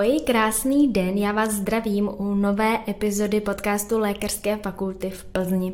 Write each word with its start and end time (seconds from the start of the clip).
Ahoj, 0.00 0.20
krásný 0.26 0.88
den, 0.92 1.18
já 1.18 1.32
vás 1.32 1.50
zdravím 1.50 2.10
u 2.18 2.34
nové 2.34 2.78
epizody 2.88 3.40
podcastu 3.40 3.98
Lékařské 3.98 4.56
fakulty 4.56 5.10
v 5.10 5.24
Plzni. 5.24 5.72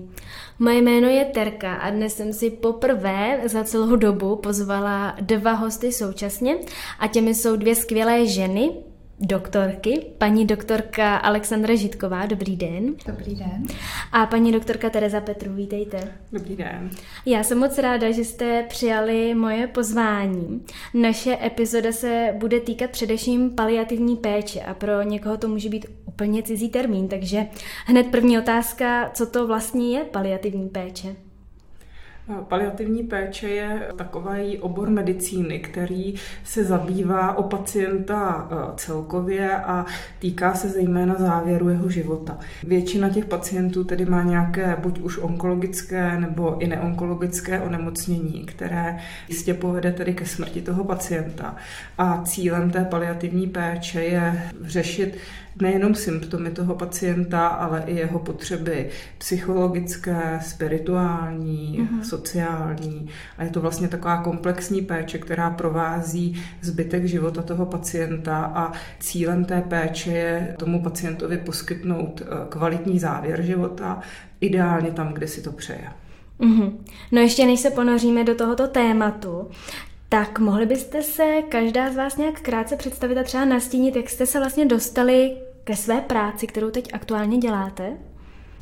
Moje 0.58 0.82
jméno 0.82 1.08
je 1.08 1.24
Terka 1.24 1.74
a 1.74 1.90
dnes 1.90 2.16
jsem 2.16 2.32
si 2.32 2.50
poprvé 2.50 3.40
za 3.44 3.64
celou 3.64 3.96
dobu 3.96 4.36
pozvala 4.36 5.16
dva 5.20 5.52
hosty 5.52 5.92
současně 5.92 6.56
a 6.98 7.08
těmi 7.08 7.34
jsou 7.34 7.56
dvě 7.56 7.74
skvělé 7.74 8.26
ženy, 8.26 8.70
doktorky, 9.20 10.06
paní 10.18 10.46
doktorka 10.46 11.16
Alexandra 11.16 11.74
Žitková, 11.74 12.26
dobrý 12.26 12.56
den. 12.56 12.94
Dobrý 13.06 13.34
den. 13.34 13.66
A 14.12 14.26
paní 14.26 14.52
doktorka 14.52 14.90
Tereza 14.90 15.20
Petru, 15.20 15.52
vítejte. 15.54 16.12
Dobrý 16.32 16.56
den. 16.56 16.90
Já 17.26 17.42
jsem 17.42 17.58
moc 17.58 17.78
ráda, 17.78 18.10
že 18.10 18.24
jste 18.24 18.62
přijali 18.62 19.34
moje 19.34 19.66
pozvání. 19.66 20.64
Naše 20.94 21.38
epizoda 21.46 21.92
se 21.92 22.34
bude 22.38 22.60
týkat 22.60 22.90
především 22.90 23.50
paliativní 23.50 24.16
péče 24.16 24.60
a 24.60 24.74
pro 24.74 25.02
někoho 25.02 25.36
to 25.36 25.48
může 25.48 25.68
být 25.68 25.86
úplně 26.06 26.42
cizí 26.42 26.68
termín, 26.68 27.08
takže 27.08 27.46
hned 27.86 28.06
první 28.06 28.38
otázka, 28.38 29.10
co 29.14 29.26
to 29.26 29.46
vlastně 29.46 29.98
je 29.98 30.04
paliativní 30.04 30.68
péče? 30.68 31.16
Paliativní 32.48 33.02
péče 33.02 33.48
je 33.48 33.88
takový 33.96 34.58
obor 34.58 34.90
medicíny, 34.90 35.58
který 35.58 36.14
se 36.44 36.64
zabývá 36.64 37.36
o 37.36 37.42
pacienta 37.42 38.48
e, 38.50 38.76
celkově 38.76 39.56
a 39.56 39.86
týká 40.18 40.54
se 40.54 40.68
zejména 40.68 41.14
závěru 41.14 41.68
jeho 41.68 41.90
života. 41.90 42.38
Většina 42.62 43.08
těch 43.08 43.24
pacientů 43.24 43.84
tedy 43.84 44.04
má 44.04 44.22
nějaké 44.22 44.76
buď 44.82 45.00
už 45.00 45.18
onkologické 45.18 46.20
nebo 46.20 46.58
i 46.58 46.66
neonkologické 46.66 47.60
onemocnění, 47.60 48.46
které 48.46 48.98
jistě 49.28 49.54
povede 49.54 49.92
tedy 49.92 50.14
ke 50.14 50.26
smrti 50.26 50.62
toho 50.62 50.84
pacienta. 50.84 51.56
A 51.98 52.22
cílem 52.24 52.70
té 52.70 52.84
paliativní 52.84 53.46
péče 53.46 54.04
je 54.04 54.50
řešit 54.62 55.18
nejenom 55.62 55.94
symptomy 55.94 56.50
toho 56.50 56.74
pacienta, 56.74 57.46
ale 57.46 57.82
i 57.86 57.96
jeho 57.96 58.18
potřeby 58.18 58.88
psychologické, 59.18 60.40
spirituální, 60.42 61.78
mm-hmm. 61.80 62.00
sociální. 62.02 63.08
A 63.38 63.44
je 63.44 63.50
to 63.50 63.60
vlastně 63.60 63.88
taková 63.88 64.22
komplexní 64.22 64.82
péče, 64.82 65.18
která 65.18 65.50
provází 65.50 66.42
zbytek 66.62 67.04
života 67.04 67.42
toho 67.42 67.66
pacienta 67.66 68.52
a 68.54 68.72
cílem 69.00 69.44
té 69.44 69.60
péče 69.60 70.10
je 70.10 70.54
tomu 70.58 70.82
pacientovi 70.82 71.38
poskytnout 71.38 72.22
eh, 72.24 72.26
kvalitní 72.48 72.98
závěr 72.98 73.42
života, 73.42 74.00
ideálně 74.40 74.90
tam, 74.90 75.12
kde 75.12 75.28
si 75.28 75.42
to 75.42 75.52
přeje. 75.52 75.88
Mm-hmm. 76.40 76.72
No 77.12 77.20
ještě 77.20 77.46
než 77.46 77.60
se 77.60 77.70
ponoříme 77.70 78.24
do 78.24 78.34
tohoto 78.34 78.68
tématu, 78.68 79.48
tak 80.08 80.38
mohli 80.38 80.66
byste 80.66 81.02
se 81.02 81.42
každá 81.48 81.92
z 81.92 81.96
vás 81.96 82.16
nějak 82.16 82.40
krátce 82.40 82.76
představit 82.76 83.18
a 83.18 83.22
třeba 83.22 83.44
nastínit, 83.44 83.96
jak 83.96 84.10
jste 84.10 84.26
se 84.26 84.38
vlastně 84.38 84.66
dostali 84.66 85.36
ke 85.64 85.76
své 85.76 86.00
práci, 86.00 86.46
kterou 86.46 86.70
teď 86.70 86.94
aktuálně 86.94 87.38
děláte? 87.38 87.92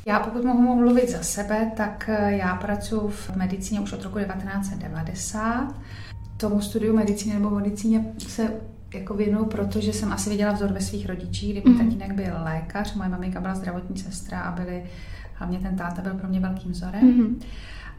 Já 0.07 0.21
pokud 0.21 0.45
mohu 0.45 0.77
mluvit 0.77 1.09
za 1.09 1.23
sebe, 1.23 1.73
tak 1.77 2.09
eh, 2.13 2.33
já 2.37 2.57
pracuji 2.57 3.09
v 3.09 3.37
medicíně 3.37 3.81
už 3.81 3.93
od 3.93 4.03
roku 4.03 4.19
1990. 4.19 5.75
Tomu 6.37 6.61
studiu 6.61 6.97
medicíny 6.97 7.35
nebo 7.35 7.51
medicíně 7.51 8.13
se 8.19 8.51
jako 8.95 9.15
věnuju, 9.15 9.45
protože 9.45 9.93
jsem 9.93 10.13
asi 10.13 10.31
viděla 10.31 10.53
vzor 10.53 10.73
ve 10.73 10.81
svých 10.81 11.09
rodičích, 11.09 11.53
kdy 11.53 11.63
můj 11.71 11.75
mm. 11.75 11.85
tatínek 11.85 12.13
byl 12.13 12.35
lékař, 12.45 12.95
moje 12.95 13.09
maminka 13.09 13.41
byla 13.41 13.55
zdravotní 13.55 13.99
sestra 13.99 14.41
a 14.41 14.53
byly, 14.53 14.85
hlavně 15.35 15.59
ten 15.59 15.77
táta 15.77 16.03
byl 16.03 16.15
pro 16.15 16.29
mě 16.29 16.41
velkým 16.41 16.73
vzorem. 16.73 17.05
Mm. 17.05 17.41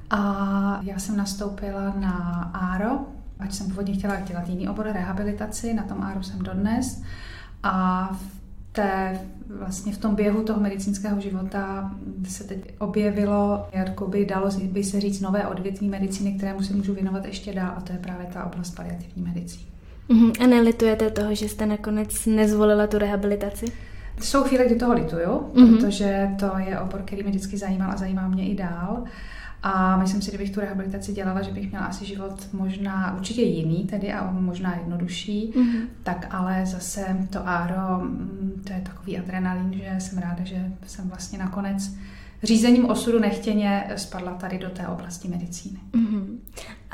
A 0.09 0.79
já 0.83 0.99
jsem 0.99 1.17
nastoupila 1.17 1.93
na 1.99 2.11
ARO, 2.53 2.99
ať 3.39 3.53
jsem 3.53 3.67
původně 3.67 3.93
chtěla 3.93 4.19
dělat 4.19 4.49
jiný 4.49 4.69
obor 4.69 4.85
rehabilitaci, 4.85 5.73
na 5.73 5.83
tom 5.83 6.03
ARO 6.03 6.23
jsem 6.23 6.39
dodnes. 6.39 7.01
A 7.63 8.09
v 8.13 8.45
té, 8.71 9.19
vlastně 9.49 9.93
v 9.93 9.97
tom 9.97 10.15
běhu 10.15 10.43
toho 10.43 10.59
medicínského 10.59 11.21
života 11.21 11.91
se 12.27 12.43
teď 12.43 12.75
objevilo, 12.79 13.67
by 14.07 14.25
dalo 14.25 14.49
by 14.63 14.83
se 14.83 15.01
říct, 15.01 15.21
nové 15.21 15.47
odvětví 15.47 15.89
medicíny, 15.89 16.33
kterému 16.33 16.61
se 16.63 16.73
můžu 16.73 16.93
věnovat 16.93 17.25
ještě 17.25 17.53
dál, 17.53 17.73
a 17.77 17.81
to 17.81 17.93
je 17.93 17.99
právě 17.99 18.27
ta 18.33 18.45
oblast 18.45 18.75
paliativní 18.75 19.23
medicíny. 19.23 19.65
Uh-huh. 20.09 20.43
A 20.43 20.47
nelitujete 20.47 21.11
toho, 21.11 21.35
že 21.35 21.49
jste 21.49 21.65
nakonec 21.65 22.25
nezvolila 22.25 22.87
tu 22.87 22.97
rehabilitaci? 22.97 23.65
Jsou 24.21 24.43
chvíle, 24.43 24.65
kdy 24.65 24.75
toho 24.75 24.93
lituju, 24.93 25.29
uh-huh. 25.29 25.75
protože 25.75 26.29
to 26.39 26.51
je 26.57 26.79
obor, 26.79 27.01
který 27.05 27.23
mě 27.23 27.31
vždycky 27.31 27.57
zajímal 27.57 27.91
a 27.91 27.97
zajímá 27.97 28.27
mě 28.27 28.47
i 28.49 28.55
dál. 28.55 29.03
A 29.67 29.97
myslím 29.97 30.21
si, 30.21 30.31
kdybych 30.31 30.51
tu 30.51 30.59
rehabilitaci 30.59 31.13
dělala, 31.13 31.41
že 31.41 31.51
bych 31.51 31.69
měla 31.69 31.85
asi 31.85 32.05
život 32.05 32.47
možná 32.53 33.15
určitě 33.17 33.41
jiný 33.41 33.83
tedy 33.83 34.13
a 34.13 34.31
možná 34.31 34.75
jednodušší, 34.75 35.53
mm-hmm. 35.55 35.87
tak 36.03 36.27
ale 36.31 36.65
zase 36.65 37.27
to 37.29 37.47
áro, 37.47 37.99
mm, 37.99 38.61
to 38.67 38.73
je 38.73 38.81
takový 38.81 39.17
adrenalin, 39.17 39.73
že 39.73 39.95
jsem 39.99 40.17
ráda, 40.17 40.43
že 40.43 40.71
jsem 40.87 41.09
vlastně 41.09 41.39
nakonec 41.39 41.95
řízením 42.43 42.89
osudu 42.89 43.19
nechtěně 43.19 43.83
spadla 43.95 44.33
tady 44.33 44.59
do 44.59 44.69
té 44.69 44.87
oblasti 44.87 45.27
medicíny. 45.27 45.79
Mm-hmm. 45.93 46.37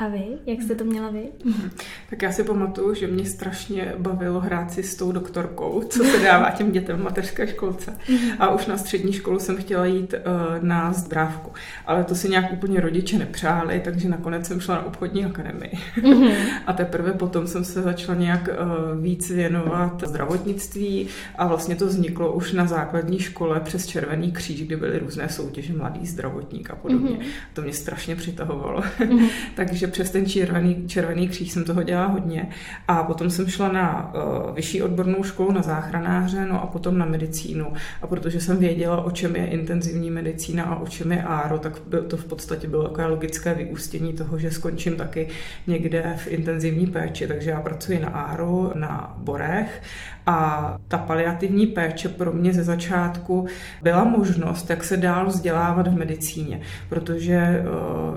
A 0.02 0.08
vy? 0.08 0.24
Jak 0.46 0.62
jste 0.62 0.74
to 0.74 0.84
měla 0.84 1.10
vy? 1.10 1.28
Mm-hmm. 1.44 1.70
Tak 2.10 2.22
já 2.22 2.32
si 2.32 2.44
pamatuju, 2.44 2.94
že 2.94 3.06
mě 3.06 3.24
strašně 3.24 3.94
bavilo 3.98 4.40
hrát 4.40 4.72
si 4.72 4.82
s 4.82 4.96
tou 4.96 5.12
doktorkou, 5.12 5.82
co 5.88 6.04
se 6.04 6.18
dává 6.18 6.50
těm 6.50 6.72
dětem 6.72 6.96
v 6.98 7.02
mateřské 7.02 7.46
školce. 7.46 7.90
Mm-hmm. 7.90 8.36
A 8.38 8.50
už 8.50 8.66
na 8.66 8.78
střední 8.78 9.12
školu 9.12 9.38
jsem 9.38 9.56
chtěla 9.56 9.86
jít 9.86 10.14
uh, 10.14 10.64
na 10.64 10.92
zdrávku. 10.92 11.52
Ale 11.86 12.04
to 12.04 12.14
si 12.14 12.28
nějak 12.28 12.52
úplně 12.52 12.80
rodiče 12.80 13.18
nepřáli, 13.18 13.80
takže 13.84 14.08
nakonec 14.08 14.46
jsem 14.46 14.60
šla 14.60 14.74
na 14.74 14.86
obchodní 14.86 15.24
akademii. 15.24 15.72
Mm-hmm. 15.96 16.34
A 16.66 16.72
teprve 16.72 17.12
potom 17.12 17.46
jsem 17.46 17.64
se 17.64 17.82
začala 17.82 18.18
nějak 18.18 18.48
uh, 18.48 19.02
víc 19.02 19.30
věnovat 19.30 20.04
zdravotnictví 20.06 21.08
a 21.38 21.46
vlastně 21.46 21.76
to 21.76 21.86
vzniklo 21.86 22.32
už 22.32 22.52
na 22.52 22.66
základní 22.66 23.18
škole 23.18 23.60
přes 23.60 23.86
Červený 23.86 24.32
kříž, 24.32 24.62
kde 24.62 24.76
byly 24.76 24.98
různé 24.98 25.28
soutěže 25.28 25.72
mladý 25.72 26.06
zdravotník 26.06 26.70
a 26.70 26.76
podobně. 26.76 27.18
To 27.52 27.62
mě 27.62 27.72
strašně 27.72 28.16
přitahovalo. 28.16 28.82
Takže 29.54 29.91
přes 29.92 30.10
ten 30.10 30.26
červený, 30.26 30.84
červený 30.86 31.28
kříž 31.28 31.52
jsem 31.52 31.64
toho 31.64 31.82
dělala 31.82 32.06
hodně. 32.08 32.48
A 32.88 33.02
potom 33.02 33.30
jsem 33.30 33.48
šla 33.48 33.72
na 33.72 34.14
uh, 34.14 34.54
vyšší 34.54 34.82
odbornou 34.82 35.22
školu 35.22 35.52
na 35.52 35.62
záchranáře, 35.62 36.46
no 36.46 36.62
a 36.62 36.66
potom 36.66 36.98
na 36.98 37.06
medicínu. 37.06 37.72
A 38.02 38.06
protože 38.06 38.40
jsem 38.40 38.56
věděla, 38.56 39.04
o 39.04 39.10
čem 39.10 39.36
je 39.36 39.46
intenzivní 39.46 40.10
medicína 40.10 40.64
a 40.64 40.76
o 40.76 40.86
čem 40.86 41.12
je 41.12 41.22
áro, 41.22 41.58
tak 41.58 41.82
to 42.08 42.16
v 42.16 42.24
podstatě 42.24 42.68
bylo 42.68 42.82
takové 42.82 43.06
logické 43.06 43.54
vyústění 43.54 44.12
toho, 44.12 44.38
že 44.38 44.50
skončím 44.50 44.96
taky 44.96 45.28
někde 45.66 46.14
v 46.16 46.28
intenzivní 46.28 46.86
péči. 46.86 47.26
Takže 47.26 47.50
já 47.50 47.60
pracuji 47.60 48.00
na 48.00 48.08
áro, 48.08 48.72
na 48.74 49.14
Borech 49.18 49.82
a 50.26 50.78
ta 50.88 50.98
paliativní 50.98 51.66
péče 51.66 52.08
pro 52.08 52.32
mě 52.32 52.52
ze 52.52 52.64
začátku 52.64 53.46
byla 53.82 54.04
možnost, 54.04 54.70
jak 54.70 54.84
se 54.84 54.96
dál 54.96 55.26
vzdělávat 55.26 55.88
v 55.88 55.98
medicíně, 55.98 56.60
protože 56.88 57.34
eh, 57.34 57.64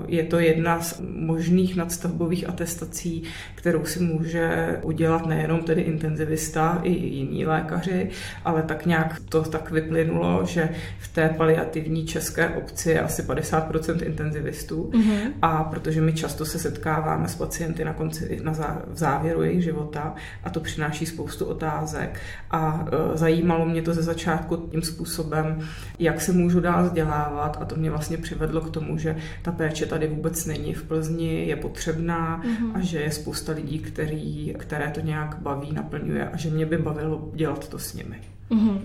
je 0.08 0.22
to 0.22 0.38
jedna 0.38 0.80
z 0.80 1.02
možných 1.16 1.76
nadstavbových 1.76 2.48
atestací, 2.48 3.22
kterou 3.54 3.84
si 3.84 4.00
může 4.00 4.78
udělat 4.82 5.26
nejenom 5.26 5.60
tedy 5.60 5.82
intenzivista, 5.82 6.80
i 6.82 6.90
jiní 6.90 7.46
lékaři, 7.46 8.10
ale 8.44 8.62
tak 8.62 8.86
nějak 8.86 9.20
to 9.28 9.42
tak 9.42 9.70
vyplynulo, 9.70 10.44
že 10.44 10.68
v 10.98 11.08
té 11.08 11.28
paliativní 11.28 12.06
české 12.06 12.48
obci 12.48 12.90
je 12.90 13.00
asi 13.00 13.22
50% 13.22 14.06
intenzivistů 14.06 14.90
mm-hmm. 14.94 15.32
a 15.42 15.64
protože 15.64 16.00
my 16.00 16.12
často 16.12 16.44
se 16.44 16.58
setkáváme 16.58 17.28
s 17.28 17.34
pacienty 17.34 17.84
na 17.84 17.92
konci, 17.92 18.40
na 18.42 18.54
zá, 18.54 18.82
v 18.86 18.98
závěru 18.98 19.42
jejich 19.42 19.64
života 19.64 20.14
a 20.44 20.50
to 20.50 20.60
přináší 20.60 21.06
spoustu 21.06 21.44
otázek, 21.44 21.95
otázek 21.96 22.20
a 22.50 22.86
e, 23.14 23.16
zajímalo 23.16 23.66
mě 23.66 23.82
to 23.82 23.94
ze 23.94 24.02
začátku 24.02 24.56
tím 24.56 24.82
způsobem, 24.82 25.58
jak 25.98 26.20
se 26.20 26.32
můžu 26.32 26.60
dál 26.60 26.84
vzdělávat 26.84 27.58
a 27.60 27.64
to 27.64 27.76
mě 27.76 27.90
vlastně 27.90 28.16
přivedlo 28.16 28.60
k 28.60 28.70
tomu, 28.70 28.98
že 28.98 29.16
ta 29.42 29.52
péče 29.52 29.86
tady 29.86 30.08
vůbec 30.08 30.46
není 30.46 30.74
v 30.74 30.82
Plzni, 30.82 31.46
je 31.46 31.56
potřebná 31.56 32.42
mm-hmm. 32.42 32.70
a 32.74 32.80
že 32.80 32.98
je 32.98 33.10
spousta 33.10 33.52
lidí, 33.52 33.78
který, 33.78 34.54
které 34.58 34.90
to 34.90 35.00
nějak 35.00 35.36
baví, 35.40 35.72
naplňuje 35.72 36.28
a 36.28 36.36
že 36.36 36.50
mě 36.50 36.66
by 36.66 36.78
bavilo 36.78 37.30
dělat 37.34 37.68
to 37.68 37.78
s 37.78 37.94
nimi. 37.94 38.20
Mm-hmm. 38.50 38.80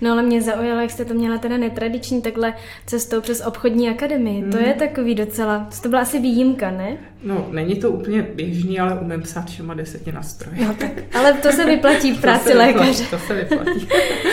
No 0.00 0.12
ale 0.12 0.22
mě 0.22 0.42
zaujalo, 0.42 0.80
jak 0.80 0.90
jste 0.90 1.04
to 1.04 1.14
měla 1.14 1.38
teda 1.38 1.56
netradiční 1.56 2.22
takhle 2.22 2.54
cestou 2.86 3.20
přes 3.20 3.46
obchodní 3.46 3.88
akademii. 3.88 4.42
Mm. 4.42 4.50
To 4.50 4.58
je 4.58 4.74
takový 4.74 5.14
docela, 5.14 5.68
to 5.82 5.88
byla 5.88 6.02
asi 6.02 6.20
výjimka, 6.20 6.70
ne? 6.70 6.96
No, 7.24 7.48
není 7.50 7.76
to 7.76 7.90
úplně 7.90 8.22
běžný, 8.34 8.80
ale 8.80 9.00
umím 9.00 9.22
psát 9.22 9.46
všema 9.50 9.74
deseti 9.74 10.12
nástroji. 10.12 10.64
No 10.64 10.74
tak, 10.74 10.90
ale 11.14 11.32
to 11.32 11.52
se 11.52 11.66
vyplatí 11.66 12.12
v 12.12 12.20
práci 12.20 12.54
lékaře. 12.54 13.04
To 13.10 13.18
se 13.18 13.34
vyplatí. 13.34 13.88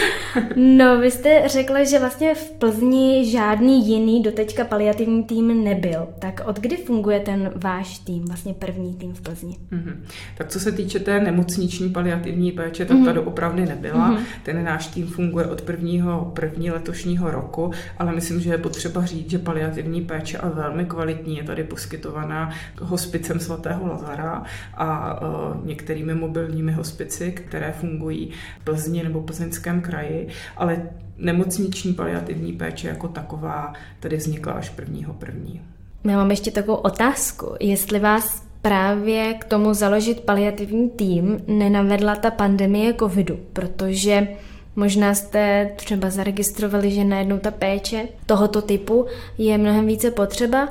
no, 0.56 1.00
vy 1.00 1.12
jste 1.12 1.44
řekla, 1.48 1.84
že 1.84 2.00
vlastně 2.00 2.36
v 2.36 2.52
Plzni 2.52 3.32
žádný 3.32 3.88
jiný 3.88 4.24
doteďka 4.24 4.66
paliativní 4.66 5.24
tým 5.24 5.64
nebyl. 5.64 6.08
Tak 6.20 6.42
od 6.46 6.60
kdy 6.60 6.78
funguje 6.78 7.20
ten 7.20 7.52
váš 7.56 8.00
tým, 8.00 8.26
vlastně 8.26 8.54
první 8.54 8.96
tým 8.96 9.14
v 9.14 9.22
Plzni? 9.22 9.58
Mm-hmm. 9.72 9.96
Tak 10.38 10.48
co 10.48 10.60
se 10.60 10.72
týče 10.72 11.00
té 11.00 11.20
nemocniční 11.20 11.90
paliativní 11.90 12.52
péče, 12.52 12.86
tak 12.86 12.98
mm-hmm. 12.98 13.06
ta 13.06 13.12
doopravdy 13.12 13.66
nebyla. 13.66 14.12
Mm-hmm. 14.12 14.24
Ten 14.44 14.64
náš 14.64 14.88
tým 14.88 15.08
funguje 15.08 15.46
od 15.46 15.62
prvního 15.62 16.32
první 16.36 16.72
letošního 16.72 17.32
roku, 17.32 17.72
ale 18.00 18.12
myslím, 18.12 18.40
že 18.42 18.50
je 18.50 18.58
potřeba 18.58 19.06
říct, 19.06 19.30
že 19.30 19.40
paliativní 19.40 20.02
péče 20.02 20.38
a 20.38 20.50
velmi 20.50 20.86
kvalitní 20.86 21.38
je 21.38 21.44
tady 21.44 21.64
poskytovaná 21.64 22.50
hospicem 22.82 23.40
svatého 23.40 23.88
Lazara 23.88 24.44
a 24.74 25.22
uh, 25.22 25.66
některými 25.66 26.14
mobilními 26.16 26.72
hospici, 26.72 27.32
které 27.32 27.72
fungují 27.72 28.32
v 28.62 28.64
Plzni 28.64 29.04
nebo 29.04 29.22
Plzeňském 29.22 29.82
kraji, 29.82 30.28
ale 30.58 30.90
nemocniční 31.18 31.94
paliativní 31.94 32.54
péče 32.54 32.88
jako 32.88 33.08
taková 33.08 33.74
tady 34.00 34.18
vznikla 34.18 34.54
až 34.54 34.70
prvního 34.70 35.14
první. 35.14 35.62
Já 36.04 36.18
mám 36.18 36.32
ještě 36.32 36.52
takovou 36.52 36.78
otázku. 36.78 37.56
Jestli 37.60 38.00
vás 38.00 38.44
právě 38.62 39.34
k 39.34 39.46
tomu 39.46 39.74
založit 39.74 40.20
paliativní 40.20 40.90
tým 40.90 41.40
nenavedla 41.48 42.16
ta 42.16 42.32
pandemie 42.32 42.94
covidu, 42.94 43.40
protože 43.54 44.28
Možná 44.76 45.14
jste 45.14 45.72
třeba 45.76 46.10
zaregistrovali, 46.10 46.92
že 46.92 47.04
najednou 47.04 47.38
ta 47.38 47.52
péče 47.52 48.08
tohoto 48.26 48.62
typu 48.62 49.06
je 49.38 49.58
mnohem 49.58 49.88
více 49.88 50.12
potřeba, 50.12 50.70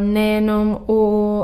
nejenom 0.00 0.78
u 0.88 0.98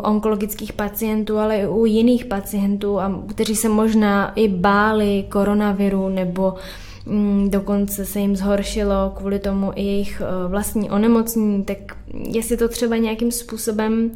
onkologických 0.05 0.73
pacientů, 0.73 1.39
ale 1.39 1.57
i 1.57 1.67
u 1.67 1.87
jiných 1.87 2.25
pacientů, 2.25 2.99
kteří 3.29 3.57
se 3.57 3.69
možná 3.69 4.33
i 4.35 4.49
báli 4.49 5.25
koronaviru 5.29 6.09
nebo 6.09 6.55
mm, 7.07 7.51
dokonce 7.51 8.05
se 8.05 8.21
jim 8.21 8.37
zhoršilo 8.37 9.13
kvůli 9.17 9.39
tomu 9.39 9.73
i 9.75 9.83
jejich 9.83 10.21
e, 10.21 10.49
vlastní 10.49 10.91
onemocnění, 10.91 11.65
tak 11.65 11.79
jestli 12.29 12.57
to 12.57 12.69
třeba 12.69 12.97
nějakým 12.97 13.33
způsobem 13.33 14.11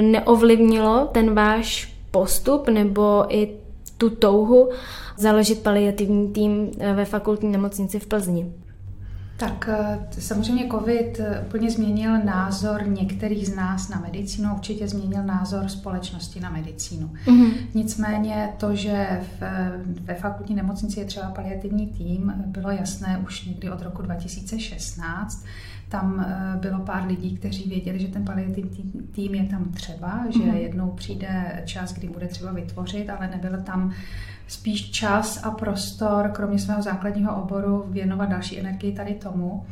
neovlivnilo 0.00 1.08
ten 1.12 1.34
váš 1.34 1.94
postup 2.10 2.68
nebo 2.68 3.24
i 3.28 3.48
tu 4.00 4.10
touhu 4.10 4.70
založit 5.16 5.62
paliativní 5.62 6.32
tým 6.32 6.70
eh, 6.78 6.94
ve 6.94 7.04
fakultní 7.04 7.52
nemocnici 7.52 7.98
v 7.98 8.06
Plzni? 8.06 8.52
Tak 9.36 9.68
eh, 9.72 9.98
samozřejmě 10.18 10.68
COVID 10.70 11.20
eh, 11.20 11.44
úplně 11.46 11.70
změnil 11.70 12.18
názor 12.24 12.88
některých 12.88 13.48
z 13.48 13.56
nás 13.56 13.88
na 13.88 14.00
medicínu, 14.00 14.54
určitě 14.54 14.88
změnil 14.88 15.22
názor 15.24 15.68
společnosti 15.68 16.40
na 16.40 16.50
medicínu. 16.50 17.10
Mm-hmm. 17.26 17.52
Nicméně 17.74 18.52
to, 18.56 18.74
že 18.74 19.20
v, 19.40 19.42
ve 20.04 20.14
fakultní 20.14 20.54
nemocnici 20.54 21.00
je 21.00 21.06
třeba 21.06 21.30
paliativní 21.30 21.86
tým, 21.86 22.32
bylo 22.46 22.70
jasné 22.70 23.20
už 23.24 23.44
někdy 23.44 23.70
od 23.70 23.82
roku 23.82 24.02
2016. 24.02 25.44
Tam 25.90 26.26
bylo 26.60 26.78
pár 26.78 27.06
lidí, 27.06 27.36
kteří 27.36 27.68
věděli, 27.68 27.98
že 27.98 28.08
ten 28.08 28.24
paliativní 28.24 28.92
tým 29.12 29.34
je 29.34 29.44
tam 29.44 29.64
třeba, 29.64 30.24
že 30.30 30.38
mm-hmm. 30.38 30.54
jednou 30.54 30.90
přijde 30.90 31.62
čas, 31.64 31.92
kdy 31.92 32.08
bude 32.08 32.26
třeba 32.26 32.52
vytvořit, 32.52 33.10
ale 33.10 33.28
nebyl 33.28 33.62
tam 33.62 33.92
spíš 34.46 34.90
čas 34.90 35.44
a 35.44 35.50
prostor, 35.50 36.30
kromě 36.34 36.58
svého 36.58 36.82
základního 36.82 37.42
oboru, 37.42 37.84
věnovat 37.88 38.28
další 38.28 38.60
energii 38.60 38.92
tady 38.92 39.14
tomu. 39.14 39.64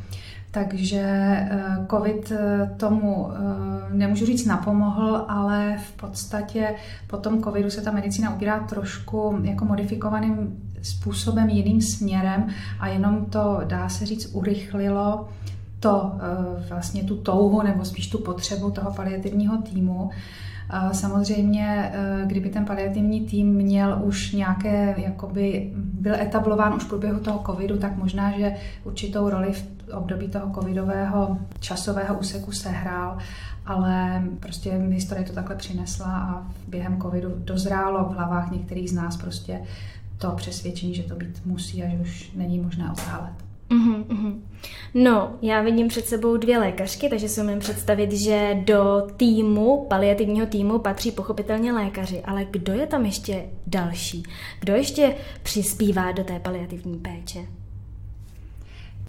Takže 0.50 1.00
eh, 1.00 1.86
COVID 1.90 2.32
eh, 2.32 2.70
tomu 2.76 3.30
eh, 3.30 3.94
nemůžu 3.94 4.26
říct 4.26 4.46
napomohl, 4.46 5.24
ale 5.28 5.76
v 5.78 5.92
podstatě 5.92 6.74
po 7.06 7.16
tom 7.16 7.42
COVIDu 7.42 7.70
se 7.70 7.82
ta 7.82 7.90
medicína 7.90 8.34
ubírá 8.34 8.60
trošku 8.60 9.38
jako 9.42 9.64
modifikovaným 9.64 10.62
způsobem, 10.82 11.48
jiným 11.48 11.82
směrem 11.82 12.48
a 12.80 12.88
jenom 12.88 13.24
to, 13.24 13.60
dá 13.64 13.88
se 13.88 14.06
říct, 14.06 14.30
urychlilo 14.32 15.28
to 15.80 16.12
vlastně 16.68 17.04
tu 17.04 17.16
touhu 17.16 17.62
nebo 17.62 17.84
spíš 17.84 18.10
tu 18.10 18.18
potřebu 18.18 18.70
toho 18.70 18.92
paliativního 18.92 19.62
týmu. 19.62 20.10
Samozřejmě, 20.92 21.92
eh, 21.94 22.26
kdyby 22.26 22.50
ten 22.50 22.64
paliativní 22.64 23.20
tým 23.20 23.54
měl 23.54 24.00
už 24.02 24.32
nějaké, 24.32 24.94
jakoby 24.98 25.72
byl 25.76 26.14
etablován 26.14 26.74
už 26.74 26.84
v 26.84 26.88
průběhu 26.88 27.20
toho 27.20 27.42
covidu, 27.46 27.78
tak 27.78 27.96
možná, 27.96 28.38
že 28.38 28.54
určitou 28.84 29.30
roli 29.30 29.52
v 29.52 29.66
období 29.92 30.28
toho 30.28 30.54
covidového 30.54 31.38
časového 31.60 32.18
úseku 32.18 32.52
sehrál, 32.52 33.18
ale 33.66 34.22
prostě 34.40 34.70
historie 34.70 35.26
to 35.26 35.32
takhle 35.32 35.56
přinesla 35.56 36.06
a 36.06 36.46
během 36.68 37.00
covidu 37.00 37.34
dozrálo 37.38 38.04
v 38.04 38.14
hlavách 38.14 38.50
některých 38.50 38.90
z 38.90 38.92
nás 38.92 39.16
prostě 39.16 39.60
to 40.18 40.30
přesvědčení, 40.30 40.94
že 40.94 41.02
to 41.02 41.14
být 41.14 41.46
musí 41.46 41.82
a 41.82 41.88
že 41.88 41.96
už 41.96 42.32
není 42.36 42.58
možné 42.58 42.92
otálet. 42.92 43.47
Mm-hmm, 43.70 44.04
mm-hmm. 44.04 44.40
No, 44.94 45.36
já 45.42 45.62
vidím 45.62 45.88
před 45.88 46.06
sebou 46.06 46.36
dvě 46.36 46.58
lékařky, 46.58 47.08
takže 47.08 47.28
si 47.28 47.40
umím 47.40 47.58
představit, 47.58 48.12
že 48.12 48.56
do 48.64 49.06
týmu, 49.16 49.86
paliativního 49.88 50.46
týmu 50.46 50.78
patří 50.78 51.12
pochopitelně 51.12 51.72
lékaři, 51.72 52.22
ale 52.24 52.44
kdo 52.44 52.72
je 52.72 52.86
tam 52.86 53.04
ještě 53.04 53.44
další? 53.66 54.22
Kdo 54.60 54.74
ještě 54.74 55.14
přispívá 55.42 56.12
do 56.12 56.24
té 56.24 56.38
paliativní 56.40 56.98
péče? 56.98 57.40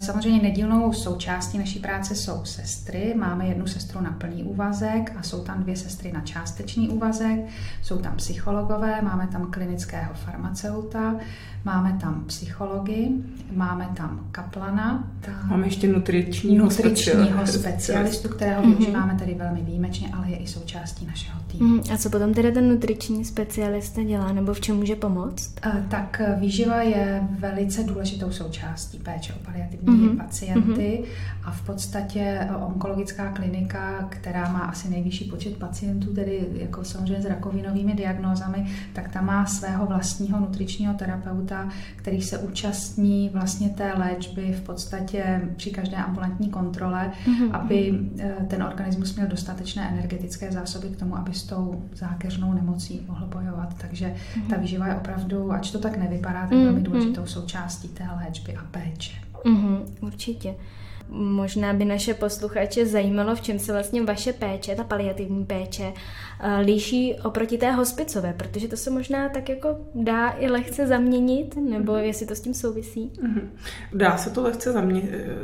Samozřejmě 0.00 0.42
nedílnou 0.42 0.92
součástí 0.92 1.58
naší 1.58 1.78
práce 1.78 2.14
jsou 2.14 2.44
sestry. 2.44 3.14
Máme 3.16 3.46
jednu 3.46 3.66
sestru 3.66 4.00
na 4.00 4.12
plný 4.12 4.44
úvazek 4.44 5.12
a 5.16 5.22
jsou 5.22 5.44
tam 5.44 5.62
dvě 5.62 5.76
sestry 5.76 6.12
na 6.12 6.20
částečný 6.20 6.88
úvazek. 6.88 7.40
Jsou 7.82 7.98
tam 7.98 8.16
psychologové, 8.16 9.02
máme 9.02 9.26
tam 9.26 9.50
klinického 9.50 10.14
farmaceuta, 10.14 11.16
Máme 11.64 11.98
tam 12.00 12.24
psychologi, 12.26 13.08
máme 13.52 13.88
tam 13.96 14.28
kaplana. 14.32 15.10
Máme 15.46 15.66
ještě 15.66 15.88
nutričního, 15.88 16.64
nutričního 16.64 17.46
specialistu, 17.46 18.28
kterého 18.28 18.62
mm-hmm. 18.62 18.76
využíváme 18.76 19.16
tady 19.18 19.34
velmi 19.34 19.60
výjimečně, 19.60 20.08
ale 20.12 20.30
je 20.30 20.36
i 20.36 20.46
součástí 20.46 21.06
našeho 21.06 21.40
týmu. 21.46 21.68
Mm, 21.68 21.80
a 21.94 21.96
co 21.96 22.10
potom 22.10 22.34
teda 22.34 22.50
ten 22.50 22.68
nutriční 22.68 23.24
specialista 23.24 24.02
dělá, 24.02 24.32
nebo 24.32 24.54
v 24.54 24.60
čem 24.60 24.76
může 24.76 24.96
pomoct? 24.96 25.54
Uh, 25.66 25.86
tak 25.88 26.22
výživa 26.38 26.82
je 26.82 27.22
velice 27.38 27.84
důležitou 27.84 28.30
součástí 28.30 28.98
péče 28.98 29.32
o 29.32 29.38
paliativní 29.44 30.08
mm-hmm. 30.08 30.16
pacienty 30.16 31.04
mm-hmm. 31.04 31.44
a 31.44 31.50
v 31.50 31.62
podstatě 31.62 32.20
e, 32.20 32.56
onkologická 32.56 33.32
klinika, 33.32 34.06
která 34.08 34.52
má 34.52 34.58
asi 34.58 34.90
nejvyšší 34.90 35.24
počet 35.24 35.56
pacientů, 35.56 36.14
tedy 36.14 36.46
jako 36.52 36.84
samozřejmě 36.84 37.22
s 37.22 37.26
rakovinovými 37.26 37.94
diagnózami, 37.94 38.66
tak 38.92 39.08
ta 39.12 39.20
má 39.20 39.46
svého 39.46 39.86
vlastního 39.86 40.40
nutričního 40.40 40.94
terapeuta, 40.94 41.49
terapeuta, 41.50 41.68
který 41.96 42.22
se 42.22 42.38
účastní 42.38 43.30
vlastně 43.32 43.68
té 43.68 43.92
léčby 43.98 44.52
v 44.52 44.60
podstatě 44.60 45.50
při 45.56 45.70
každé 45.70 45.96
ambulantní 45.96 46.50
kontrole, 46.50 47.12
mm-hmm. 47.26 47.50
aby 47.52 47.98
eh, 48.18 48.46
ten 48.48 48.62
organismus 48.62 49.14
měl 49.14 49.28
dostatečné 49.28 49.88
energetické 49.92 50.52
zásoby 50.52 50.88
k 50.88 50.96
tomu, 50.96 51.16
aby 51.16 51.34
s 51.34 51.42
tou 51.42 51.82
zákeřnou 51.94 52.52
nemocí 52.52 53.04
mohl 53.08 53.26
bojovat. 53.26 53.74
Takže 53.80 54.06
mm-hmm. 54.06 54.46
ta 54.50 54.56
výživa 54.56 54.86
je 54.86 54.94
opravdu, 54.94 55.52
ač 55.52 55.70
to 55.70 55.78
tak 55.78 55.96
nevypadá, 55.96 56.40
tak 56.40 56.50
mm-hmm. 56.50 56.64
velmi 56.64 56.80
důležitou 56.80 57.26
součástí 57.26 57.88
té 57.88 58.04
léčby 58.24 58.56
a 58.56 58.62
péče. 58.70 59.12
Mm-hmm, 59.44 59.82
určitě. 60.00 60.54
Možná 61.12 61.72
by 61.72 61.84
naše 61.84 62.14
posluchače 62.14 62.86
zajímalo, 62.86 63.34
v 63.34 63.40
čem 63.40 63.58
se 63.58 63.72
vlastně 63.72 64.02
vaše 64.02 64.32
péče, 64.32 64.74
ta 64.74 64.84
paliativní 64.84 65.44
péče, 65.44 65.92
eh, 66.40 66.60
líší 66.60 67.14
oproti 67.24 67.58
té 67.58 67.72
hospicové, 67.72 68.32
protože 68.32 68.68
to 68.68 68.76
se 68.76 68.90
možná 68.90 69.28
tak 69.28 69.48
jako 69.48 69.76
dá 69.94 70.28
i 70.28 70.50
lehce 70.50 70.86
zaměnit, 70.86 71.56
nebo 71.56 71.92
mm-hmm. 71.92 72.02
jestli 72.02 72.26
to 72.26 72.34
s 72.34 72.40
tím 72.40 72.54
souvisí? 72.54 73.12
Mm-hmm. 73.22 73.48
Dá 73.92 74.16
se 74.16 74.30
to 74.30 74.42
lehce 74.42 74.74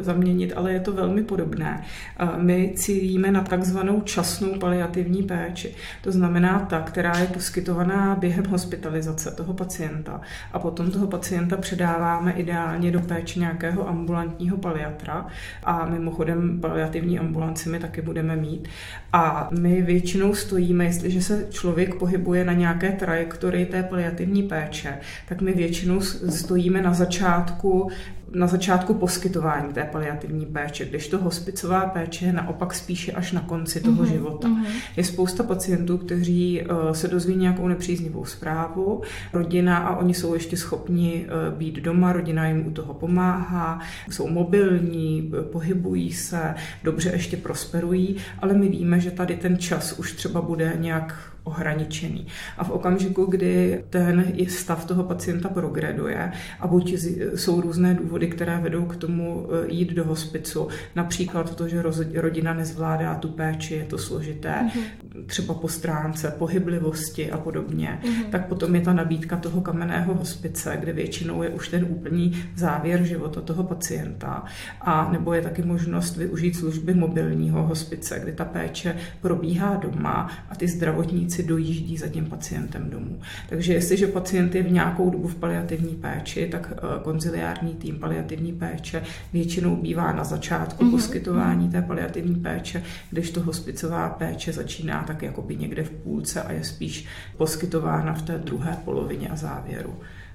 zaměnit, 0.00 0.52
ale 0.56 0.73
je 0.73 0.80
to 0.80 0.92
velmi 0.92 1.25
podobné. 1.25 1.85
Eh, 2.18 2.26
my 2.37 2.73
cílíme 2.76 3.30
na 3.30 3.42
takzvanou 3.42 4.00
časnou 4.00 4.58
paliativní 4.58 5.23
péči. 5.23 5.75
To 6.02 6.12
znamená 6.12 6.58
ta, 6.58 6.80
která 6.80 7.18
je 7.18 7.26
poskytovaná 7.26 8.14
během 8.14 8.44
hospitalizace 8.46 9.30
toho 9.30 9.54
pacienta 9.54 10.20
a 10.52 10.58
potom 10.58 10.90
toho 10.90 11.06
pacienta 11.06 11.56
předáváme 11.56 12.32
ideálně 12.32 12.90
do 12.90 13.00
péče 13.00 13.40
nějakého 13.40 13.88
ambulantního 13.88 14.56
paliatra, 14.56 15.26
a 15.64 15.86
mimochodem 15.86 16.60
paliativní 16.60 17.18
ambulanci 17.18 17.68
my 17.68 17.78
taky 17.78 18.02
budeme 18.02 18.36
mít. 18.36 18.68
A 19.12 19.48
my 19.58 19.82
většinou 19.82 20.34
stojíme, 20.34 20.84
jestliže 20.84 21.22
se 21.22 21.46
člověk 21.50 21.94
pohybuje 21.94 22.44
na 22.44 22.52
nějaké 22.52 22.92
trajektorii 22.92 23.66
té 23.66 23.82
paliativní 23.82 24.42
péče, 24.42 24.98
tak 25.28 25.40
my 25.40 25.52
většinou 25.52 26.00
stojíme 26.00 26.82
na 26.82 26.94
začátku 26.94 27.90
na 28.33 28.47
začátku 28.47 28.95
poskytování 28.95 29.73
té 29.73 29.88
paliativní 29.92 30.47
péče, 30.47 30.85
když 30.85 31.09
to 31.09 31.18
hospicová 31.18 31.87
péče 31.87 32.25
je 32.25 32.33
naopak 32.33 32.75
spíše 32.75 33.12
až 33.12 33.33
na 33.33 33.40
konci 33.40 33.80
toho 33.80 34.02
mm-hmm, 34.02 34.12
života. 34.12 34.49
Mm-hmm. 34.49 34.66
Je 34.97 35.04
spousta 35.04 35.42
pacientů, 35.42 35.99
kteří 35.99 36.62
uh, 36.62 36.92
se 36.92 37.09
dozví 37.09 37.37
nějakou 37.37 37.68
nepříznivou 37.68 38.25
zprávu, 38.25 39.02
rodina 39.33 39.78
a 39.78 39.97
oni 39.97 40.14
jsou 40.14 40.35
ještě 40.35 40.56
schopni 40.56 41.26
uh, 41.26 41.59
být 41.59 41.75
doma, 41.75 42.12
rodina 42.12 42.49
jim 42.49 42.66
u 42.66 42.71
toho 42.71 42.95
pomáhá, 42.95 43.80
jsou 44.11 44.28
mobilní, 44.28 45.33
pohybují 45.52 46.12
se, 46.12 46.54
dobře 46.85 47.11
ještě 47.11 47.37
prosperují, 47.37 48.16
ale 48.38 48.54
my 48.54 48.68
víme, 48.68 49.00
že 49.00 49.11
tady 49.11 49.37
ten 49.37 49.59
čas 49.59 49.99
už 49.99 50.12
třeba 50.12 50.40
bude 50.40 50.73
nějak 50.78 51.35
ohraničený. 51.46 52.26
A 52.58 52.64
v 52.64 52.70
okamžiku, 52.70 53.24
kdy 53.24 53.84
ten 53.90 54.32
stav 54.48 54.84
toho 54.84 55.04
pacienta 55.04 55.48
progreduje 55.48 56.32
a 56.60 56.66
buď 56.66 56.94
jsou 57.36 57.60
různé 57.60 57.94
důvody, 57.94 58.26
které 58.26 58.58
vedou 58.58 58.84
k 58.84 58.96
tomu 58.96 59.48
eh, 59.48 59.72
jít 59.72 59.92
do 59.92 60.04
hospicu, 60.04 60.68
například 60.96 61.56
to, 61.56 61.68
že 61.68 61.82
rodina 62.14 62.54
nezvládá 62.54 63.14
tu 63.14 63.28
péči, 63.28 63.74
je 63.74 63.84
to 63.84 63.98
složité, 63.98 64.52
mm-hmm. 64.52 65.26
třeba 65.26 65.54
po 65.54 65.68
stránce 65.68 66.34
pohyblivosti 66.38 67.30
a 67.30 67.38
podobně, 67.38 67.98
mm-hmm. 68.02 68.30
tak 68.30 68.48
potom 68.48 68.74
je 68.74 68.80
ta 68.80 68.92
nabídka 68.92 69.36
toho 69.36 69.60
kamenného 69.60 70.14
hospice, 70.14 70.76
kde 70.80 70.92
většinou 70.92 71.42
je 71.42 71.48
už 71.48 71.68
ten 71.68 71.86
úplný 71.88 72.42
závěr 72.54 73.04
života 73.04 73.40
toho 73.40 73.64
pacienta. 73.64 74.44
A 74.80 75.08
nebo 75.12 75.34
je 75.34 75.42
taky 75.42 75.62
možnost 75.62 76.16
využít 76.16 76.56
služby 76.56 76.94
mobilního 76.94 77.62
hospice, 77.66 78.18
kdy 78.18 78.32
ta 78.32 78.44
péče 78.44 78.96
probíhá 79.20 79.76
doma 79.76 80.30
a 80.50 80.54
ty 80.54 80.68
zdravotníci 80.68 81.35
dojíždí 81.42 81.96
za 81.96 82.08
tím 82.08 82.26
pacientem 82.26 82.90
domů. 82.90 83.20
Takže 83.48 83.72
jestliže 83.72 84.06
pacient 84.06 84.54
je 84.54 84.62
v 84.62 84.72
nějakou 84.72 85.10
dobu 85.10 85.28
v 85.28 85.34
paliativní 85.34 85.94
péči, 85.94 86.48
tak 86.52 86.72
eh, 86.72 86.80
konziliární 87.02 87.74
tým 87.74 87.98
paliativní 87.98 88.52
péče 88.52 89.02
většinou 89.32 89.76
bývá 89.76 90.12
na 90.12 90.24
začátku 90.24 90.84
mm-hmm. 90.84 90.90
poskytování 90.90 91.70
té 91.70 91.82
paliativní 91.82 92.34
péče, 92.34 92.82
když 93.10 93.30
to 93.30 93.40
hospicová 93.40 94.08
péče 94.08 94.52
začíná 94.52 95.02
tak 95.02 95.22
jakoby 95.22 95.56
někde 95.56 95.84
v 95.84 95.90
půlce 95.90 96.42
a 96.42 96.52
je 96.52 96.64
spíš 96.64 97.06
poskytována 97.36 98.14
v 98.14 98.22
té 98.22 98.38
druhé 98.38 98.78
polovině 98.84 99.28
a 99.28 99.36
závěru 99.36 99.94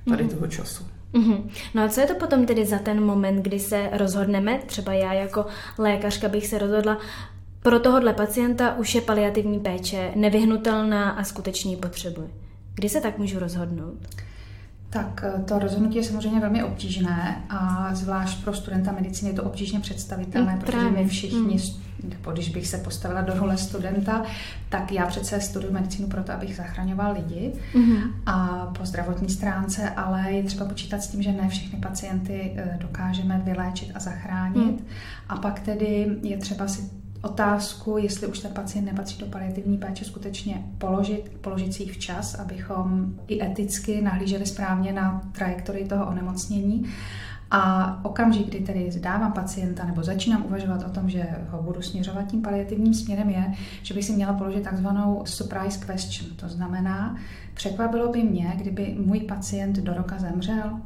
tady 0.09 0.23
mm-hmm. 0.23 0.29
toho 0.29 0.47
času. 0.47 0.83
Mm-hmm. 1.13 1.49
No 1.73 1.83
a 1.83 1.89
co 1.89 2.01
je 2.01 2.07
to 2.07 2.15
potom 2.15 2.45
tedy 2.45 2.65
za 2.65 2.79
ten 2.79 3.03
moment, 3.03 3.41
kdy 3.41 3.59
se 3.59 3.89
rozhodneme, 3.91 4.59
třeba 4.65 4.93
já 4.93 5.13
jako 5.13 5.45
lékařka 5.77 6.29
bych 6.29 6.47
se 6.47 6.57
rozhodla, 6.57 6.97
pro 7.61 7.79
tohohle 7.79 8.13
pacienta 8.13 8.75
už 8.75 8.95
je 8.95 9.01
paliativní 9.01 9.59
péče 9.59 10.11
nevyhnutelná 10.15 11.09
a 11.09 11.23
skutečně 11.23 11.77
potřebuje. 11.77 12.27
Kdy 12.75 12.89
se 12.89 13.01
tak 13.01 13.17
můžu 13.17 13.39
rozhodnout? 13.39 13.97
Tak 14.91 15.23
eh, 15.23 15.43
to 15.43 15.59
rozhodnutí 15.59 15.97
je 15.97 16.03
samozřejmě 16.03 16.39
velmi 16.39 16.63
obtížné 16.63 17.43
a 17.49 17.89
zvlášť 17.95 18.43
pro 18.43 18.53
studenta 18.53 18.91
medicíny 18.91 19.31
je 19.31 19.35
to 19.35 19.43
obtížně 19.43 19.79
představitelné, 19.79 20.53
mm, 20.53 20.59
protože 20.59 20.89
my 20.89 21.07
všichni, 21.07 21.57
mm. 22.03 22.09
nebo 22.09 22.31
když 22.31 22.49
bych 22.49 22.67
se 22.67 22.77
postavila 22.77 23.21
do 23.21 23.33
role 23.33 23.57
studenta, 23.57 24.23
tak 24.69 24.91
já 24.91 25.05
přece 25.05 25.41
studuji 25.41 25.73
medicínu 25.73 26.07
proto, 26.07 26.31
abych 26.31 26.55
zachraňoval 26.55 27.13
lidi 27.13 27.53
mm. 27.75 27.97
a 28.25 28.65
po 28.77 28.85
zdravotní 28.85 29.29
stránce, 29.29 29.89
ale 29.89 30.31
je 30.31 30.43
třeba 30.43 30.65
počítat 30.65 31.03
s 31.03 31.07
tím, 31.07 31.23
že 31.23 31.31
ne 31.31 31.49
všechny 31.49 31.79
pacienty 31.79 32.53
eh, 32.55 32.77
dokážeme 32.81 33.41
vyléčit 33.45 33.91
a 33.95 33.99
zachránit. 33.99 34.79
Mm. 34.79 34.85
A 35.29 35.35
pak 35.35 35.59
tedy 35.59 36.17
je 36.21 36.37
třeba 36.37 36.67
si 36.67 37.01
otázku, 37.21 37.97
jestli 37.97 38.27
už 38.27 38.39
ten 38.39 38.51
pacient 38.51 38.85
nepatří 38.85 39.19
do 39.19 39.25
paliativní 39.25 39.77
péče, 39.77 40.05
skutečně 40.05 40.63
položit, 40.77 41.31
položit 41.41 41.73
si 41.73 41.83
ji 41.83 41.89
včas, 41.89 42.35
abychom 42.35 43.13
i 43.27 43.43
eticky 43.43 44.01
nahlíželi 44.01 44.45
správně 44.45 44.93
na 44.93 45.21
trajektorii 45.31 45.87
toho 45.87 46.07
onemocnění. 46.07 46.85
A 47.53 47.99
okamžik, 48.05 48.47
kdy 48.47 48.59
tedy 48.59 48.91
zdávám 48.91 49.33
pacienta 49.33 49.85
nebo 49.85 50.03
začínám 50.03 50.45
uvažovat 50.45 50.83
o 50.87 50.89
tom, 50.89 51.09
že 51.09 51.27
ho 51.49 51.63
budu 51.63 51.81
směřovat 51.81 52.27
tím 52.27 52.41
paliativním 52.41 52.93
směrem, 52.93 53.29
je, 53.29 53.53
že 53.83 53.93
bych 53.93 54.05
si 54.05 54.13
měla 54.13 54.33
položit 54.33 54.63
takzvanou 54.63 55.21
surprise 55.25 55.85
question. 55.85 56.35
To 56.35 56.49
znamená, 56.49 57.15
překvapilo 57.53 58.11
by 58.11 58.23
mě, 58.23 58.53
kdyby 58.55 58.95
můj 59.05 59.19
pacient 59.19 59.77
do 59.77 59.93
roka 59.93 60.17
zemřel. 60.19 60.79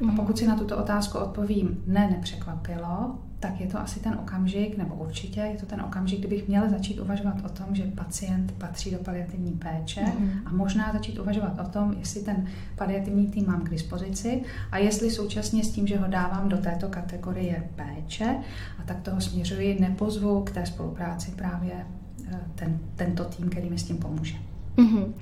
A 0.00 0.04
mhm. 0.04 0.16
pokud 0.16 0.38
si 0.38 0.46
na 0.46 0.56
tuto 0.56 0.78
otázku 0.78 1.18
odpovím, 1.18 1.82
ne, 1.86 2.10
nepřekvapilo, 2.10 3.18
tak 3.42 3.60
je 3.60 3.66
to 3.66 3.80
asi 3.80 4.00
ten 4.00 4.14
okamžik, 4.14 4.78
nebo 4.78 4.94
určitě 4.94 5.40
je 5.40 5.56
to 5.56 5.66
ten 5.66 5.80
okamžik, 5.80 6.18
kdybych 6.18 6.48
měla 6.48 6.68
začít 6.68 7.00
uvažovat 7.00 7.36
o 7.44 7.48
tom, 7.48 7.66
že 7.74 7.82
pacient 7.82 8.52
patří 8.52 8.90
do 8.90 8.98
paliativní 8.98 9.52
péče 9.52 10.04
mm. 10.18 10.30
a 10.44 10.52
možná 10.52 10.92
začít 10.92 11.18
uvažovat 11.18 11.58
o 11.58 11.68
tom, 11.68 11.94
jestli 11.98 12.22
ten 12.22 12.46
paliativní 12.76 13.26
tým 13.26 13.46
mám 13.46 13.60
k 13.60 13.70
dispozici 13.70 14.42
a 14.70 14.78
jestli 14.78 15.10
současně 15.10 15.64
s 15.64 15.72
tím, 15.72 15.86
že 15.86 15.98
ho 15.98 16.08
dávám 16.08 16.48
do 16.48 16.56
této 16.56 16.88
kategorie 16.88 17.64
péče 17.76 18.36
a 18.78 18.82
tak 18.82 19.00
toho 19.00 19.20
směřuji, 19.20 19.80
nepozvu 19.80 20.42
k 20.42 20.50
té 20.50 20.66
spolupráci 20.66 21.30
právě 21.30 21.86
eh, 22.28 22.40
ten, 22.54 22.78
tento 22.96 23.24
tým, 23.24 23.48
který 23.48 23.70
mi 23.70 23.78
s 23.78 23.84
tím 23.84 23.96
pomůže. 23.96 24.51
Mm-hmm. 24.76 25.12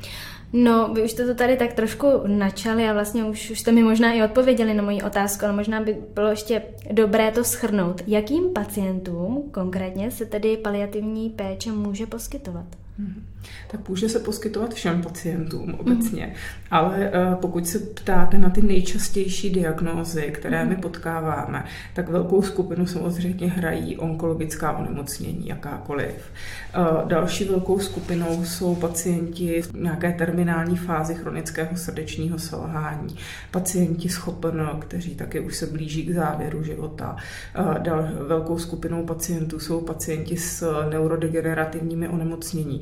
No, 0.53 0.95
vy 0.95 1.03
už 1.05 1.11
jste 1.11 1.27
to 1.27 1.35
tady 1.35 1.57
tak 1.57 1.73
trošku 1.73 2.07
načali 2.27 2.89
a 2.89 2.93
vlastně 2.93 3.25
už, 3.25 3.51
už 3.51 3.61
jste 3.61 3.73
mi 3.73 3.83
možná 3.83 4.13
i 4.13 4.23
odpověděli 4.23 4.75
na 4.75 4.83
moji 4.83 5.03
otázku, 5.03 5.45
ale 5.45 5.55
možná 5.55 5.81
by 5.81 5.97
bylo 6.15 6.29
ještě 6.31 6.63
dobré 6.93 7.31
to 7.31 7.45
schrnout. 7.45 8.03
Jakým 8.07 8.53
pacientům 8.53 9.51
konkrétně 9.51 10.11
se 10.11 10.27
tedy 10.27 10.57
paliativní 10.57 11.31
péče 11.31 11.73
může 11.73 12.07
poskytovat? 12.07 12.67
Hmm. 12.99 13.27
Tak 13.71 13.89
může 13.89 14.09
se 14.09 14.19
poskytovat 14.19 14.75
všem 14.75 15.03
pacientům 15.03 15.75
obecně, 15.75 16.27
mm. 16.27 16.33
ale 16.71 16.97
uh, 16.99 17.35
pokud 17.35 17.69
se 17.69 17.79
ptáte 17.79 18.39
na 18.39 18.51
ty 18.51 18.63
nejčastější 18.63 19.51
diagnózy, 19.51 20.31
které 20.35 20.65
mm. 20.65 20.69
my 20.69 20.77
potkáváme, 20.77 21.65
tak 21.95 22.09
velkou 22.09 22.43
skupinu 22.43 22.87
samozřejmě 22.87 23.49
hrají 23.49 23.97
onkologická 23.97 24.73
onemocnění, 24.73 25.49
jakákoliv. 25.49 26.31
Uh, 26.79 27.09
další 27.09 27.45
velkou 27.45 27.79
skupinou 27.79 28.45
jsou 28.45 28.75
pacienti 28.75 29.63
v 29.63 29.75
nějaké 29.75 30.13
terminální 30.13 30.77
fázi 30.77 31.15
chronického 31.15 31.77
srdečního 31.77 32.39
selhání, 32.39 33.17
pacienti 33.51 34.09
s 34.09 34.15
CHOPN, 34.15 34.61
kteří 34.79 35.15
taky 35.15 35.41
už 35.41 35.57
se 35.57 35.67
blíží 35.67 36.07
k 36.07 36.15
závěru 36.15 36.63
života. 36.63 37.17
Uh, 37.59 37.75
dal, 37.75 38.09
velkou 38.27 38.59
skupinou 38.59 39.07
pacientů 39.07 39.61
jsou 39.61 39.81
pacienti 39.81 40.37
s 40.37 40.85
neurodegenerativními 40.91 42.09
onemocnění. 42.09 42.81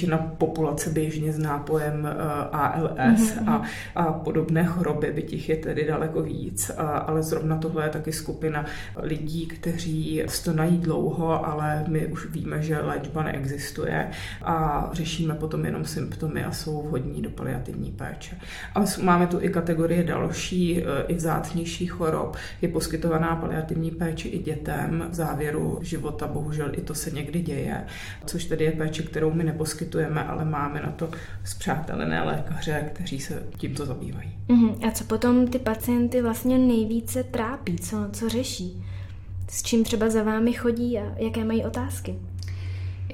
Většina 0.00 0.18
populace 0.38 0.90
běžně 0.90 1.32
zná 1.32 1.58
pojem 1.58 2.06
eh, 2.06 2.14
ALS 2.52 3.20
mm-hmm. 3.20 3.50
a, 3.50 3.62
a 3.94 4.12
podobné 4.12 4.64
choroby, 4.64 5.12
byť 5.12 5.32
jich 5.32 5.48
je 5.48 5.56
tedy 5.56 5.86
daleko 5.86 6.22
víc, 6.22 6.70
a, 6.76 6.82
ale 6.82 7.22
zrovna 7.22 7.58
tohle 7.58 7.84
je 7.84 7.90
taky 7.90 8.12
skupina 8.12 8.64
lidí, 8.96 9.46
kteří 9.46 10.22
stonají 10.26 10.78
dlouho, 10.78 11.46
ale 11.46 11.84
my 11.88 12.06
už 12.06 12.26
víme, 12.26 12.62
že 12.62 12.80
léčba 12.80 13.22
neexistuje 13.22 14.10
a 14.42 14.88
řešíme 14.92 15.34
potom 15.34 15.64
jenom 15.64 15.84
symptomy 15.84 16.44
a 16.44 16.52
jsou 16.52 16.82
vhodní 16.82 17.22
do 17.22 17.30
paliativní 17.30 17.90
péče. 17.92 18.38
Ale 18.74 18.86
máme 19.02 19.26
tu 19.26 19.40
i 19.40 19.48
kategorie 19.48 20.02
další, 20.04 20.82
eh, 20.82 21.04
i 21.08 21.14
vzácnější 21.14 21.86
chorob. 21.86 22.36
Je 22.62 22.68
poskytovaná 22.68 23.36
paliativní 23.36 23.90
péče 23.90 24.28
i 24.28 24.38
dětem 24.38 25.04
v 25.10 25.14
závěru 25.14 25.78
života, 25.82 26.26
bohužel 26.26 26.70
i 26.72 26.80
to 26.80 26.94
se 26.94 27.10
někdy 27.10 27.40
děje, 27.40 27.84
což 28.26 28.44
tedy 28.44 28.64
je 28.64 28.72
péče, 28.72 29.02
kterou 29.02 29.32
my 29.32 29.44
neposkytujeme, 29.44 29.89
ale 30.28 30.44
máme 30.44 30.82
na 30.82 30.90
to 30.90 31.10
zpřátelené 31.44 32.22
lékaře, 32.22 32.90
kteří 32.94 33.20
se 33.20 33.42
tímto 33.58 33.86
zabývají. 33.86 34.30
Uh-huh. 34.48 34.88
A 34.88 34.90
co 34.90 35.04
potom 35.04 35.48
ty 35.48 35.58
pacienty 35.58 36.22
vlastně 36.22 36.58
nejvíce 36.58 37.24
trápí? 37.24 37.78
Co, 37.78 38.08
co 38.12 38.28
řeší? 38.28 38.84
S 39.48 39.62
čím 39.62 39.84
třeba 39.84 40.10
za 40.10 40.22
vámi 40.22 40.52
chodí 40.52 40.98
a 40.98 41.14
jaké 41.16 41.44
mají 41.44 41.64
otázky? 41.64 42.18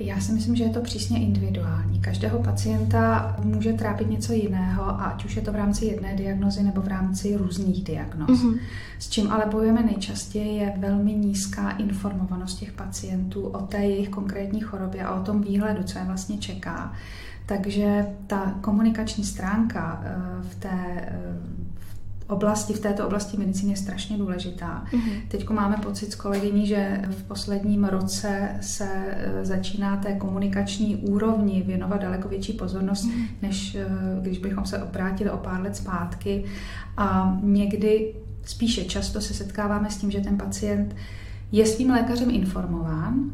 Já 0.01 0.21
si 0.21 0.33
myslím, 0.33 0.57
že 0.57 0.65
je 0.65 0.71
to 0.71 0.81
přísně 0.81 1.19
individuální. 1.19 2.01
Každého 2.01 2.39
pacienta 2.39 3.37
může 3.43 3.73
trápit 3.73 4.11
něco 4.11 4.33
jiného, 4.33 5.01
ať 5.01 5.25
už 5.25 5.37
je 5.37 5.43
to 5.43 5.53
v 5.53 5.57
rámci 5.57 5.85
jedné 5.85 6.17
diagnozy 6.17 6.63
nebo 6.63 6.81
v 6.81 6.89
rámci 6.89 7.37
různých 7.37 7.85
diagnóz. 7.85 8.31
Mm-hmm. 8.31 8.59
S 8.99 9.09
čím 9.09 9.31
ale 9.31 9.47
bojujeme 9.51 9.83
nejčastěji 9.83 10.57
je 10.57 10.73
velmi 10.77 11.13
nízká 11.13 11.71
informovanost 11.71 12.59
těch 12.59 12.73
pacientů 12.73 13.47
o 13.47 13.63
té 13.63 13.79
jejich 13.79 14.09
konkrétní 14.09 14.61
chorobě 14.61 15.05
a 15.05 15.15
o 15.15 15.25
tom 15.25 15.43
výhledu, 15.43 15.83
co 15.83 15.99
je 15.99 16.05
vlastně 16.05 16.39
čeká. 16.39 16.93
Takže 17.47 18.07
ta 18.27 18.55
komunikační 18.61 19.25
stránka 19.25 20.03
eh, 20.05 20.43
v 20.43 20.55
té 20.55 20.79
eh, 20.97 21.57
oblasti, 22.27 22.73
v 22.73 22.81
této 22.81 23.07
oblasti 23.07 23.37
medicíny 23.37 23.73
je 23.73 23.77
strašně 23.77 24.19
důležitá. 24.19 24.85
Mm-hmm. 24.93 25.21
Teď 25.29 25.49
máme 25.49 25.77
pocit 25.77 26.13
s 26.13 26.15
kolegyní, 26.15 26.67
že 26.67 27.03
v 27.11 27.23
posledním 27.23 27.85
roce 27.85 28.49
se 28.61 28.89
eh, 29.07 29.45
začíná 29.45 29.97
té 29.97 30.13
komunikační 30.13 30.97
úrovni 30.97 31.63
věnovat 31.63 32.03
daleko 32.03 32.29
větší 32.29 32.53
pozornost, 32.53 33.05
mm-hmm. 33.05 33.27
než 33.43 33.77
když 34.21 34.39
bychom 34.39 34.65
se 34.65 34.83
obrátili 34.83 35.31
o 35.31 35.37
pár 35.37 35.63
let 35.63 35.77
zpátky. 35.77 36.45
A 36.97 37.39
někdy 37.43 38.15
spíše 38.45 38.85
často 38.85 39.21
se 39.21 39.35
setkáváme 39.35 39.91
s 39.91 39.97
tím, 39.97 40.11
že 40.11 40.21
ten 40.21 40.37
pacient 40.37 40.97
je 41.53 41.67
svým 41.67 41.91
lékařem 41.91 42.31
informován, 42.31 43.31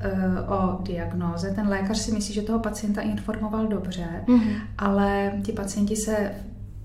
Eh, 0.00 0.40
o 0.48 0.78
diagnóze. 0.82 1.50
Ten 1.54 1.68
lékař 1.68 1.98
si 1.98 2.12
myslí, 2.12 2.34
že 2.34 2.42
toho 2.42 2.58
pacienta 2.58 3.00
informoval 3.00 3.66
dobře, 3.66 4.06
mm-hmm. 4.26 4.60
ale 4.78 5.32
ti 5.42 5.52
pacienti 5.52 5.96
se 5.96 6.30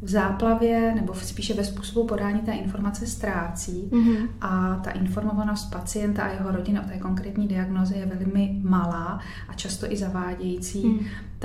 v 0.04 0.10
záplavě 0.10 0.96
nebo 0.96 1.14
spíše 1.14 1.54
ve 1.54 1.64
způsobu 1.64 2.08
podání 2.08 2.40
té 2.40 2.52
informace 2.52 3.08
ztrácí 3.08 3.90
mm-hmm. 3.92 4.28
a 4.42 4.82
ta 4.84 4.92
informovanost 4.92 5.72
pacienta 5.72 6.24
a 6.24 6.32
jeho 6.32 6.52
rodiny 6.52 6.80
o 6.80 6.84
té 6.84 6.98
konkrétní 6.98 7.48
diagnoze 7.48 7.96
je 7.96 8.06
velmi 8.06 8.60
malá 8.64 9.20
a 9.50 9.54
často 9.54 9.92
i 9.92 9.98
zavádějící. 9.98 10.88
Mm. 10.88 11.00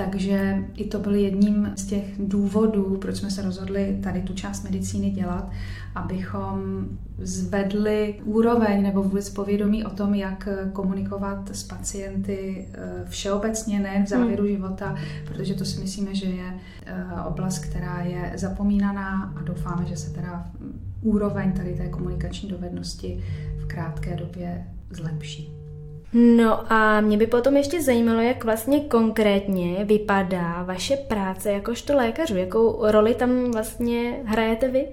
Takže 0.05 0.63
i 0.75 0.87
to 0.87 0.99
byl 0.99 1.15
jedním 1.15 1.71
z 1.75 1.85
těch 1.85 2.03
důvodů, 2.19 2.97
proč 3.01 3.15
jsme 3.15 3.31
se 3.31 3.41
rozhodli 3.41 3.99
tady 4.03 4.21
tu 4.21 4.33
část 4.33 4.63
medicíny 4.63 5.09
dělat, 5.09 5.49
abychom 5.95 6.87
zvedli 7.17 8.21
úroveň 8.23 8.83
nebo 8.83 9.03
vůbec 9.03 9.29
povědomí 9.29 9.85
o 9.85 9.89
tom, 9.89 10.13
jak 10.13 10.47
komunikovat 10.73 11.49
s 11.53 11.63
pacienty 11.63 12.67
eh, 12.73 13.05
všeobecně, 13.09 13.79
ne 13.79 14.03
v 14.05 14.09
závěru 14.09 14.43
hmm. 14.43 14.51
života, 14.51 14.95
protože 15.27 15.53
to 15.53 15.65
si 15.65 15.81
myslíme, 15.81 16.15
že 16.15 16.25
je 16.25 16.53
eh, 16.85 17.03
oblast, 17.27 17.59
která 17.59 18.01
je 18.01 18.33
zapomínaná 18.35 19.33
a 19.39 19.41
doufáme, 19.41 19.85
že 19.85 19.97
se 19.97 20.13
teda 20.13 20.51
úroveň 21.01 21.51
tady 21.51 21.73
té 21.73 21.87
komunikační 21.87 22.49
dovednosti 22.49 23.23
v 23.57 23.65
krátké 23.65 24.15
době 24.15 24.67
zlepší. 24.89 25.58
No 26.13 26.73
a 26.73 27.01
mě 27.01 27.17
by 27.17 27.27
potom 27.27 27.57
ještě 27.57 27.81
zajímalo, 27.81 28.19
jak 28.19 28.43
vlastně 28.43 28.79
konkrétně 28.79 29.85
vypadá 29.85 30.63
vaše 30.63 30.97
práce 30.97 31.51
jakožto 31.51 31.95
lékařů, 31.95 32.37
jakou 32.37 32.91
roli 32.91 33.15
tam 33.15 33.51
vlastně 33.51 34.21
hrajete 34.25 34.67
vy? 34.67 34.87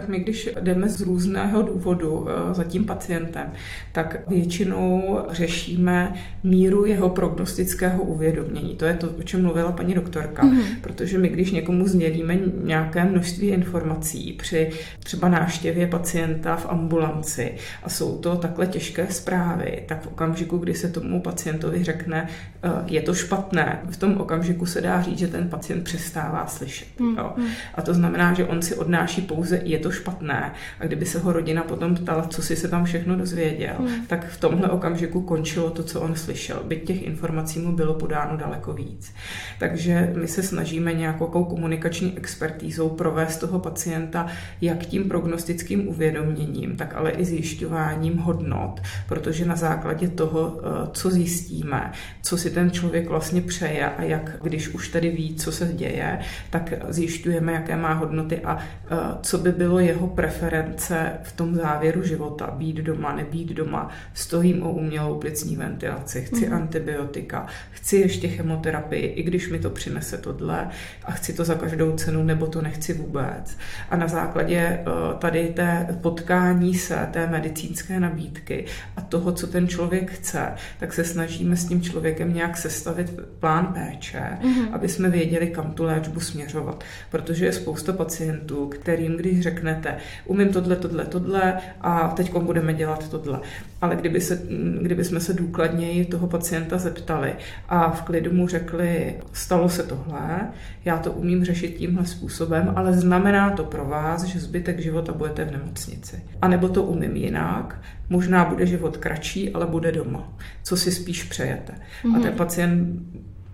Tak 0.00 0.08
my, 0.08 0.18
když 0.18 0.50
jdeme 0.60 0.88
z 0.88 1.00
různého 1.00 1.62
důvodu 1.62 2.26
eh, 2.28 2.54
za 2.54 2.64
tím 2.64 2.84
pacientem, 2.84 3.52
tak 3.92 4.28
většinou 4.28 5.18
řešíme 5.30 6.14
míru 6.42 6.84
jeho 6.84 7.08
prognostického 7.08 8.02
uvědomění. 8.02 8.76
To 8.76 8.84
je 8.84 8.94
to, 8.94 9.10
o 9.18 9.22
čem 9.22 9.42
mluvila 9.42 9.72
paní 9.72 9.94
doktorka, 9.94 10.42
mm-hmm. 10.42 10.62
protože 10.80 11.18
my, 11.18 11.28
když 11.28 11.50
někomu 11.50 11.88
sdělíme 11.88 12.38
nějaké 12.64 13.04
množství 13.04 13.48
informací 13.48 14.32
při 14.32 14.70
třeba 15.02 15.28
návštěvě 15.28 15.86
pacienta 15.86 16.56
v 16.56 16.66
ambulanci 16.68 17.54
a 17.82 17.88
jsou 17.88 18.18
to 18.18 18.36
takhle 18.36 18.66
těžké 18.66 19.06
zprávy, 19.10 19.82
tak 19.88 20.02
v 20.02 20.06
okamžiku, 20.06 20.58
kdy 20.58 20.74
se 20.74 20.88
tomu 20.88 21.20
pacientovi 21.22 21.84
řekne, 21.84 22.28
eh, 22.62 22.68
je 22.86 23.02
to 23.02 23.14
špatné, 23.14 23.80
v 23.90 23.96
tom 23.96 24.16
okamžiku 24.16 24.66
se 24.66 24.80
dá 24.80 25.02
říct, 25.02 25.18
že 25.18 25.28
ten 25.28 25.48
pacient 25.48 25.84
přestává 25.84 26.46
slyšet. 26.46 26.88
Mm-hmm. 27.00 27.32
A 27.74 27.82
to 27.82 27.94
znamená, 27.94 28.34
že 28.34 28.44
on 28.44 28.62
si 28.62 28.74
odnáší 28.74 29.22
pouze, 29.22 29.60
je 29.64 29.78
to 29.78 29.87
to 29.88 29.92
špatné. 29.92 30.52
A 30.80 30.84
kdyby 30.84 31.06
se 31.06 31.18
ho 31.18 31.32
rodina 31.32 31.62
potom 31.62 31.94
ptala, 31.94 32.26
co 32.26 32.42
si 32.42 32.56
se 32.56 32.68
tam 32.68 32.84
všechno 32.84 33.16
dozvěděl, 33.16 33.74
hmm. 33.78 34.06
tak 34.06 34.28
v 34.28 34.40
tomhle 34.40 34.68
okamžiku 34.68 35.20
končilo 35.22 35.70
to, 35.70 35.82
co 35.82 36.00
on 36.00 36.14
slyšel. 36.14 36.62
Byť 36.64 36.86
těch 36.86 37.02
informací 37.02 37.58
mu 37.58 37.72
bylo 37.72 37.94
podáno 37.94 38.36
daleko 38.36 38.72
víc. 38.72 39.14
Takže 39.58 40.12
my 40.16 40.28
se 40.28 40.42
snažíme 40.42 40.92
nějakou 40.92 41.44
komunikační 41.44 42.16
expertízou 42.16 42.88
provést 42.88 43.36
toho 43.36 43.58
pacienta 43.58 44.26
jak 44.60 44.86
tím 44.86 45.08
prognostickým 45.08 45.88
uvědoměním, 45.88 46.76
tak 46.76 46.94
ale 46.94 47.10
i 47.10 47.24
zjišťováním 47.24 48.18
hodnot, 48.18 48.80
protože 49.08 49.44
na 49.44 49.56
základě 49.56 50.08
toho, 50.08 50.60
eh, 50.60 50.88
co 50.92 51.10
zjistíme, 51.10 51.92
co 52.22 52.36
si 52.36 52.50
ten 52.50 52.70
člověk 52.70 53.08
vlastně 53.08 53.40
přeje 53.40 53.90
a 53.90 54.02
jak, 54.02 54.36
když 54.42 54.68
už 54.68 54.88
tady 54.88 55.10
ví, 55.10 55.34
co 55.34 55.52
se 55.52 55.66
děje, 55.72 56.18
tak 56.50 56.72
zjišťujeme, 56.88 57.52
jaké 57.52 57.76
má 57.76 57.92
hodnoty 57.92 58.40
a 58.44 58.58
eh, 58.58 58.96
co 59.22 59.38
by 59.38 59.52
bylo 59.52 59.67
jeho 59.76 60.06
preference 60.06 61.12
v 61.22 61.32
tom 61.32 61.54
závěru 61.54 62.02
života, 62.02 62.46
být 62.46 62.76
doma, 62.76 63.12
nebýt 63.12 63.48
doma, 63.48 63.88
stojím 64.14 64.62
o 64.62 64.72
umělou 64.72 65.18
plicní 65.18 65.56
ventilaci, 65.56 66.22
chci 66.22 66.46
mm. 66.46 66.54
antibiotika, 66.54 67.46
chci 67.70 67.96
ještě 67.96 68.28
chemoterapii, 68.28 69.06
i 69.06 69.22
když 69.22 69.50
mi 69.50 69.58
to 69.58 69.70
přinese 69.70 70.18
tohle 70.18 70.68
a 71.04 71.12
chci 71.12 71.32
to 71.32 71.44
za 71.44 71.54
každou 71.54 71.96
cenu, 71.96 72.22
nebo 72.22 72.46
to 72.46 72.62
nechci 72.62 72.94
vůbec. 72.94 73.58
A 73.90 73.96
na 73.96 74.08
základě 74.08 74.58
eh, 74.58 74.84
tady 75.18 75.48
té 75.48 75.98
potkání 76.00 76.74
se, 76.74 77.08
té 77.12 77.26
medicínské 77.26 78.00
nabídky 78.00 78.64
a 78.96 79.00
toho, 79.00 79.32
co 79.32 79.46
ten 79.46 79.68
člověk 79.68 80.10
chce, 80.10 80.52
tak 80.80 80.92
se 80.92 81.04
snažíme 81.04 81.56
s 81.56 81.64
tím 81.64 81.82
člověkem 81.82 82.34
nějak 82.34 82.56
sestavit 82.56 83.20
plán 83.40 83.66
péče, 83.66 84.22
mm. 84.42 84.68
aby 84.72 84.88
jsme 84.88 85.10
věděli, 85.10 85.46
kam 85.46 85.72
tu 85.72 85.84
léčbu 85.84 86.20
směřovat. 86.20 86.84
Protože 87.10 87.44
je 87.44 87.52
spousta 87.52 87.92
pacientů, 87.92 88.66
kterým, 88.66 89.16
když 89.16 89.40
řekne 89.40 89.57
řeknete, 89.58 89.96
umím 90.26 90.48
tohle, 90.48 90.76
tohle, 90.76 91.04
tohle 91.04 91.58
a 91.80 92.08
teď 92.08 92.32
budeme 92.32 92.74
dělat 92.74 93.08
tohle. 93.08 93.40
Ale 93.80 93.96
kdyby, 93.96 94.20
se, 94.20 94.42
kdyby 94.82 95.04
jsme 95.04 95.20
se 95.20 95.34
důkladněji 95.34 96.04
toho 96.04 96.26
pacienta 96.26 96.78
zeptali 96.78 97.34
a 97.68 97.90
v 97.90 98.02
klidu 98.02 98.32
mu 98.32 98.48
řekli, 98.48 99.14
stalo 99.32 99.68
se 99.68 99.82
tohle, 99.82 100.48
já 100.84 100.98
to 100.98 101.12
umím 101.12 101.44
řešit 101.44 101.68
tímhle 101.68 102.06
způsobem, 102.06 102.72
ale 102.76 102.92
znamená 102.92 103.50
to 103.50 103.64
pro 103.64 103.84
vás, 103.84 104.24
že 104.24 104.40
zbytek 104.40 104.80
života 104.80 105.12
budete 105.12 105.44
v 105.44 105.52
nemocnici. 105.52 106.22
A 106.42 106.48
nebo 106.48 106.68
to 106.68 106.82
umím 106.82 107.16
jinak, 107.16 107.80
možná 108.10 108.44
bude 108.44 108.66
život 108.66 108.96
kratší, 108.96 109.50
ale 109.54 109.66
bude 109.66 109.92
doma. 109.92 110.32
Co 110.62 110.76
si 110.76 110.92
spíš 110.92 111.22
přejete. 111.22 111.72
Mm-hmm. 111.72 112.16
A 112.16 112.20
ten 112.20 112.28
mhm. 112.28 112.38
pacient 112.38 113.02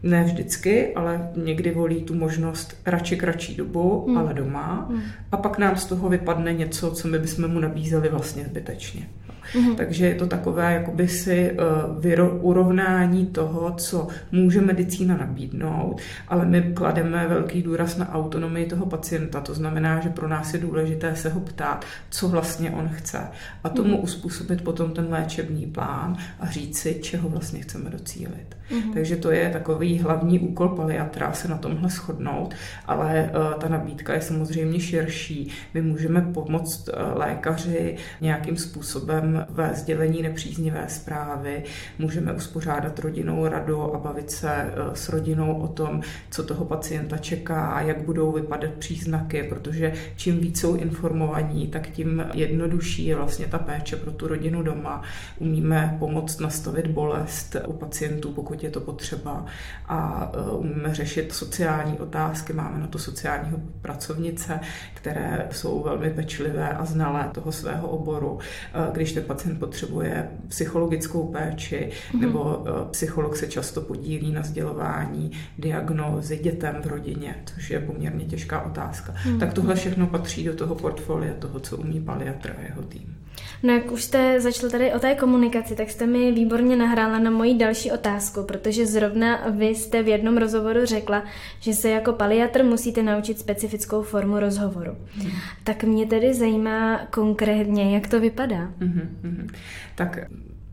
ne 0.04 0.24
vždycky, 0.24 0.94
ale 0.94 1.30
někdy 1.36 1.70
volí 1.70 2.02
tu 2.02 2.14
možnost 2.14 2.76
radši 2.86 3.16
kratší 3.16 3.56
dobu, 3.56 4.04
mm. 4.08 4.18
ale 4.18 4.34
doma. 4.34 4.86
Mm. 4.90 5.00
A 5.32 5.36
pak 5.36 5.58
nám 5.58 5.76
z 5.76 5.84
toho 5.84 6.08
vypadne 6.08 6.52
něco, 6.52 6.90
co 6.90 7.08
my 7.08 7.18
bychom 7.18 7.48
mu 7.48 7.60
nabízeli 7.60 8.08
vlastně 8.08 8.44
zbytečně. 8.44 9.08
Mm-hmm. 9.54 9.74
Takže 9.74 10.06
je 10.06 10.14
to 10.14 10.26
takové 10.26 10.74
jakoby 10.74 11.08
si 11.08 11.52
uh, 11.52 12.00
vyro, 12.00 12.30
urovnání 12.30 13.26
toho, 13.26 13.74
co 13.76 14.08
může 14.32 14.60
medicína 14.60 15.16
nabídnout, 15.16 16.00
ale 16.28 16.46
my 16.46 16.62
klademe 16.62 17.26
velký 17.28 17.62
důraz 17.62 17.96
na 17.96 18.12
autonomii 18.12 18.66
toho 18.66 18.86
pacienta. 18.86 19.40
To 19.40 19.54
znamená, 19.54 20.00
že 20.00 20.08
pro 20.08 20.28
nás 20.28 20.54
je 20.54 20.60
důležité 20.60 21.16
se 21.16 21.28
ho 21.28 21.40
ptát, 21.40 21.84
co 22.10 22.28
vlastně 22.28 22.70
on 22.70 22.88
chce 22.88 23.20
a 23.64 23.68
tomu 23.68 23.96
mm-hmm. 23.96 24.02
uspůsobit 24.02 24.64
potom 24.64 24.90
ten 24.90 25.06
léčebný 25.10 25.66
plán 25.66 26.16
a 26.40 26.50
říct 26.50 26.78
si, 26.78 26.94
čeho 27.02 27.28
vlastně 27.28 27.60
chceme 27.60 27.90
docílit. 27.90 28.56
Mm-hmm. 28.70 28.92
Takže 28.94 29.16
to 29.16 29.30
je 29.30 29.50
takový 29.50 29.98
hlavní 29.98 30.38
úkol 30.38 30.68
paliatra 30.68 31.32
se 31.32 31.48
na 31.48 31.58
tomhle 31.58 31.88
shodnout, 31.88 32.54
ale 32.86 33.30
uh, 33.34 33.60
ta 33.60 33.68
nabídka 33.68 34.14
je 34.14 34.20
samozřejmě 34.20 34.80
širší. 34.80 35.50
My 35.74 35.82
můžeme 35.82 36.20
pomoct 36.20 36.88
uh, 36.88 37.18
lékaři 37.18 37.96
nějakým 38.20 38.56
způsobem 38.56 39.43
ve 39.48 39.74
sdělení 39.74 40.22
nepříznivé 40.22 40.84
zprávy, 40.88 41.64
můžeme 41.98 42.32
uspořádat 42.32 42.98
rodinnou 42.98 43.48
radu 43.48 43.94
a 43.94 43.98
bavit 43.98 44.30
se 44.30 44.50
e, 44.50 44.72
s 44.96 45.08
rodinou 45.08 45.58
o 45.60 45.68
tom, 45.68 46.00
co 46.30 46.42
toho 46.42 46.64
pacienta 46.64 47.18
čeká, 47.18 47.80
jak 47.80 48.02
budou 48.02 48.32
vypadat 48.32 48.70
příznaky, 48.70 49.42
protože 49.42 49.92
čím 50.16 50.38
víc 50.38 50.60
jsou 50.60 50.76
informovaní, 50.76 51.68
tak 51.68 51.90
tím 51.90 52.24
jednodušší 52.34 53.06
je 53.06 53.16
vlastně 53.16 53.46
ta 53.46 53.58
péče 53.58 53.96
pro 53.96 54.12
tu 54.12 54.28
rodinu 54.28 54.62
doma. 54.62 55.02
Umíme 55.38 55.96
pomoct 55.98 56.40
nastavit 56.40 56.86
bolest 56.86 57.56
u 57.66 57.72
pacientů, 57.72 58.32
pokud 58.32 58.62
je 58.64 58.70
to 58.70 58.80
potřeba 58.80 59.46
a 59.88 60.30
e, 60.34 60.50
umíme 60.50 60.94
řešit 60.94 61.32
sociální 61.32 61.98
otázky. 61.98 62.52
Máme 62.52 62.78
na 62.78 62.86
to 62.86 62.98
sociálního 62.98 63.58
pracovnice, 63.82 64.60
které 64.94 65.48
jsou 65.50 65.82
velmi 65.82 66.10
pečlivé 66.10 66.68
a 66.68 66.84
znalé 66.84 67.30
toho 67.34 67.52
svého 67.52 67.88
oboru. 67.88 68.38
E, 68.74 68.92
když 68.92 69.12
ten 69.12 69.24
pacient 69.34 69.58
potřebuje 69.58 70.28
psychologickou 70.48 71.26
péči, 71.26 71.90
mm-hmm. 71.90 72.20
nebo 72.20 72.64
eh, 72.66 72.70
psycholog 72.90 73.36
se 73.36 73.46
často 73.46 73.80
podílí 73.80 74.32
na 74.32 74.42
sdělování 74.42 75.30
diagnózy 75.58 76.36
dětem 76.36 76.76
v 76.82 76.86
rodině, 76.86 77.42
což 77.54 77.70
je 77.70 77.80
poměrně 77.80 78.24
těžká 78.24 78.62
otázka. 78.62 79.14
Mm-hmm. 79.14 79.38
Tak 79.38 79.52
tohle 79.52 79.74
všechno 79.74 80.06
patří 80.06 80.44
do 80.44 80.54
toho 80.54 80.74
portfolia, 80.74 81.34
toho, 81.38 81.60
co 81.60 81.76
umí 81.76 82.00
paliatr 82.00 82.54
a 82.58 82.62
jeho 82.62 82.82
tým. 82.82 83.16
No 83.62 83.72
jak 83.72 83.92
už 83.92 84.04
jste 84.04 84.40
začal 84.40 84.70
tady 84.70 84.92
o 84.92 84.98
té 84.98 85.14
komunikaci, 85.14 85.76
tak 85.76 85.90
jste 85.90 86.06
mi 86.06 86.32
výborně 86.32 86.76
nahrála 86.76 87.18
na 87.18 87.30
moji 87.30 87.54
další 87.54 87.92
otázku, 87.92 88.42
protože 88.42 88.86
zrovna 88.86 89.50
vy 89.50 89.66
jste 89.66 90.02
v 90.02 90.08
jednom 90.08 90.36
rozhovoru 90.36 90.86
řekla, 90.86 91.24
že 91.60 91.72
se 91.72 91.90
jako 91.90 92.12
paliatr 92.12 92.64
musíte 92.64 93.02
naučit 93.02 93.38
specifickou 93.38 94.02
formu 94.02 94.40
rozhovoru. 94.40 94.96
Hmm. 95.16 95.30
Tak 95.64 95.84
mě 95.84 96.06
tedy 96.06 96.34
zajímá 96.34 97.00
konkrétně, 97.10 97.94
jak 97.94 98.08
to 98.08 98.20
vypadá. 98.20 98.72
Hmm, 98.80 99.18
hmm. 99.22 99.48
Tak 99.94 100.18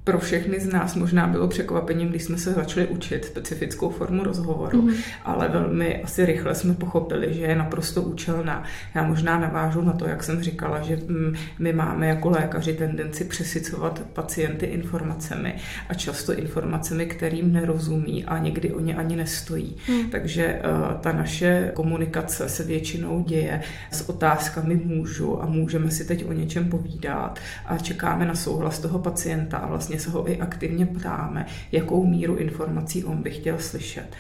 pro 0.03 0.19
všechny 0.19 0.59
z 0.59 0.73
nás 0.73 0.95
možná 0.95 1.27
bylo 1.27 1.47
překvapením, 1.47 2.09
když 2.09 2.23
jsme 2.23 2.37
se 2.37 2.53
začali 2.53 2.87
učit 2.87 3.25
specifickou 3.25 3.89
formu 3.89 4.23
rozhovoru, 4.23 4.81
mm. 4.81 4.93
ale 5.25 5.49
velmi 5.49 6.03
asi 6.03 6.25
rychle 6.25 6.55
jsme 6.55 6.73
pochopili, 6.73 7.33
že 7.33 7.41
je 7.41 7.55
naprosto 7.55 8.01
účelná. 8.01 8.63
Já 8.95 9.03
možná 9.03 9.39
navážu 9.39 9.81
na 9.81 9.93
to, 9.93 10.07
jak 10.07 10.23
jsem 10.23 10.43
říkala, 10.43 10.81
že 10.81 10.95
mm, 10.95 11.35
my 11.59 11.73
máme 11.73 12.07
jako 12.07 12.29
lékaři 12.29 12.73
tendenci 12.73 13.23
přesycovat 13.23 14.01
pacienty 14.13 14.65
informacemi 14.65 15.55
a 15.89 15.93
často 15.93 16.33
informacemi, 16.33 17.05
kterým 17.05 17.53
nerozumí 17.53 18.25
a 18.25 18.37
někdy 18.37 18.73
o 18.73 18.79
ně 18.79 18.95
ani 18.95 19.15
nestojí. 19.15 19.77
Mm. 19.89 20.09
Takže 20.09 20.61
uh, 20.65 21.01
ta 21.01 21.11
naše 21.11 21.71
komunikace 21.73 22.49
se 22.49 22.63
většinou 22.63 23.23
děje 23.23 23.61
s 23.91 24.09
otázkami 24.09 24.75
můžu 24.85 25.43
a 25.43 25.45
můžeme 25.45 25.91
si 25.91 26.05
teď 26.05 26.25
o 26.25 26.33
něčem 26.33 26.69
povídat 26.69 27.39
a 27.65 27.77
čekáme 27.77 28.25
na 28.25 28.35
souhlas 28.35 28.79
toho 28.79 28.99
pacienta 28.99 29.57
a 29.57 29.67
vlastně 29.67 29.90
se 29.99 30.09
ho 30.09 30.31
i 30.31 30.37
aktivně 30.37 30.85
ptáme, 30.85 31.45
jakou 31.71 32.05
míru 32.05 32.35
informací 32.35 33.03
on 33.03 33.21
by 33.21 33.31
chtěl 33.31 33.59
slyšet. 33.59 34.15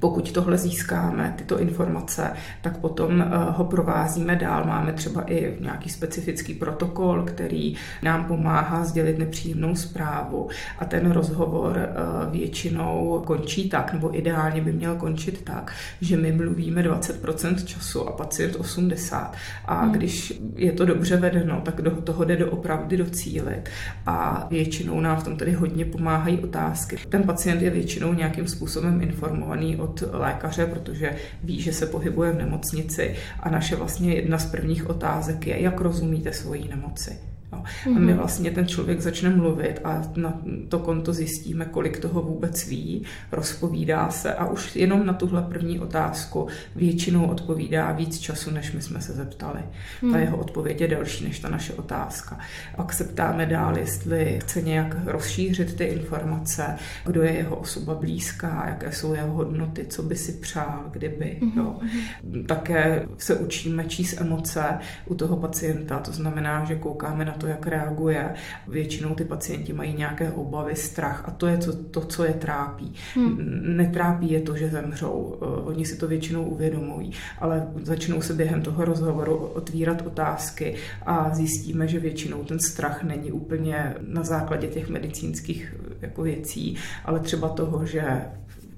Pokud 0.00 0.32
tohle 0.32 0.58
získáme, 0.58 1.34
tyto 1.38 1.60
informace, 1.60 2.30
tak 2.62 2.76
potom 2.76 3.22
eh, 3.22 3.26
ho 3.50 3.64
provázíme 3.64 4.36
dál. 4.36 4.64
Máme 4.64 4.92
třeba 4.92 5.22
i 5.22 5.56
nějaký 5.60 5.90
specifický 5.90 6.54
protokol, 6.54 7.22
který 7.22 7.74
nám 8.02 8.24
pomáhá 8.24 8.84
sdělit 8.84 9.18
nepříjemnou 9.18 9.76
zprávu 9.76 10.48
a 10.78 10.84
ten 10.84 11.10
rozhovor 11.10 11.78
eh, 11.78 11.90
většinou 12.30 13.22
končí 13.26 13.68
tak, 13.68 13.92
nebo 13.92 14.18
ideálně 14.18 14.60
by 14.60 14.72
měl 14.72 14.96
končit 14.96 15.44
tak, 15.44 15.72
že 16.00 16.16
my 16.16 16.32
mluvíme 16.32 16.82
20% 16.82 17.64
času 17.64 18.08
a 18.08 18.12
pacient 18.12 18.56
80%. 18.56 19.30
A 19.64 19.82
hmm. 19.82 19.92
když 19.92 20.40
je 20.56 20.72
to 20.72 20.84
dobře 20.84 21.16
vedeno, 21.16 21.60
tak 21.60 21.82
do 21.82 21.90
toho 21.90 22.24
jde 22.24 22.36
doopravdy 22.36 22.96
docílit 22.96 23.62
a 24.06 24.46
většinou 24.50 25.00
nám 25.00 25.16
v 25.16 25.24
tom 25.24 25.36
tedy 25.36 25.52
hodně 25.52 25.84
pomáhají 25.84 26.38
otázky. 26.38 26.96
Ten 27.08 27.22
pacient 27.22 27.62
je 27.62 27.70
většinou 27.70 28.12
nějakým 28.12 28.48
způsobem 28.48 29.02
informovaný 29.02 29.76
od 29.84 30.02
lékaře, 30.12 30.66
protože 30.66 31.16
ví, 31.42 31.60
že 31.60 31.72
se 31.72 31.86
pohybuje 31.86 32.32
v 32.32 32.38
nemocnici 32.38 33.16
a 33.40 33.50
naše 33.50 33.76
vlastně 33.76 34.14
jedna 34.14 34.38
z 34.38 34.50
prvních 34.50 34.90
otázek 34.90 35.46
je, 35.46 35.62
jak 35.62 35.80
rozumíte 35.80 36.32
svoji 36.32 36.68
nemoci. 36.68 37.33
Mm-hmm. 37.62 37.96
A 37.96 37.98
my 37.98 38.12
mhm. 38.12 38.16
vlastně 38.16 38.50
ten 38.50 38.66
člověk 38.66 39.00
začne 39.00 39.30
mluvit 39.30 39.80
a 39.84 40.02
na 40.16 40.40
to 40.68 40.78
konto 40.78 41.12
zjistíme, 41.12 41.64
kolik 41.64 41.98
toho 41.98 42.22
vůbec 42.22 42.68
ví, 42.68 43.04
rozpovídá 43.32 44.10
se 44.10 44.34
a 44.34 44.46
už 44.46 44.76
jenom 44.76 45.06
na 45.06 45.12
tuhle 45.12 45.42
první 45.42 45.80
otázku 45.80 46.48
většinou 46.76 47.26
odpovídá 47.26 47.92
víc 47.92 48.18
času, 48.18 48.50
než 48.50 48.72
my 48.72 48.82
jsme 48.82 49.00
se 49.00 49.12
zeptali. 49.12 49.60
Ta 50.00 50.06
mhm. 50.06 50.20
jeho 50.20 50.36
odpověď 50.36 50.80
je 50.80 50.88
delší 50.88 51.24
než 51.24 51.38
ta 51.38 51.48
naše 51.48 51.72
otázka. 51.72 52.38
Pak 52.76 52.92
se 52.92 53.04
ptáme 53.04 53.46
dál, 53.46 53.78
jestli 53.78 54.38
chce 54.40 54.62
nějak 54.62 54.96
rozšířit 55.06 55.76
ty 55.76 55.84
informace, 55.84 56.76
kdo 57.06 57.22
je 57.22 57.32
jeho 57.32 57.56
osoba 57.56 57.94
blízká, 57.94 58.64
jaké 58.68 58.92
jsou 58.92 59.14
jeho 59.14 59.32
hodnoty, 59.32 59.86
co 59.86 60.02
by 60.02 60.16
si 60.16 60.32
přál, 60.32 60.84
kdyby. 60.90 61.38
Mm-hmm. 61.40 61.56
Jo. 61.56 61.76
Mhm. 61.82 62.44
Také 62.46 63.06
se 63.18 63.34
učíme 63.34 63.84
číst 63.84 64.20
emoce 64.20 64.78
u 65.06 65.14
toho 65.14 65.36
pacienta, 65.36 65.98
to 65.98 66.12
znamená, 66.12 66.64
že 66.64 66.76
koukáme 66.76 67.24
na 67.24 67.32
to, 67.32 67.43
jak 67.46 67.66
reaguje. 67.66 68.34
Většinou 68.68 69.14
ty 69.14 69.24
pacienti 69.24 69.72
mají 69.72 69.94
nějaké 69.94 70.32
obavy, 70.32 70.76
strach 70.76 71.24
a 71.26 71.30
to 71.30 71.46
je 71.46 71.56
to, 71.56 71.72
to 71.72 72.00
co 72.00 72.24
je 72.24 72.32
trápí. 72.32 72.92
Hmm. 73.14 73.38
Netrápí 73.76 74.30
je 74.30 74.40
to, 74.40 74.56
že 74.56 74.68
zemřou. 74.68 75.38
Eh, 75.42 75.46
oni 75.64 75.86
si 75.86 75.96
to 75.96 76.08
většinou 76.08 76.44
uvědomují, 76.44 77.12
ale 77.38 77.66
začnou 77.82 78.22
se 78.22 78.34
během 78.34 78.62
toho 78.62 78.84
rozhovoru 78.84 79.36
otvírat 79.36 80.06
otázky 80.06 80.74
a 81.06 81.34
zjistíme, 81.34 81.88
že 81.88 81.98
většinou 81.98 82.44
ten 82.44 82.58
strach 82.58 83.02
není 83.02 83.32
úplně 83.32 83.94
na 84.08 84.22
základě 84.22 84.66
těch 84.66 84.88
medicínských 84.88 85.74
jako 86.00 86.22
věcí, 86.22 86.76
ale 87.04 87.20
třeba 87.20 87.48
toho, 87.48 87.86
že 87.86 88.02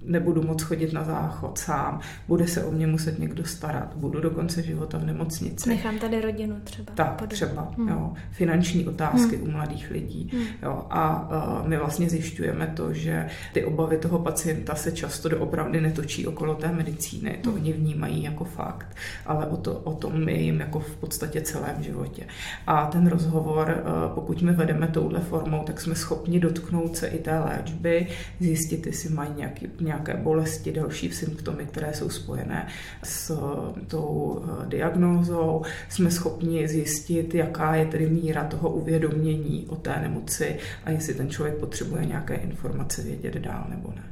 nebudu 0.06 0.42
moc 0.42 0.62
chodit 0.62 0.92
na 0.92 1.04
záchod 1.04 1.58
sám, 1.58 2.00
bude 2.28 2.46
se 2.46 2.64
o 2.64 2.70
mě 2.70 2.86
muset 2.86 3.18
někdo 3.18 3.44
starat, 3.44 3.94
budu 3.96 4.20
do 4.20 4.30
konce 4.30 4.62
života 4.62 4.98
v 4.98 5.04
nemocnici. 5.04 5.68
Nechám 5.68 5.98
tady 5.98 6.20
rodinu 6.20 6.56
třeba. 6.64 6.92
Tak, 6.94 7.12
Podle. 7.12 7.34
třeba, 7.34 7.72
hmm. 7.76 7.88
jo. 7.88 8.12
Finanční 8.30 8.86
otázky 8.86 9.36
hmm. 9.36 9.48
u 9.48 9.50
mladých 9.50 9.90
lidí. 9.90 10.30
Hmm. 10.32 10.44
Jo. 10.62 10.86
A 10.90 11.28
uh, 11.60 11.68
my 11.68 11.76
vlastně 11.76 12.10
zjišťujeme 12.10 12.72
to, 12.76 12.92
že 12.92 13.26
ty 13.52 13.64
obavy 13.64 13.98
toho 13.98 14.18
pacienta 14.18 14.74
se 14.74 14.92
často 14.92 15.28
doopravdy 15.28 15.80
netočí 15.80 16.26
okolo 16.26 16.54
té 16.54 16.72
medicíny. 16.72 17.38
To 17.42 17.50
hmm. 17.50 17.60
oni 17.60 17.72
vnímají 17.72 18.22
jako 18.22 18.44
fakt, 18.44 18.96
ale 19.26 19.46
o, 19.46 19.56
to, 19.56 19.74
o 19.74 19.92
tom 19.92 20.24
my 20.24 20.42
jim 20.42 20.60
jako 20.60 20.80
v 20.80 20.96
podstatě 20.96 21.40
celém 21.40 21.82
životě. 21.82 22.24
A 22.66 22.86
ten 22.86 23.06
rozhovor, 23.06 23.82
uh, 23.84 24.14
pokud 24.14 24.42
my 24.42 24.52
vedeme 24.52 24.88
touhle 24.88 25.20
formou, 25.20 25.62
tak 25.62 25.80
jsme 25.80 25.94
schopni 25.94 26.40
dotknout 26.40 26.96
se 26.96 27.06
i 27.06 27.18
té 27.18 27.38
léčby, 27.38 28.06
zjistit, 28.40 28.86
jestli 28.86 29.10
mají 29.10 29.30
nějaký, 29.36 29.68
nějaký 29.80 29.95
nějaké 29.96 30.22
bolesti, 30.22 30.72
další 30.72 31.12
symptomy, 31.12 31.66
které 31.66 31.94
jsou 31.94 32.08
spojené 32.08 32.68
s 33.02 33.30
eh, 33.30 33.80
tou 33.86 34.42
eh, 34.44 34.66
diagnózou. 34.68 35.62
Jsme 35.88 36.10
schopni 36.10 36.68
zjistit, 36.68 37.34
jaká 37.34 37.74
je 37.74 37.86
tedy 37.86 38.10
míra 38.10 38.44
toho 38.44 38.70
uvědomění 38.70 39.66
o 39.68 39.76
té 39.76 40.00
nemoci 40.00 40.58
a 40.84 40.90
jestli 40.90 41.14
ten 41.14 41.30
člověk 41.30 41.56
potřebuje 41.56 42.06
nějaké 42.06 42.34
informace 42.34 43.02
vědět 43.02 43.34
dál 43.34 43.66
nebo 43.68 43.92
ne. 43.96 44.02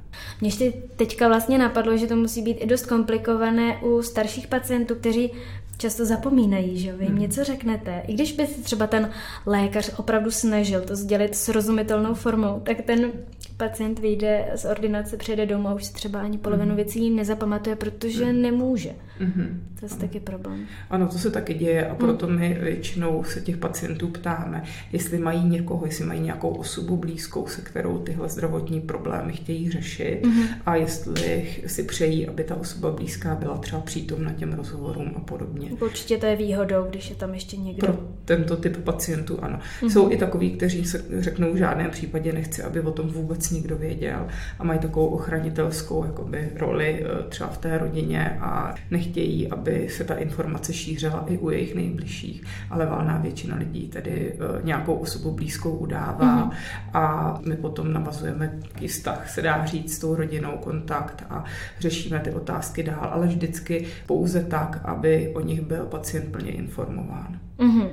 Mně 0.40 0.48
ještě 0.48 0.72
teďka 0.96 1.28
vlastně 1.28 1.58
napadlo, 1.58 1.96
že 1.96 2.06
to 2.06 2.16
musí 2.16 2.42
být 2.42 2.58
i 2.60 2.66
dost 2.66 2.86
komplikované 2.86 3.78
u 3.82 4.02
starších 4.02 4.46
pacientů, 4.46 4.94
kteří 4.94 5.30
často 5.78 6.04
zapomínají, 6.04 6.78
že 6.78 6.92
vy 6.92 7.04
jim 7.04 7.12
hmm. 7.12 7.22
něco 7.22 7.44
řeknete. 7.44 8.02
I 8.06 8.14
když 8.14 8.32
by 8.32 8.46
se 8.46 8.62
třeba 8.62 8.86
ten 8.86 9.10
lékař 9.46 9.90
opravdu 9.98 10.30
snažil 10.30 10.80
to 10.80 10.96
sdělit 10.96 11.36
srozumitelnou 11.36 12.14
formou, 12.14 12.60
tak 12.60 12.80
ten 12.80 13.12
pacient 13.56 13.98
vyjde 13.98 14.50
z 14.54 14.64
ordinace, 14.64 15.16
přijde 15.16 15.46
domů 15.46 15.68
a 15.68 15.74
už 15.74 15.84
si 15.84 15.92
třeba 15.92 16.20
ani 16.20 16.38
polovinu 16.38 16.68
hmm. 16.68 16.76
věcí 16.76 17.10
nezapamatuje, 17.10 17.76
protože 17.76 18.24
hmm. 18.24 18.42
nemůže. 18.42 18.94
Mm-hmm. 19.20 19.60
To 19.80 19.86
je 19.86 19.90
ano. 19.90 20.00
taky 20.00 20.20
problém. 20.20 20.66
Ano, 20.90 21.08
to 21.08 21.18
se 21.18 21.30
taky 21.30 21.54
děje 21.54 21.88
a 21.88 21.94
proto 21.94 22.26
my 22.26 22.58
většinou 22.62 23.24
se 23.24 23.40
těch 23.40 23.56
pacientů 23.56 24.08
ptáme, 24.08 24.62
jestli 24.92 25.18
mají 25.18 25.48
někoho, 25.48 25.86
jestli 25.86 26.04
mají 26.04 26.20
nějakou 26.20 26.48
osobu 26.48 26.96
blízkou, 26.96 27.46
se 27.46 27.62
kterou 27.62 27.98
tyhle 27.98 28.28
zdravotní 28.28 28.80
problémy 28.80 29.32
chtějí 29.32 29.70
řešit 29.70 30.20
mm-hmm. 30.22 30.46
a 30.66 30.76
jestli 30.76 31.54
si 31.66 31.82
přejí, 31.82 32.28
aby 32.28 32.44
ta 32.44 32.54
osoba 32.56 32.90
blízká 32.90 33.34
byla 33.34 33.58
třeba 33.58 33.82
přítomna 33.82 34.32
těm 34.32 34.52
rozhovorům 34.52 35.12
a 35.16 35.20
podobně. 35.20 35.70
Určitě 35.80 36.18
to 36.18 36.26
je 36.26 36.36
výhodou, 36.36 36.86
když 36.90 37.10
je 37.10 37.16
tam 37.16 37.34
ještě 37.34 37.56
někdo. 37.56 37.86
Pro 37.86 38.08
tento 38.24 38.56
typ 38.56 38.76
pacientů 38.76 39.38
ano. 39.42 39.58
Mm-hmm. 39.58 39.88
Jsou 39.88 40.12
i 40.12 40.16
takový, 40.16 40.50
kteří 40.50 40.84
se 40.84 41.04
řeknou 41.18 41.52
v 41.52 41.56
žádném 41.56 41.90
případě 41.90 42.32
nechci, 42.32 42.62
aby 42.62 42.80
o 42.80 42.90
tom 42.90 43.08
vůbec 43.08 43.50
nikdo 43.50 43.76
věděl 43.76 44.26
a 44.58 44.64
mají 44.64 44.78
takovou 44.78 45.06
ochranitelskou 45.06 46.04
jakoby, 46.04 46.50
roli 46.56 47.04
eh, 47.04 47.28
třeba 47.28 47.50
v 47.50 47.58
té 47.58 47.78
rodině 47.78 48.38
a 48.40 48.74
nechtějí, 48.90 49.03
aby 49.50 49.88
se 49.90 50.04
ta 50.04 50.14
informace 50.14 50.72
šířila 50.72 51.24
i 51.28 51.38
u 51.38 51.50
jejich 51.50 51.74
nejbližších, 51.74 52.44
ale 52.70 52.86
valná 52.86 53.18
většina 53.18 53.56
lidí 53.56 53.88
tedy 53.88 54.32
eh, 54.32 54.62
nějakou 54.62 54.94
osobu 54.94 55.30
blízkou 55.30 55.70
udává 55.70 56.50
mm-hmm. 56.50 56.52
a 56.94 57.34
my 57.46 57.56
potom 57.56 57.92
navazujeme 57.92 58.58
taký 58.72 58.88
vztah, 58.88 59.30
se 59.30 59.42
dá 59.42 59.66
říct, 59.66 59.94
s 59.94 59.98
tou 59.98 60.14
rodinou 60.14 60.52
kontakt 60.60 61.24
a 61.30 61.44
řešíme 61.80 62.20
ty 62.20 62.30
otázky 62.30 62.82
dál, 62.82 63.08
ale 63.12 63.26
vždycky 63.26 63.86
pouze 64.06 64.44
tak, 64.44 64.80
aby 64.84 65.32
o 65.34 65.40
nich 65.40 65.60
byl 65.60 65.84
pacient 65.84 66.32
plně 66.32 66.52
informován. 66.52 67.38
Mm-hmm. 67.58 67.88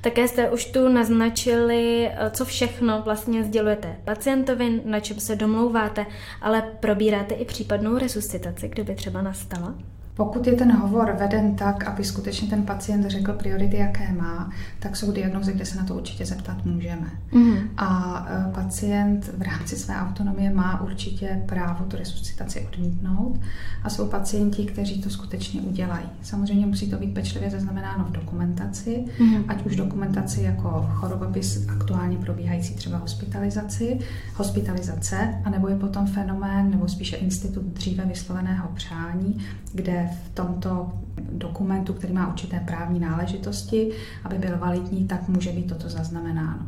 Také 0.00 0.28
jste 0.28 0.50
už 0.50 0.64
tu 0.64 0.88
naznačili, 0.88 2.08
eh, 2.08 2.30
co 2.30 2.44
všechno 2.44 3.02
vlastně 3.02 3.44
sdělujete 3.44 3.96
pacientovi, 4.04 4.80
na 4.84 5.00
čem 5.00 5.20
se 5.20 5.36
domlouváte, 5.36 6.06
ale 6.40 6.62
probíráte 6.80 7.34
i 7.34 7.44
případnou 7.44 7.98
resuscitaci, 7.98 8.68
kdyby 8.68 8.94
třeba 8.94 9.22
nastala? 9.22 9.74
Pokud 10.14 10.46
je 10.46 10.52
ten 10.52 10.72
hovor 10.72 11.16
veden 11.20 11.54
tak, 11.54 11.84
aby 11.84 12.04
skutečně 12.04 12.48
ten 12.48 12.62
pacient 12.62 13.06
řekl 13.06 13.32
priority, 13.32 13.76
jaké 13.76 14.12
má, 14.12 14.50
tak 14.78 14.96
jsou 14.96 15.12
diagnozy, 15.12 15.52
kde 15.52 15.64
se 15.64 15.78
na 15.78 15.84
to 15.84 15.94
určitě 15.94 16.26
zeptat 16.26 16.64
můžeme. 16.64 17.10
Mm. 17.32 17.56
A 17.76 18.26
e, 18.30 18.52
pacient 18.52 19.30
v 19.38 19.42
rámci 19.42 19.76
své 19.76 19.96
autonomie 19.96 20.50
má 20.50 20.80
určitě 20.80 21.42
právo 21.46 21.84
tu 21.84 21.96
resuscitaci 21.96 22.68
odmítnout 22.72 23.40
a 23.82 23.90
jsou 23.90 24.08
pacienti, 24.08 24.64
kteří 24.64 25.02
to 25.02 25.10
skutečně 25.10 25.60
udělají. 25.60 26.06
Samozřejmě 26.22 26.66
musí 26.66 26.90
to 26.90 26.96
být 26.96 27.14
pečlivě 27.14 27.50
zaznamenáno 27.50 28.04
v 28.04 28.12
dokumentaci, 28.12 29.04
mm. 29.20 29.44
ať 29.48 29.66
už 29.66 29.76
dokumentaci 29.76 30.42
jako 30.42 30.90
chorobopis 30.94 31.68
aktuálně 31.68 32.16
probíhající 32.16 32.74
třeba 32.74 32.98
hospitalizaci, 32.98 33.98
hospitalizace, 34.34 35.34
anebo 35.44 35.68
je 35.68 35.76
potom 35.76 36.06
fenomén 36.06 36.70
nebo 36.70 36.88
spíše 36.88 37.16
institut 37.16 37.64
dříve 37.64 38.04
vysloveného 38.04 38.68
přání, 38.74 39.44
kde 39.74 40.01
v 40.06 40.34
tomto 40.34 40.92
dokumentu, 41.32 41.92
který 41.92 42.12
má 42.12 42.28
určité 42.28 42.60
právní 42.66 43.00
náležitosti, 43.00 43.90
aby 44.24 44.38
byl 44.38 44.58
validní, 44.58 45.06
tak 45.06 45.28
může 45.28 45.52
být 45.52 45.68
toto 45.68 45.88
zaznamenáno. 45.88 46.66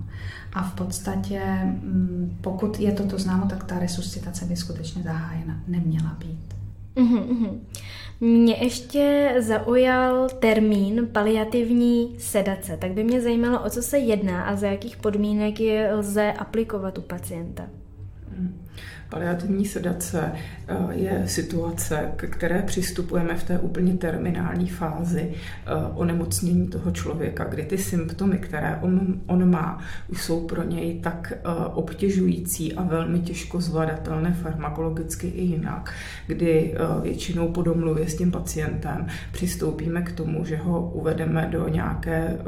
A 0.52 0.62
v 0.62 0.74
podstatě, 0.74 1.40
mm, 1.64 2.38
pokud 2.40 2.80
je 2.80 2.92
toto 2.92 3.18
známo, 3.18 3.46
tak 3.46 3.64
ta 3.64 3.78
resuscitace 3.78 4.44
by 4.44 4.56
skutečně 4.56 5.02
zahájena 5.02 5.60
neměla 5.68 6.16
být. 6.18 6.54
Mm-hmm. 6.96 7.58
Mě 8.20 8.54
ještě 8.54 9.34
zaujal 9.38 10.28
termín 10.28 11.08
paliativní 11.12 12.14
sedace, 12.18 12.76
tak 12.76 12.92
by 12.92 13.04
mě 13.04 13.20
zajímalo, 13.20 13.60
o 13.60 13.70
co 13.70 13.82
se 13.82 13.98
jedná 13.98 14.42
a 14.42 14.56
za 14.56 14.66
jakých 14.66 14.96
podmínek 14.96 15.60
je 15.60 15.94
lze 15.94 16.32
aplikovat 16.32 16.98
u 16.98 17.02
pacienta. 17.02 17.66
Mm. 18.38 18.63
Paliativní 19.08 19.64
sedace 19.64 20.32
eh, 20.68 20.74
je 20.90 21.22
situace, 21.26 22.12
k 22.16 22.26
které 22.26 22.62
přistupujeme 22.62 23.34
v 23.34 23.44
té 23.44 23.58
úplně 23.58 23.94
terminální 23.94 24.68
fázi 24.68 25.32
eh, 25.32 25.70
onemocnění 25.94 26.68
toho 26.68 26.90
člověka, 26.90 27.44
kdy 27.44 27.62
ty 27.62 27.78
symptomy, 27.78 28.38
které 28.38 28.78
on, 28.82 29.20
on 29.26 29.50
má, 29.50 29.78
už 30.08 30.22
jsou 30.22 30.46
pro 30.46 30.62
něj 30.62 31.00
tak 31.00 31.32
eh, 31.32 31.48
obtěžující 31.74 32.72
a 32.72 32.82
velmi 32.82 33.20
těžko 33.20 33.60
zvladatelné 33.60 34.32
farmakologicky 34.42 35.26
i 35.26 35.42
jinak, 35.42 35.92
kdy 36.26 36.74
většinou 37.02 37.48
po 37.48 37.62
domluvě 37.62 38.08
s 38.08 38.16
tím 38.16 38.30
pacientem 38.30 39.06
přistoupíme 39.32 40.02
k 40.02 40.12
tomu, 40.12 40.44
že 40.44 40.56
ho 40.56 40.90
uvedeme 40.90 41.48
do 41.52 41.68
nějaké 41.68 42.38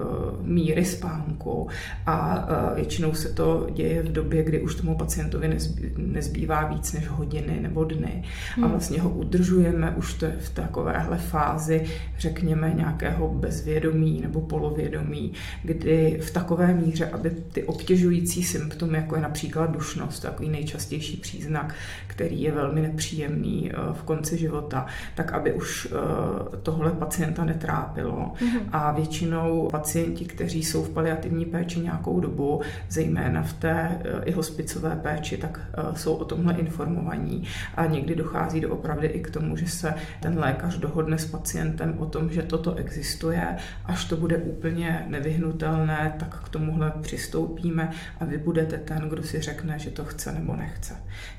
míry 0.42 0.84
spánku 0.84 1.68
a 2.06 2.46
většinou 2.74 3.14
se 3.14 3.28
to 3.28 3.66
děje 3.74 4.02
v 4.02 4.12
době, 4.12 4.42
kdy 4.42 4.60
už 4.60 4.74
tomu 4.74 4.96
pacientovi 4.96 5.58
nezbývá 5.96 6.45
víc 6.46 6.92
než 6.92 7.09
hodiny 7.09 7.59
nebo 7.61 7.85
dny 7.85 8.22
a 8.56 8.61
Hmm. 8.61 8.70
vlastně 8.70 9.00
ho 9.00 9.11
udržujeme 9.11 9.90
už 9.96 10.14
to 10.14 10.26
v 10.38 10.50
takovéhle 10.50 11.18
fázi, 11.18 11.85
řekněme, 12.18 12.72
nějakého 12.76 13.28
bezvědomí 13.28 14.20
nebo 14.20 14.40
polovědomí, 14.40 15.32
kdy 15.62 16.20
v 16.22 16.30
takové 16.30 16.74
míře, 16.74 17.06
aby 17.06 17.30
ty 17.30 17.62
obtěžující 17.62 18.44
symptomy, 18.44 18.98
jako 18.98 19.16
je 19.16 19.22
například 19.22 19.70
dušnost, 19.70 20.20
takový 20.20 20.48
nejčastější 20.48 21.16
příznak, 21.16 21.74
který 22.06 22.42
je 22.42 22.52
velmi 22.52 22.80
nepříjemný 22.80 23.70
eh, 23.70 23.76
v 23.92 24.02
konci 24.02 24.38
života, 24.38 24.87
tak 25.14 25.32
aby 25.32 25.52
už 25.52 25.88
eh, 25.90 26.56
tohle 26.62 26.90
pacienta 26.90 27.44
netrápilo. 27.44 28.32
A 28.72 28.92
většinou 28.92 29.68
pacienti, 29.72 30.24
kteří 30.24 30.64
jsou 30.64 30.85
v 30.85 30.90
paliativní 30.90 31.44
péči 31.44 31.80
nějakou 31.80 32.20
dobu, 32.20 32.61
zejména 32.90 33.42
v 33.42 33.52
té 33.52 33.72
eh, 34.04 34.24
i 34.24 34.32
hospicové 34.32 34.98
péči, 35.02 35.37
tak 35.37 35.61
jsou 35.94 36.14
o 36.14 36.24
tomhle 36.37 36.55
informovaní. 36.55 37.42
A 37.75 37.87
někdy 37.87 38.14
dochází 38.14 38.61
do 38.61 38.70
opravdy 38.70 39.07
i 39.07 39.20
k 39.20 39.31
tomu, 39.31 39.57
že 39.57 39.66
se 39.68 39.94
ten 40.22 40.38
lékař 40.38 40.79
dohodne 40.79 41.18
s 41.18 41.27
pacientem 41.27 41.94
o 41.99 42.07
tom, 42.07 42.31
že 42.31 42.42
toto 42.42 42.75
existuje. 42.75 43.57
Až 43.85 44.05
to 44.05 44.16
bude 44.16 44.37
úplně 44.38 45.05
nevyhnutelné, 45.09 46.14
tak 46.18 46.44
k 46.44 46.49
tomuhle 46.49 46.92
přistoupíme 47.01 47.90
a 48.20 48.25
vy 48.25 48.38
budete 48.38 48.79
ten, 48.79 49.09
kdo 49.09 49.22
si 49.22 49.40
řekne, 49.40 49.79
že 49.79 49.90
to 49.90 50.05
chce 50.05 50.33
nebo 50.33 50.57
nechce. 50.57 50.94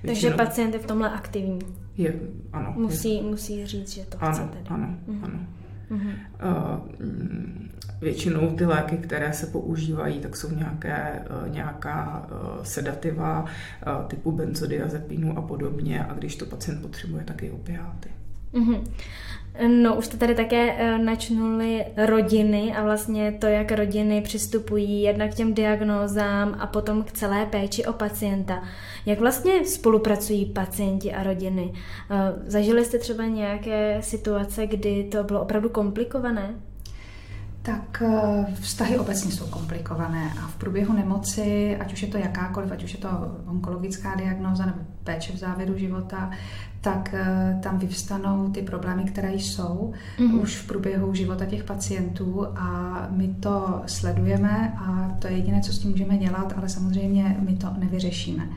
Takže 0.05 0.31
pacient 0.31 0.73
je 0.73 0.79
v 0.79 0.85
tomhle 0.85 1.09
aktivní. 1.09 1.59
je, 1.97 2.13
ano, 2.53 2.73
je, 2.75 2.81
Musí, 2.81 3.21
musí 3.21 3.65
říct, 3.65 3.93
že 3.93 4.01
to 4.05 4.17
chce 4.17 4.25
ano, 4.25 4.49
tedy. 4.53 4.65
ano, 4.69 4.95
Mhm. 5.07 5.23
ano. 5.23 5.39
Mhm. 5.89 6.09
Uh, 6.09 7.67
Většinou 8.01 8.55
ty 8.55 8.65
léky, 8.65 8.97
které 8.97 9.33
se 9.33 9.45
používají, 9.45 10.19
tak 10.19 10.35
jsou 10.35 10.51
nějaké, 10.51 11.25
uh, 11.29 11.53
nějaká 11.53 12.27
uh, 12.31 12.63
sedativa 12.63 13.41
uh, 13.41 14.07
typu 14.07 14.31
benzodiazepinu 14.31 15.37
a 15.37 15.41
podobně 15.41 16.05
a 16.05 16.13
když 16.13 16.35
to 16.35 16.45
pacient 16.45 16.81
potřebuje, 16.81 17.23
tak 17.23 17.43
i 17.43 17.51
opiáty. 17.51 18.09
Mhm. 18.53 18.83
No, 19.67 19.95
už 19.95 20.07
to 20.07 20.17
tady 20.17 20.35
také 20.35 20.73
eh, 20.77 20.97
načnuli 20.97 21.85
rodiny 21.97 22.73
a 22.75 22.83
vlastně 22.83 23.31
to, 23.31 23.47
jak 23.47 23.71
rodiny 23.71 24.21
přistupují 24.21 25.01
jednak 25.01 25.31
k 25.31 25.35
těm 25.35 25.53
diagnózám 25.53 26.55
a 26.59 26.67
potom 26.67 27.03
k 27.03 27.11
celé 27.11 27.45
péči 27.45 27.85
o 27.85 27.93
pacienta. 27.93 28.63
Jak 29.05 29.19
vlastně 29.19 29.65
spolupracují 29.65 30.45
pacienti 30.45 31.13
a 31.13 31.23
rodiny? 31.23 31.73
Eh, 32.11 32.15
Zažili 32.45 32.85
jste 32.85 32.97
třeba 32.99 33.25
nějaké 33.25 33.97
situace, 34.01 34.67
kdy 34.67 35.03
to 35.03 35.23
bylo 35.23 35.41
opravdu 35.41 35.69
komplikované? 35.69 36.55
Tak 37.67 38.01
eh, 38.05 38.45
vztahy 38.61 38.99
obecně 38.99 39.31
jsou 39.31 39.47
komplikované 39.47 40.31
a 40.43 40.47
v 40.47 40.55
průběhu 40.55 40.93
nemoci, 40.93 41.77
ať 41.79 41.93
už 41.93 42.01
je 42.01 42.07
to 42.07 42.17
jakákoliv, 42.17 42.71
ať 42.71 42.83
už 42.83 42.93
je 42.93 42.99
to 42.99 43.09
onkologická 43.45 44.15
diagnóza 44.15 44.65
nebo 44.65 44.77
péče 45.03 45.33
v 45.33 45.37
závěru 45.37 45.77
života, 45.77 46.31
tak 46.81 47.13
eh, 47.13 47.59
tam 47.63 47.77
vyvstanou 47.79 48.49
ty 48.49 48.61
problémy, 48.61 49.03
které 49.03 49.33
jsou 49.33 49.93
Mhm. 50.19 50.39
už 50.39 50.55
v 50.55 50.67
průběhu 50.67 51.13
života 51.13 51.45
těch 51.45 51.63
pacientů 51.63 52.47
a 52.55 53.07
my 53.11 53.27
to 53.39 53.81
sledujeme 53.85 54.73
a 54.77 55.15
to 55.19 55.27
je 55.27 55.33
jediné, 55.33 55.61
co 55.61 55.73
s 55.73 55.79
tím 55.79 55.91
můžeme 55.91 56.17
dělat, 56.17 56.53
ale 56.57 56.69
samozřejmě 56.69 57.37
my 57.39 57.55
to 57.57 57.67
nevyřešíme. 57.77 58.47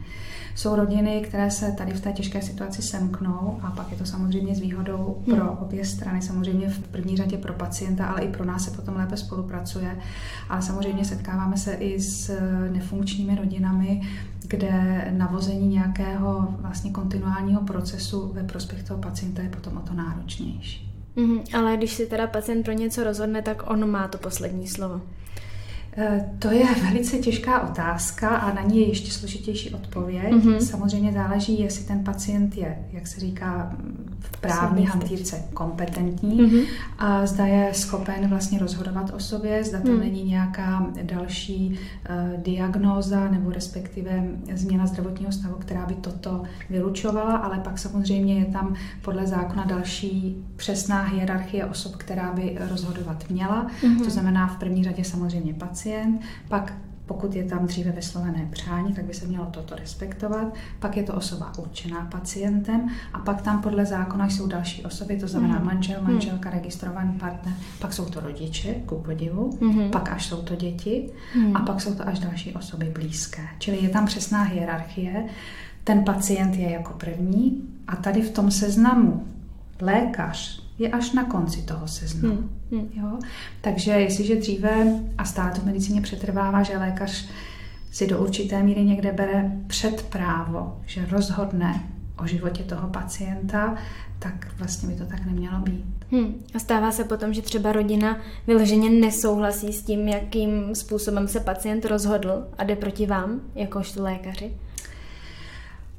Jsou 0.54 0.76
rodiny, 0.76 1.20
které 1.28 1.50
se 1.50 1.72
tady 1.72 1.92
v 1.92 2.00
té 2.00 2.12
těžké 2.12 2.42
situaci 2.42 2.82
semknou 2.82 3.60
a 3.62 3.70
pak 3.70 3.90
je 3.90 3.96
to 3.96 4.04
samozřejmě 4.04 4.54
s 4.54 4.60
výhodou 4.60 5.22
pro 5.24 5.36
Hmm. 5.36 5.58
obě 5.58 5.84
strany, 5.84 6.22
samozřejmě 6.22 6.68
v 6.68 6.78
první 6.78 7.16
řadě 7.16 7.36
pro 7.38 7.52
pacienta, 7.52 8.06
ale 8.06 8.22
i 8.22 8.28
pro 8.28 8.44
nás 8.44 8.64
se 8.64 8.70
potom 8.70 8.96
lépe 8.96 9.16
spolupracuje. 9.16 9.96
Ale 10.48 10.62
samozřejmě 10.62 11.04
setkáváme 11.04 11.56
se 11.56 11.72
i 11.72 12.00
s 12.00 12.38
nefunkčními 12.72 13.34
rodinami, 13.36 14.02
kde 14.46 15.04
navození 15.16 15.68
nějakého 15.68 16.54
vlastně 16.60 16.90
kontinuálního 16.90 17.60
procesu 17.60 18.32
ve 18.34 18.42
prospěch 18.42 18.82
toho 18.82 19.00
pacienta 19.00 19.42
je 19.42 19.48
potom 19.48 19.76
o 19.76 19.80
to 19.80 19.94
náročnější. 19.94 20.86
Mhm. 21.16 21.40
Ale 21.58 21.76
když 21.76 21.92
si 21.92 22.06
teda 22.06 22.26
pacient 22.26 22.62
pro 22.62 22.72
něco 22.72 23.04
rozhodne, 23.04 23.42
tak 23.42 23.70
on 23.70 23.90
má 23.90 24.08
to 24.08 24.18
poslední 24.18 24.68
slovo. 24.68 25.00
Eh, 25.96 26.24
To 26.38 26.50
je 26.50 26.66
velice 26.82 27.18
těžká 27.18 27.60
otázka 27.70 28.28
a 28.28 28.54
na 28.54 28.62
ní 28.62 28.78
je 28.80 28.88
ještě 28.88 29.10
složitější 29.10 29.70
odpověď. 29.70 30.30
Mhm. 30.32 30.40
Mm-hmm. 30.40 30.58
Samozřejmě 30.58 31.12
záleží, 31.12 31.60
jestli 31.60 31.84
ten 31.84 32.04
pacient 32.04 32.56
je, 32.56 32.78
jak 32.92 33.06
se 33.06 33.20
říká 33.20 33.76
v 34.20 34.40
právní 34.40 34.86
hantýrce, 34.86 35.42
kompetentní 35.54 36.42
Mhm. 36.42 36.60
a 36.98 37.26
zda 37.26 37.46
je 37.46 37.74
schopen 37.74 38.28
vlastně 38.28 38.58
rozhodovat 38.58 39.10
o 39.14 39.20
sobě, 39.20 39.64
zda 39.64 39.80
to 39.80 39.88
Hmm. 39.90 40.00
není 40.00 40.22
nějaká 40.24 40.86
další 41.02 41.78
uh, 41.78 42.42
diagnóza 42.42 43.28
nebo 43.28 43.50
respektive 43.50 44.24
změna 44.54 44.86
zdravotního 44.86 45.32
stavu, 45.32 45.54
která 45.58 45.86
by 45.86 45.94
toto 45.94 46.42
vylučovala, 46.70 47.36
ale 47.36 47.58
pak 47.58 47.78
samozřejmě 47.78 48.38
je 48.38 48.44
tam 48.44 48.74
podle 49.02 49.26
zákona 49.26 49.64
další 49.64 50.44
přesná 50.56 51.02
hierarchie 51.02 51.64
osob, 51.66 51.96
která 51.96 52.32
by 52.32 52.58
rozhodovat 52.70 53.24
měla. 53.30 53.66
Mhm. 53.84 54.04
To 54.04 54.10
znamená 54.10 54.46
v 54.46 54.56
první 54.56 54.84
řadě 54.84 55.04
samozřejmě 55.04 55.54
pacient, 55.54 55.79
pak 56.48 56.72
pokud 57.06 57.34
je 57.34 57.44
tam 57.44 57.66
dříve 57.66 57.90
vyslovené 57.92 58.48
přání, 58.50 58.94
tak 58.94 59.04
by 59.04 59.14
se 59.14 59.26
mělo 59.26 59.46
toto 59.46 59.76
respektovat. 59.76 60.54
Pak 60.80 60.96
je 60.96 61.02
to 61.02 61.14
osoba 61.14 61.52
určená 61.58 62.00
pacientem 62.10 62.88
a 63.12 63.18
pak 63.18 63.42
tam 63.42 63.62
podle 63.62 63.86
zákona 63.86 64.28
jsou 64.28 64.46
další 64.46 64.84
osoby, 64.84 65.16
to 65.16 65.28
znamená 65.28 65.54
Mhm. 65.54 65.64
manžel, 65.66 66.02
manželka, 66.02 66.50
registrovaný 66.50 67.12
partner, 67.18 67.54
pak 67.78 67.92
jsou 67.92 68.04
to 68.04 68.20
rodiče, 68.20 68.74
ku 68.86 68.94
podivu, 68.94 69.58
Mhm. 69.60 69.90
pak 69.90 70.12
až 70.12 70.26
jsou 70.26 70.42
to 70.42 70.56
děti 70.56 71.10
Mhm. 71.36 71.56
a 71.56 71.60
pak 71.60 71.80
jsou 71.80 71.94
to 71.94 72.08
až 72.08 72.18
další 72.18 72.52
osoby 72.54 72.90
blízké. 72.94 73.42
Čili 73.58 73.82
je 73.82 73.88
tam 73.88 74.06
přesná 74.06 74.42
hierarchie. 74.42 75.24
Ten 75.84 76.04
pacient 76.04 76.54
je 76.56 76.70
jako 76.70 76.92
první 76.92 77.62
a 77.88 77.96
tady 77.96 78.22
v 78.22 78.30
tom 78.30 78.50
seznamu 78.50 79.26
lékař 79.80 80.62
je 80.80 80.88
až 80.88 81.12
na 81.12 81.24
konci 81.24 81.62
toho 81.62 81.88
seznamu. 81.88 82.34
Mhm. 82.34 82.50
Mhm. 82.70 82.88
Jo? 82.94 83.18
Takže 83.60 83.90
jestliže 83.90 84.36
dříve, 84.36 85.00
a 85.18 85.24
stále 85.24 85.52
to 85.52 85.60
v 85.60 85.64
medicíně 85.64 86.00
přetrvává, 86.00 86.62
že 86.62 86.78
lékař 86.78 87.28
si 87.90 88.06
do 88.06 88.18
určité 88.18 88.62
míry 88.62 88.84
někde 88.84 89.12
bere 89.12 89.52
předprávo, 89.66 90.80
že 90.86 91.06
rozhodne 91.10 91.82
o 92.18 92.26
životě 92.26 92.62
toho 92.62 92.88
pacienta, 92.88 93.76
tak 94.18 94.48
vlastně 94.58 94.88
by 94.88 94.94
to 94.94 95.06
tak 95.06 95.26
nemělo 95.26 95.58
být. 95.58 95.84
Hmm. 96.10 96.34
A 96.54 96.58
stává 96.58 96.92
se 96.92 97.04
potom, 97.04 97.34
že 97.34 97.42
třeba 97.42 97.72
rodina 97.72 98.18
vyloženě 98.46 98.90
nesouhlasí 98.90 99.72
s 99.72 99.82
tím, 99.82 100.08
jakým 100.08 100.74
způsobem 100.74 101.28
se 101.28 101.40
pacient 101.40 101.84
rozhodl 101.84 102.46
a 102.58 102.64
jde 102.64 102.76
proti 102.76 103.06
vám, 103.06 103.40
jakožto 103.54 104.02
lékaři? 104.02 104.52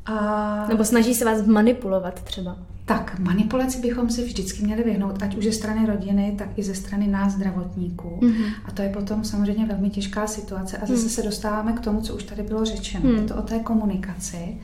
A... 0.06 0.66
Nebo 0.70 0.86
snaží 0.86 1.14
se 1.14 1.26
vás 1.26 1.46
manipulovat 1.46 2.22
třeba? 2.24 2.58
Tak, 2.86 3.20
manipulaci 3.20 3.80
bychom 3.80 4.10
si 4.10 4.24
vždycky 4.24 4.64
měli 4.64 4.84
vyhnout, 4.84 5.24
ať 5.24 5.36
už 5.38 5.44
ze 5.46 5.52
strany 5.52 5.86
rodiny, 5.86 6.36
tak 6.38 6.48
i 6.56 6.64
ze 6.64 6.76
strany 6.76 7.08
nás 7.08 7.34
zdravotníků. 7.34 8.20
Mhm. 8.22 8.44
A 8.66 8.72
to 8.72 8.82
je 8.82 8.90
potom 8.90 9.24
samozřejmě 9.24 9.66
velmi 9.66 9.90
těžká 9.90 10.28
situace. 10.28 10.78
A 10.78 10.86
zase 10.86 11.02
Mhm. 11.02 11.10
se 11.10 11.24
dostáváme 11.24 11.74
k 11.74 11.80
tomu, 11.80 12.02
co 12.02 12.16
už 12.16 12.24
tady 12.24 12.44
bylo 12.44 12.66
řečeno. 12.66 13.10
Mhm. 13.10 13.16
Je 13.16 13.28
to 13.28 13.36
o 13.36 13.42
té 13.42 13.60
komunikaci. 13.60 14.58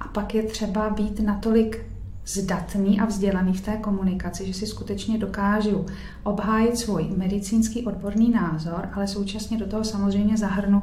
A 0.00 0.08
pak 0.08 0.34
je 0.34 0.42
třeba 0.42 0.90
být 0.90 1.20
natolik 1.20 1.86
zdatný 2.26 3.00
a 3.00 3.04
vzdělaný 3.04 3.52
v 3.52 3.60
té 3.60 3.76
komunikaci, 3.76 4.46
že 4.46 4.54
si 4.54 4.66
skutečně 4.66 5.18
dokážu 5.18 5.86
obhájit 6.22 6.78
svůj 6.78 7.06
medicínský 7.16 7.84
odborný 7.86 8.30
názor, 8.30 8.88
ale 8.94 9.06
současně 9.08 9.58
do 9.58 9.66
toho 9.66 9.84
samozřejmě 9.84 10.36
zahrnu 10.36 10.82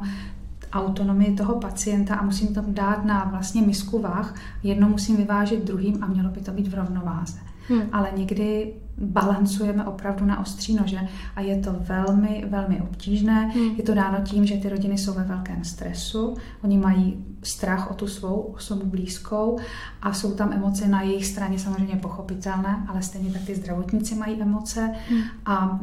autonomii 0.72 1.36
toho 1.36 1.54
pacienta 1.54 2.14
a 2.14 2.24
musím 2.24 2.54
to 2.54 2.62
dát 2.66 3.04
na 3.04 3.24
vlastně 3.24 3.62
misku 3.62 3.98
váh. 3.98 4.34
Jedno 4.62 4.88
musím 4.88 5.16
vyvážit 5.16 5.64
druhým 5.64 6.04
a 6.04 6.06
mělo 6.06 6.30
by 6.30 6.40
to 6.40 6.50
být 6.50 6.68
v 6.68 6.74
rovnováze. 6.74 7.38
Hmm. 7.68 7.82
Ale 7.92 8.08
někdy 8.16 8.72
balancujeme 8.98 9.84
opravdu 9.84 10.26
na 10.26 10.40
ostří 10.40 10.74
nože 10.74 11.00
a 11.36 11.40
je 11.40 11.60
to 11.60 11.76
velmi, 11.80 12.44
velmi 12.48 12.80
obtížné. 12.80 13.46
Hmm. 13.46 13.74
Je 13.76 13.82
to 13.82 13.94
dáno 13.94 14.18
tím, 14.24 14.46
že 14.46 14.56
ty 14.56 14.68
rodiny 14.68 14.98
jsou 14.98 15.12
ve 15.12 15.24
velkém 15.24 15.64
stresu, 15.64 16.36
oni 16.64 16.78
mají 16.78 17.24
strach 17.42 17.90
o 17.90 17.94
tu 17.94 18.06
svou 18.06 18.40
osobu 18.40 18.86
blízkou 18.86 19.58
a 20.02 20.12
jsou 20.12 20.34
tam 20.34 20.52
emoce 20.52 20.88
na 20.88 21.02
jejich 21.02 21.26
straně 21.26 21.58
samozřejmě 21.58 21.96
pochopitelné, 21.96 22.84
ale 22.88 23.02
stejně 23.02 23.30
tak 23.30 23.42
ty 23.42 23.54
zdravotníci 23.54 24.14
mají 24.14 24.42
emoce 24.42 24.90
Hmm. 25.10 25.22
a 25.46 25.80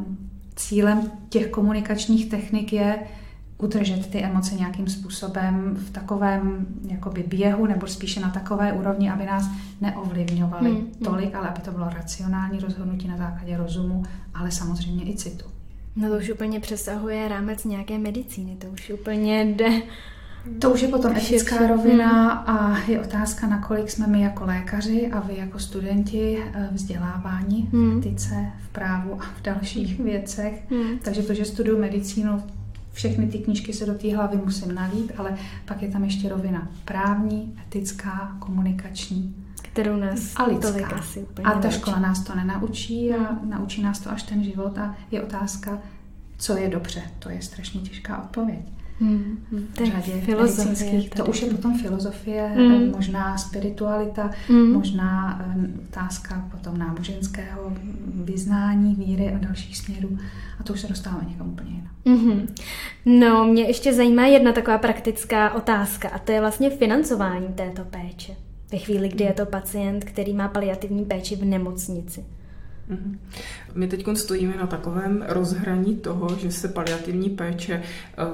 cílem 0.56 1.10
těch 1.28 1.48
komunikačních 1.48 2.30
technik 2.30 2.72
je 2.72 2.98
udržet 3.58 4.06
ty 4.06 4.22
emoce 4.22 4.54
nějakým 4.54 4.88
způsobem 4.88 5.76
v 5.86 5.90
takovém 5.90 6.66
jakoby 6.88 7.24
běhu 7.28 7.66
nebo 7.66 7.86
spíše 7.86 8.20
na 8.20 8.30
takové 8.30 8.72
úrovni, 8.72 9.10
aby 9.10 9.26
nás 9.26 9.44
neovlivňovaly 9.80 10.70
Hmm, 10.70 10.78
hmm. 10.78 11.04
tolik, 11.04 11.34
ale 11.34 11.48
aby 11.48 11.60
to 11.60 11.70
bylo 11.70 11.88
racionální 11.90 12.58
rozhodnutí 12.58 13.08
na 13.08 13.16
základě 13.16 13.56
rozumu, 13.56 14.02
ale 14.34 14.50
samozřejmě 14.50 15.04
i 15.04 15.16
citu. 15.16 15.44
No 15.96 16.08
to 16.08 16.16
už 16.16 16.30
úplně 16.30 16.60
přesahuje 16.60 17.28
rámec 17.28 17.64
nějaké 17.64 17.98
medicíny, 17.98 18.56
to 18.56 18.66
už 18.66 18.90
úplně 18.90 19.44
jde. 19.44 19.82
To 20.58 20.70
už 20.70 20.82
je 20.82 20.88
potom 20.88 21.16
etická 21.16 21.66
rovina 21.66 22.30
a 22.30 22.78
je 22.78 23.00
otázka, 23.00 23.46
nakolik 23.46 23.90
jsme 23.90 24.06
my 24.06 24.22
jako 24.22 24.44
lékaři 24.44 25.08
a 25.12 25.20
vy 25.20 25.36
jako 25.36 25.58
studenti 25.58 26.38
eh, 26.54 26.68
vzdělávání 26.72 27.68
v 27.72 27.72
Hmm. 27.72 27.98
etice, 27.98 28.46
v 28.60 28.68
právu 28.68 29.22
a 29.22 29.24
v 29.38 29.42
dalších 29.42 30.00
věcech. 30.00 30.62
Hmm. 30.70 30.98
Takže 30.98 31.22
to, 31.22 31.34
že 31.34 31.44
studuju 31.44 31.80
medicínu, 31.80 32.42
všechny 32.92 33.26
ty 33.26 33.38
knížky 33.38 33.72
se 33.72 33.86
do 33.86 33.94
té 33.94 34.16
hlavy 34.16 34.36
musím 34.36 34.74
nalít, 34.74 35.12
ale 35.16 35.36
pak 35.64 35.82
je 35.82 35.88
tam 35.88 36.04
ještě 36.04 36.28
rovina 36.28 36.68
právní, 36.84 37.58
etická, 37.66 38.36
komunikační. 38.38 39.44
Kterou 39.62 39.96
nás 39.96 40.32
a 40.36 40.44
lidská. 40.44 40.72
tolik 40.72 40.92
asi 40.92 41.20
úplně 41.20 41.46
A 41.46 41.58
ta 41.58 41.70
škola 41.70 41.98
nás 41.98 42.24
to 42.24 42.34
nenaučí 42.34 43.14
a 43.14 43.38
naučí 43.44 43.82
nás 43.82 44.00
to 44.00 44.10
až 44.10 44.22
ten 44.22 44.44
život 44.44 44.78
a 44.78 44.96
je 45.10 45.22
otázka, 45.22 45.78
co 46.38 46.56
je 46.56 46.68
dobře. 46.68 47.02
To 47.18 47.30
je 47.30 47.42
strašně 47.42 47.80
těžká 47.80 48.22
odpověď. 48.22 48.77
Hmm. 49.00 49.38
Tak 49.74 49.86
řadě 49.86 50.12
filozofie 50.20 50.66
medicínských. 50.68 51.10
To 51.10 51.26
už 51.26 51.42
je 51.42 51.50
potom 51.50 51.78
filozofie, 51.78 52.52
Mm. 52.56 52.90
možná 52.90 53.38
spiritualita, 53.38 54.30
Mm. 54.48 54.72
možná 54.72 55.40
eh, 55.56 55.68
otázka 55.88 56.48
potom 56.50 56.78
náboženského 56.78 57.72
vyznání, 58.24 58.94
víry 58.94 59.32
a 59.34 59.38
dalších 59.38 59.76
směrů. 59.76 60.18
A 60.60 60.62
to 60.62 60.72
už 60.72 60.80
se 60.80 60.88
dostáváme 60.88 61.24
někam 61.30 61.48
úplně 61.48 61.70
jinam. 61.70 61.88
Mhm. 62.04 62.46
No, 63.06 63.44
mě 63.44 63.62
ještě 63.62 63.92
zajímá 63.92 64.26
jedna 64.26 64.52
taková 64.52 64.78
praktická 64.78 65.54
otázka 65.54 66.08
a 66.08 66.18
to 66.18 66.32
je 66.32 66.40
vlastně 66.40 66.70
financování 66.70 67.46
této 67.54 67.84
péče. 67.84 68.32
Ve 68.72 68.78
chvíli, 68.78 69.08
kdy 69.08 69.24
je 69.24 69.32
to 69.32 69.46
pacient, 69.46 70.04
který 70.04 70.32
má 70.34 70.48
paliativní 70.48 71.04
péči 71.04 71.36
v 71.36 71.44
nemocnici. 71.44 72.24
Mhm. 72.88 73.18
My 73.74 73.88
teď 73.88 74.06
stojíme 74.14 74.56
na 74.56 74.66
takovém 74.66 75.24
rozhraní 75.28 75.96
toho, 75.96 76.28
že 76.38 76.52
se 76.52 76.68
paliativní 76.68 77.30
péče 77.30 77.82
eh, 77.82 78.24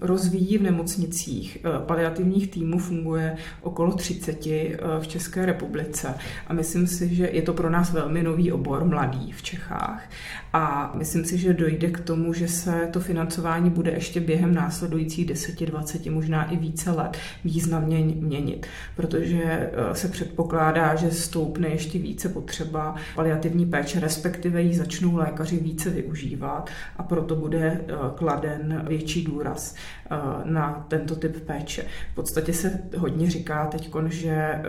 rozvíjí 0.00 0.58
v 0.58 0.62
nemocnicích. 0.62 1.58
Eh, 1.64 1.86
Paliativních 1.86 2.50
týmů 2.50 2.78
funguje 2.78 3.36
okolo 3.62 3.92
30 3.92 4.46
eh, 4.46 4.76
v 5.00 5.08
České 5.08 5.46
republice 5.46 6.14
a 6.46 6.52
myslím 6.52 6.86
si, 6.86 7.14
že 7.14 7.28
je 7.32 7.42
to 7.42 7.52
pro 7.52 7.70
nás 7.70 7.92
velmi 7.92 8.22
nový 8.22 8.52
obor, 8.52 8.84
mladý 8.84 9.32
v 9.32 9.42
Čechách. 9.42 10.10
A 10.52 10.92
myslím 10.94 11.24
si, 11.24 11.38
že 11.38 11.54
dojde 11.54 11.90
k 11.90 12.00
tomu, 12.00 12.32
že 12.32 12.48
se 12.48 12.88
to 12.92 13.00
financování 13.00 13.70
bude 13.70 13.90
ještě 13.90 14.20
během 14.20 14.54
následujících 14.54 15.26
10, 15.26 15.60
20, 15.60 16.06
možná 16.06 16.50
i 16.50 16.56
více 16.56 16.90
let 16.90 17.18
významně 17.44 17.98
měnit, 17.98 18.66
protože 18.96 19.70
se 19.92 20.08
předpokládá, 20.08 20.94
že 20.94 21.10
stoupne 21.10 21.68
ještě 21.68 21.98
více 21.98 22.28
potřeba 22.28 22.94
paliativní 23.14 23.66
péče, 23.74 24.00
respektive 24.00 24.62
ji 24.62 24.74
začnou 24.74 25.16
lékaři 25.16 25.56
více 25.56 25.90
využívat 25.90 26.70
a 26.96 27.02
proto 27.02 27.36
bude 27.36 27.80
eh, 27.80 27.94
kladen 28.14 28.84
větší 28.88 29.24
důraz 29.24 29.74
eh, 29.74 30.16
na 30.44 30.84
tento 30.88 31.16
typ 31.16 31.46
péče. 31.46 31.84
V 32.12 32.14
podstatě 32.14 32.52
se 32.52 32.80
hodně 32.96 33.30
říká 33.30 33.66
teď, 33.66 33.90
že 34.08 34.30
eh, 34.30 34.62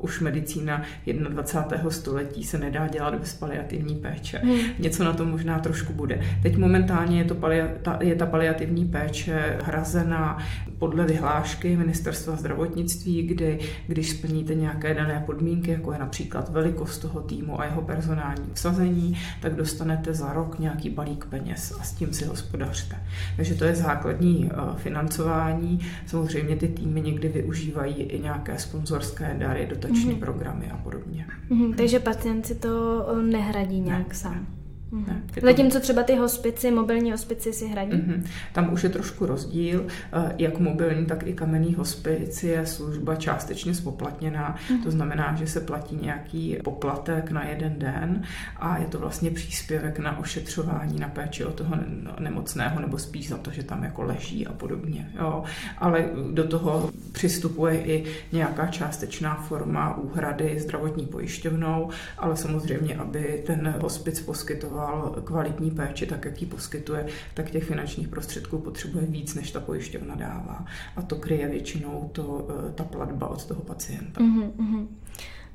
už 0.00 0.20
medicína 0.20 0.82
21. 1.28 1.90
století 1.90 2.44
se 2.44 2.58
nedá 2.58 2.88
dělat 2.88 3.14
bez 3.14 3.34
paliativní 3.34 3.94
péče. 3.94 4.38
Hmm. 4.38 4.58
Něco 4.78 5.04
na 5.04 5.12
to 5.12 5.24
možná 5.24 5.58
trošku 5.58 5.92
bude. 5.92 6.20
Teď 6.42 6.56
momentálně 6.56 7.18
je, 7.18 7.24
to 7.24 7.34
palia, 7.34 7.68
ta, 7.82 7.98
je 8.00 8.14
ta 8.14 8.26
paliativní 8.26 8.84
péče 8.84 9.58
hrazena 9.62 10.38
podle 10.78 11.04
vyhlášky 11.04 11.76
Ministerstva 11.76 12.36
zdravotnictví, 12.36 13.22
kdy 13.22 13.58
když 13.86 14.10
splníte 14.10 14.54
nějaké 14.54 14.94
dané 14.94 15.22
podmínky, 15.26 15.70
jako 15.70 15.92
je 15.92 15.98
například 15.98 16.48
velikost 16.48 16.98
toho 16.98 17.20
týmu 17.20 17.60
a 17.60 17.64
jeho 17.64 17.82
personální 17.82 18.35
vsazení, 18.52 19.18
tak 19.42 19.54
dostanete 19.54 20.14
za 20.14 20.32
rok 20.32 20.58
nějaký 20.58 20.90
balík 20.90 21.24
peněz 21.24 21.72
a 21.80 21.82
s 21.82 21.92
tím 21.92 22.12
si 22.12 22.24
hospodařte. 22.24 22.96
Takže 23.36 23.54
to 23.54 23.64
je 23.64 23.74
základní 23.74 24.50
eh, 24.52 24.56
financování. 24.76 25.80
Samozřejmě 26.06 26.56
ty 26.56 26.68
týmy 26.68 27.00
někdy 27.00 27.28
využívají 27.28 27.94
i 27.94 28.20
nějaké 28.22 28.58
sponzorské 28.58 29.34
dary, 29.38 29.66
dotační 29.70 30.10
Mhm. 30.10 30.20
programy 30.20 30.70
a 30.70 30.76
podobně. 30.76 31.26
Mhm. 31.50 31.72
Takže 31.74 32.00
pacient 32.00 32.46
si 32.46 32.54
to 32.54 33.06
eh, 33.18 33.22
nehradí 33.22 33.80
nějak 33.80 34.08
Ne, 34.08 34.14
sám. 34.14 34.46
Mhm. 34.90 35.22
To- 35.34 35.46
Zatímco 35.46 35.80
třeba 35.80 36.02
ty 36.02 36.14
hospici, 36.16 36.70
mobilní 36.70 37.10
hospici 37.12 37.52
si 37.52 37.66
hradí. 37.68 37.96
Mhm. 37.96 38.24
Tam 38.52 38.72
už 38.72 38.82
je 38.84 38.88
trošku 38.90 39.26
rozdíl, 39.26 39.86
eh, 40.12 40.34
jak 40.38 40.58
mobilní, 40.58 41.06
tak 41.06 41.26
i 41.26 41.32
kamenný 41.32 41.74
hospic 41.74 42.42
je 42.42 42.66
služba 42.66 43.14
částečně 43.16 43.74
spoplatněná. 43.74 44.56
Mhm. 44.70 44.82
To 44.82 44.90
znamená, 44.90 45.34
že 45.34 45.46
se 45.46 45.60
platí 45.60 45.98
nějaký 46.02 46.56
poplatek 46.64 47.30
na 47.30 47.48
jeden 47.48 47.78
den 47.78 48.22
a 48.56 48.78
je 48.78 48.86
to 48.86 48.98
vlastně 48.98 49.30
příspěvek 49.30 49.98
na 49.98 50.18
ošetřování, 50.18 51.00
na 51.00 51.08
péči 51.08 51.44
o 51.44 51.52
toho 51.52 51.76
ne- 51.76 52.12
nemocného, 52.18 52.80
nebo 52.80 52.98
spíš 52.98 53.28
za 53.28 53.36
to, 53.36 53.50
že 53.50 53.62
tam 53.62 53.82
jako 53.84 54.02
leží 54.02 54.46
a 54.46 54.52
podobně. 54.52 55.10
Jo. 55.18 55.44
Ale 55.78 56.04
do 56.32 56.44
toho 56.48 56.90
přistupuje 57.12 57.84
i 57.86 58.04
nějaká 58.32 58.66
částečná 58.66 59.34
forma 59.34 59.96
úhrady 59.96 60.60
zdravotní 60.60 61.06
pojišťovnou, 61.06 61.90
ale 62.18 62.36
samozřejmě, 62.36 62.96
aby 62.96 63.42
ten 63.46 63.74
hospic 63.80 64.20
poskytoval 64.20 64.75
kvalitní 65.24 65.70
péči, 65.70 66.06
tak 66.06 66.24
jak 66.24 66.42
ji 66.42 66.46
poskytuje, 66.46 67.06
tak 67.34 67.50
těch 67.50 67.64
finančních 67.64 68.08
prostředků 68.08 68.58
potřebuje 68.58 69.06
víc, 69.06 69.34
než 69.34 69.50
ta 69.50 69.60
pojišťovna 69.60 70.14
dává. 70.14 70.64
A 70.96 71.02
to 71.02 71.16
kryje 71.16 71.48
většinou 71.48 72.10
to, 72.12 72.48
eh, 72.50 72.72
ta 72.72 72.84
platba 72.84 73.28
od 73.28 73.44
toho 73.44 73.60
pacienta. 73.60 74.22
Mhm, 74.22 74.52
mhm. 74.56 74.88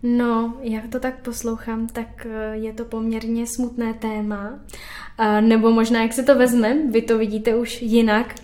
No, 0.03 0.53
jak 0.61 0.87
to 0.87 0.99
tak 0.99 1.21
poslouchám, 1.21 1.87
tak 1.87 2.27
eh, 2.29 2.55
je 2.55 2.73
to 2.73 2.85
poměrně 2.85 3.47
smutné 3.47 3.93
téma. 3.93 4.59
A 5.17 5.41
nebo 5.41 5.71
možná, 5.71 6.01
jak 6.01 6.13
se 6.13 6.23
to 6.23 6.35
vezme, 6.35 6.77
vy 6.91 7.01
to 7.01 7.17
vidíte 7.17 7.55
už 7.55 7.81
jinak, 7.81 8.35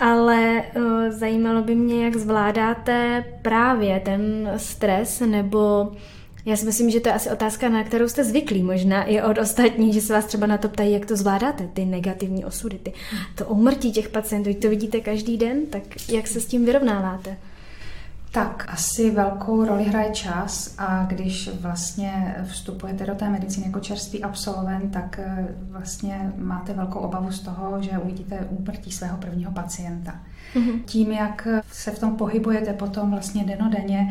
ale 0.00 0.62
eh, 0.62 1.12
zajímalo 1.12 1.62
by 1.62 1.74
mě, 1.74 2.04
jak 2.04 2.16
zvládáte 2.16 3.24
právě 3.42 4.00
ten 4.00 4.52
stres, 4.56 5.20
nebo 5.20 5.92
já 6.48 6.56
si 6.56 6.64
myslím, 6.64 6.90
že 6.90 7.00
to 7.00 7.08
je 7.08 7.14
asi 7.14 7.30
otázka, 7.30 7.68
na 7.68 7.84
kterou 7.84 8.08
jste 8.08 8.24
zvyklí 8.24 8.62
možná 8.62 9.04
i 9.04 9.22
od 9.22 9.38
ostatních, 9.38 9.94
že 9.94 10.00
se 10.00 10.12
vás 10.12 10.24
třeba 10.24 10.46
na 10.46 10.58
to 10.58 10.68
ptají, 10.68 10.92
jak 10.92 11.06
to 11.06 11.16
zvládáte, 11.16 11.66
ty 11.66 11.84
negativní 11.84 12.44
osudy, 12.44 12.78
ty, 12.78 12.92
to 13.34 13.46
umrtí 13.46 13.92
těch 13.92 14.08
pacientů, 14.08 14.54
to 14.54 14.68
vidíte 14.68 15.00
každý 15.00 15.36
den, 15.36 15.66
tak 15.66 15.82
jak 16.08 16.26
se 16.26 16.40
s 16.40 16.46
tím 16.46 16.64
vyrovnáváte? 16.64 17.36
Tak 18.32 18.66
asi 18.68 19.10
velkou 19.10 19.64
roli 19.64 19.84
hraje 19.84 20.10
čas 20.10 20.74
a 20.78 21.04
když 21.04 21.50
vlastně 21.60 22.36
vstupujete 22.48 23.06
do 23.06 23.14
té 23.14 23.30
medicíny 23.30 23.66
jako 23.66 23.80
čerstvý 23.80 24.22
absolvent, 24.22 24.92
tak 24.92 25.20
eh, 25.22 25.48
vlastně 25.70 26.32
máte 26.36 26.72
velkou 26.72 26.98
obavu 26.98 27.32
z 27.32 27.40
toho, 27.40 27.82
že 27.82 27.90
uvidíte 27.90 28.46
úmrtí 28.50 28.92
svého 28.92 29.16
prvního 29.16 29.52
pacienta. 29.52 30.14
Mhm. 30.54 30.80
Tím, 30.84 31.12
jak 31.12 31.48
se 31.72 31.90
v 31.90 31.98
tom 31.98 32.16
pohybujete 32.16 32.72
potom 32.72 33.10
vlastně 33.10 33.44
denodenně, 33.44 34.08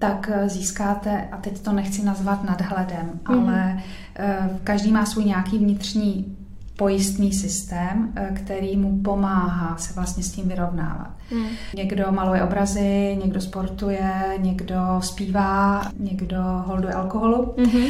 tak 0.00 0.30
eh, 0.34 0.48
získáte, 0.48 1.28
a 1.32 1.36
teď 1.36 1.60
to 1.60 1.72
nechci 1.72 2.04
nazvat 2.04 2.44
nadhledem, 2.44 3.10
Mhm. 3.28 3.38
ale 3.48 3.80
eh, 4.16 4.50
každý 4.64 4.92
má 4.92 5.06
svůj 5.06 5.24
nějaký 5.24 5.58
vnitřní 5.58 6.36
pojistný 6.76 7.32
systém, 7.32 8.12
eh, 8.16 8.30
který 8.34 8.76
mu 8.76 9.02
pomáhá 9.02 9.76
se 9.76 9.92
vlastně 9.94 10.22
s 10.22 10.32
tím 10.32 10.48
vyrovnávat. 10.48 11.10
Mm. 11.34 11.44
Někdo 11.76 12.06
maluje 12.10 12.42
obrazy, 12.42 13.18
někdo 13.24 13.40
sportuje, 13.40 14.12
někdo 14.38 14.76
zpívá, 15.00 15.82
někdo 15.98 16.36
holduje 16.66 16.94
alkoholu, 16.94 17.54
Mhm. 17.58 17.82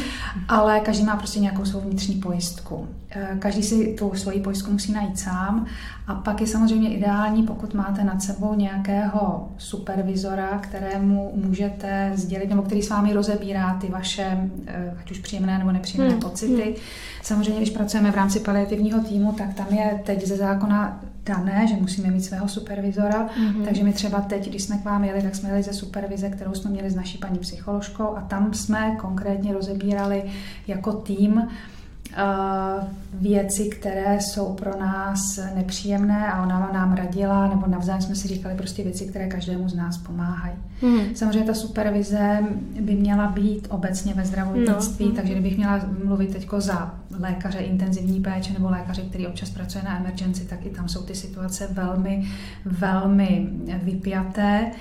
ale 0.47 0.79
každý 0.79 1.03
má 1.03 1.15
prostě 1.15 1.39
nějakou 1.39 1.65
svou 1.65 1.79
vnitřní 1.79 2.15
pojistku. 2.15 2.87
Eh, 3.15 3.35
Každý 3.39 3.63
si 3.63 3.95
tu 3.99 4.11
svoji 4.15 4.39
pojistku 4.41 4.71
musí 4.71 4.91
najít 4.91 5.19
sám 5.19 5.65
a 6.07 6.15
pak 6.15 6.41
je 6.41 6.47
samozřejmě 6.47 6.89
ideální, 6.93 7.43
pokud 7.43 7.73
máte 7.73 8.03
nad 8.03 8.21
sebou 8.23 8.53
nějakého 8.55 9.49
supervizora, 9.57 10.57
kterému 10.59 11.31
můžete 11.35 12.11
sdělit, 12.15 12.49
nebo 12.49 12.61
který 12.61 12.81
s 12.81 12.89
vámi 12.89 13.13
rozebírá 13.13 13.73
ty 13.81 13.87
vaše, 13.87 14.49
eh, 14.67 14.93
ať 14.99 15.11
už 15.11 15.19
příjemné 15.19 15.57
nebo 15.57 15.71
nepříjemné 15.71 16.11
Hmm, 16.11 16.21
pocity. 16.21 16.75
Samozřejmě, 17.21 17.57
když 17.57 17.69
pracujeme 17.69 18.11
v 18.11 18.15
rámci 18.15 18.39
paliativního 18.39 18.99
týmu, 18.99 19.31
tak 19.31 19.53
tam 19.53 19.67
je 19.69 19.99
teď 20.05 20.27
ze 20.27 20.37
zákona 20.37 20.99
dané, 21.25 21.67
že 21.67 21.75
musíme 21.75 22.11
mít 22.11 22.21
svého 22.21 22.47
supervizora, 22.47 23.27
Mhm. 23.37 23.65
takže 23.65 23.83
my 23.83 23.93
třeba 23.93 24.21
teď, 24.21 24.49
když 24.49 24.63
jsme 24.63 24.77
k 24.77 24.85
vám 24.85 25.03
jeli, 25.03 25.21
tak 25.21 25.35
jsme 25.35 25.49
jeli 25.49 25.63
ze 25.63 25.73
supervize, 25.73 26.29
kterou 26.29 26.53
jsme 26.53 26.71
měli 26.71 26.89
s 26.89 26.95
naší 26.95 27.17
paní 27.17 27.39
psycholožkou 27.39 28.17
a 28.17 28.21
tam 28.21 28.53
jsme 28.53 28.95
konkrétně 29.01 29.53
rozebírali 29.53 30.23
jako 30.67 30.93
tým 30.93 31.47
věci, 33.13 33.69
které 33.69 34.21
jsou 34.21 34.53
pro 34.53 34.79
nás 34.79 35.39
nepříjemné 35.55 36.31
a 36.31 36.43
ona 36.43 36.69
nám 36.73 36.93
radila, 36.93 37.47
nebo 37.47 37.67
navzájem 37.67 38.01
jsme 38.01 38.15
si 38.15 38.27
říkali 38.27 38.55
prostě 38.55 38.83
věci, 38.83 39.05
které 39.05 39.27
každému 39.27 39.69
z 39.69 39.75
nás 39.75 39.97
pomáhají. 39.97 40.55
Mhm. 40.81 41.15
Samozřejmě 41.15 41.43
ta 41.43 41.53
supervize 41.53 42.43
by 42.81 42.95
měla 42.95 43.27
být 43.27 43.67
obecně 43.69 44.13
ve 44.13 44.25
zdravotnictví, 44.25 45.05
No. 45.05 45.11
takže 45.15 45.33
kdybych 45.33 45.57
měla 45.57 45.79
mluvit 46.05 46.33
teď 46.33 46.49
za 46.57 46.95
lékaře 47.19 47.59
intenzivní 47.59 48.21
péče 48.21 48.53
nebo 48.53 48.69
lékaře, 48.69 49.01
který 49.01 49.27
občas 49.27 49.49
pracuje 49.49 49.83
na 49.83 49.97
emergency, 49.99 50.45
tak 50.45 50.65
i 50.65 50.69
tam 50.69 50.89
jsou 50.89 51.01
ty 51.01 51.15
situace 51.15 51.67
velmi, 51.71 52.27
velmi 52.65 53.49
vypjaté. 53.83 54.71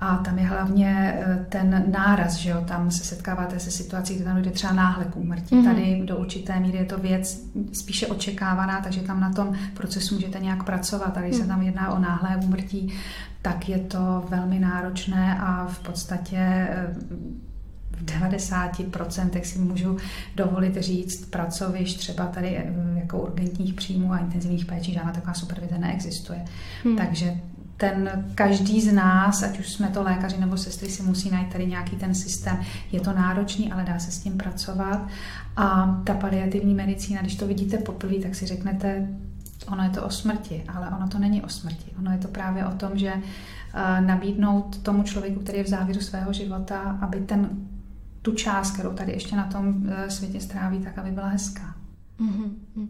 A 0.00 0.16
tam 0.16 0.38
je 0.38 0.46
hlavně 0.46 1.14
eh, 1.18 1.46
ten 1.48 1.84
náraz, 1.92 2.34
že 2.34 2.50
jo, 2.50 2.64
tam 2.68 2.90
se 2.90 3.04
setkáváte 3.04 3.60
se 3.60 3.70
situací, 3.70 4.14
kde 4.14 4.24
tam 4.24 4.34
dojde 4.34 4.50
třeba 4.50 4.72
náhle 4.72 5.04
k 5.04 5.16
úmrtí. 5.16 5.54
Mhm. 5.54 5.64
Tady 5.64 6.02
do 6.04 6.16
určité 6.16 6.60
míry 6.60 6.78
je 6.78 6.84
to 6.84 6.98
věc 6.98 7.42
spíše 7.72 8.06
očekávaná, 8.06 8.80
takže 8.80 9.00
tam 9.00 9.20
na 9.20 9.32
tom 9.32 9.52
procesu 9.74 10.14
můžete 10.14 10.38
nějak 10.40 10.62
pracovat. 10.62 11.16
A 11.16 11.20
když 11.20 11.34
se 11.34 11.42
Mhm. 11.42 11.48
tam 11.48 11.62
jedná 11.62 11.92
o 11.92 11.98
náhlé 11.98 12.36
úmrtí, 12.44 12.92
tak 13.42 13.68
je 13.68 13.78
to 13.78 14.24
velmi 14.28 14.58
náročné 14.58 15.38
a 15.40 15.66
v 15.66 15.78
podstatě 15.78 16.36
eh, 16.38 16.94
v 17.90 18.04
90% 18.04 19.44
si 19.44 19.58
můžu 19.58 19.96
dovolit 20.34 20.76
říct 20.76 21.26
pracovišť 21.26 21.98
třeba 21.98 22.26
tady 22.26 22.56
eh, 22.56 22.72
jako 22.94 23.18
urgentních 23.18 23.74
příjmů 23.74 24.12
a 24.12 24.18
intenzivních 24.18 24.64
péčí, 24.64 24.92
žádná 24.92 25.12
taková 25.12 25.34
supervize 25.34 25.78
neexistuje. 25.78 26.44
Hmm. 26.84 26.96
Takže 26.96 27.34
ten 27.76 28.24
každý 28.34 28.80
z 28.80 28.92
nás, 28.92 29.42
ať 29.42 29.58
už 29.58 29.72
jsme 29.72 29.88
to 29.88 30.02
lékaři 30.02 30.40
nebo 30.40 30.56
sestry, 30.56 30.88
si 30.88 31.02
musí 31.02 31.30
najít 31.30 31.52
tady 31.52 31.66
nějaký 31.66 31.96
ten 31.96 32.14
systém. 32.14 32.60
Je 32.92 33.00
to 33.00 33.12
náročný, 33.12 33.72
ale 33.72 33.84
dá 33.84 33.98
se 33.98 34.10
s 34.10 34.18
tím 34.18 34.36
pracovat. 34.36 35.08
A 35.56 35.98
ta 36.04 36.14
paliativní 36.14 36.74
medicína, 36.74 37.20
když 37.20 37.36
to 37.36 37.46
vidíte 37.46 37.78
poprvé, 37.78 38.14
tak 38.14 38.34
si 38.34 38.46
řeknete, 38.46 39.08
ono 39.68 39.82
je 39.82 39.90
to 39.90 40.04
o 40.04 40.10
smrti, 40.10 40.64
ale 40.68 40.90
ono 40.96 41.08
to 41.08 41.18
není 41.18 41.42
o 41.42 41.48
smrti. 41.48 41.92
Ono 41.98 42.12
je 42.12 42.18
to 42.18 42.28
právě 42.28 42.66
o 42.66 42.70
tom, 42.70 42.98
že 42.98 43.12
eh, 43.12 44.00
nabídnout 44.00 44.82
tomu 44.82 45.02
člověku, 45.02 45.40
který 45.40 45.58
je 45.58 45.64
v 45.64 45.68
závěru 45.68 46.00
svého 46.00 46.32
života, 46.32 46.98
aby 47.00 47.20
ten, 47.20 47.50
tu 48.22 48.32
část, 48.32 48.70
kterou 48.70 48.92
tady 48.92 49.12
ještě 49.12 49.36
na 49.36 49.44
tom 49.44 49.74
eh, 49.88 50.10
světě 50.10 50.40
stráví, 50.40 50.78
tak 50.78 50.98
aby 50.98 51.10
byla 51.10 51.28
hezká. 51.28 51.75
Mm-hmm. 52.20 52.88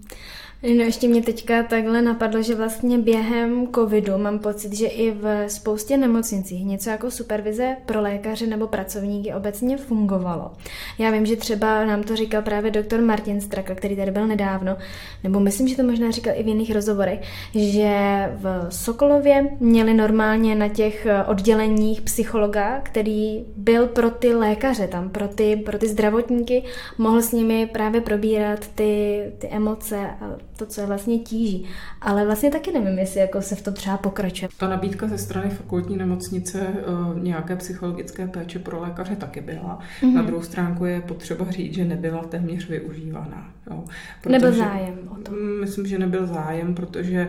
No 0.63 0.83
ještě 0.83 1.09
mě 1.09 1.23
teďka 1.23 1.63
takhle 1.63 2.03
napadlo, 2.03 2.43
že 2.43 2.55
vlastně 2.55 2.99
během 2.99 3.69
covidu 3.75 4.19
mám 4.19 4.39
pocit, 4.39 4.73
že 4.73 4.87
i 4.87 5.11
v 5.11 5.49
spoustě 5.49 5.97
nemocnicích 5.97 6.65
něco 6.65 6.91
jako 6.91 7.11
supervize 7.11 7.77
pro 7.87 8.01
lékaře 8.01 8.47
nebo 8.47 8.67
pracovníky 8.67 9.35
obecně 9.35 9.77
fungovalo. 9.77 10.53
Já 10.99 11.11
vím, 11.11 11.27
že 11.27 11.37
třeba 11.37 11.85
nám 11.85 12.03
to 12.03 12.17
říkal 12.17 12.43
právě 12.43 12.71
doktor 12.71 13.01
Martin 13.01 13.41
Straka, 13.41 13.75
který 13.75 13.97
tady 13.97 14.11
byl 14.11 14.27
nedávno, 14.27 14.77
nebo 15.25 15.41
myslím, 15.41 15.69
že 15.69 15.77
to 15.77 15.83
možná 15.83 16.11
říkal 16.11 16.35
i 16.37 16.43
v 16.43 16.49
jiných 16.49 16.75
rozhovorech, 16.75 17.21
že 17.55 17.91
v 18.37 18.67
Sokolově 18.71 19.57
měli 19.61 19.95
normálně 19.95 20.55
na 20.55 20.69
těch 20.69 21.07
odděleních 21.27 22.01
psychologa, 22.01 22.81
který 22.83 23.45
byl 23.57 23.87
pro 23.87 24.11
ty 24.11 24.35
lékaře 24.35 24.89
tam, 24.89 25.09
pro 25.09 25.29
ty, 25.29 25.57
pro 25.57 25.79
ty 25.79 25.89
zdravotníky, 25.89 26.63
mohl 26.99 27.23
s 27.23 27.33
nimi 27.33 27.67
právě 27.67 28.01
probírat 28.01 28.67
ty, 28.75 29.16
ty 29.39 29.49
emoce 29.49 30.11
a 30.21 30.37
to, 30.57 30.67
co 30.67 30.81
je 30.81 30.87
vlastně 30.87 31.19
tíží. 31.19 31.67
Ale 32.01 32.25
vlastně 32.25 32.51
taky 32.51 32.73
nevím, 32.73 32.99
jestli 32.99 33.21
jako 33.21 33.43
se 33.43 33.55
v 33.55 33.63
tom 33.63 33.75
třeba 33.75 33.97
pokračuje. 33.97 34.49
Ta 34.59 34.69
nabídka 34.69 35.09
ze 35.09 35.19
strany 35.19 35.51
fakultní 35.51 35.97
nemocnice 35.97 36.61
uh, 36.61 37.23
nějaké 37.23 37.57
psychologické 37.57 38.27
péče 38.27 38.59
pro 38.59 38.81
lékaře 38.81 39.17
taky 39.17 39.41
byla. 39.41 39.79
Mm-hmm. 40.01 40.15
Na 40.15 40.23
druhou 40.23 40.43
stránku 40.43 40.85
je 40.85 41.01
potřeba 41.01 41.51
říct, 41.51 41.75
že 41.75 41.85
nebyla 41.85 42.23
téměř 42.23 42.69
využívaná. 42.69 43.51
Jo. 43.71 43.85
Protože, 44.23 44.33
nebyl 44.33 44.53
zájem 44.53 44.99
o 45.11 45.15
to. 45.15 45.33
Myslím, 45.61 45.87
že 45.87 45.99
nebyl 45.99 46.27
zájem, 46.27 46.75
protože 46.75 47.29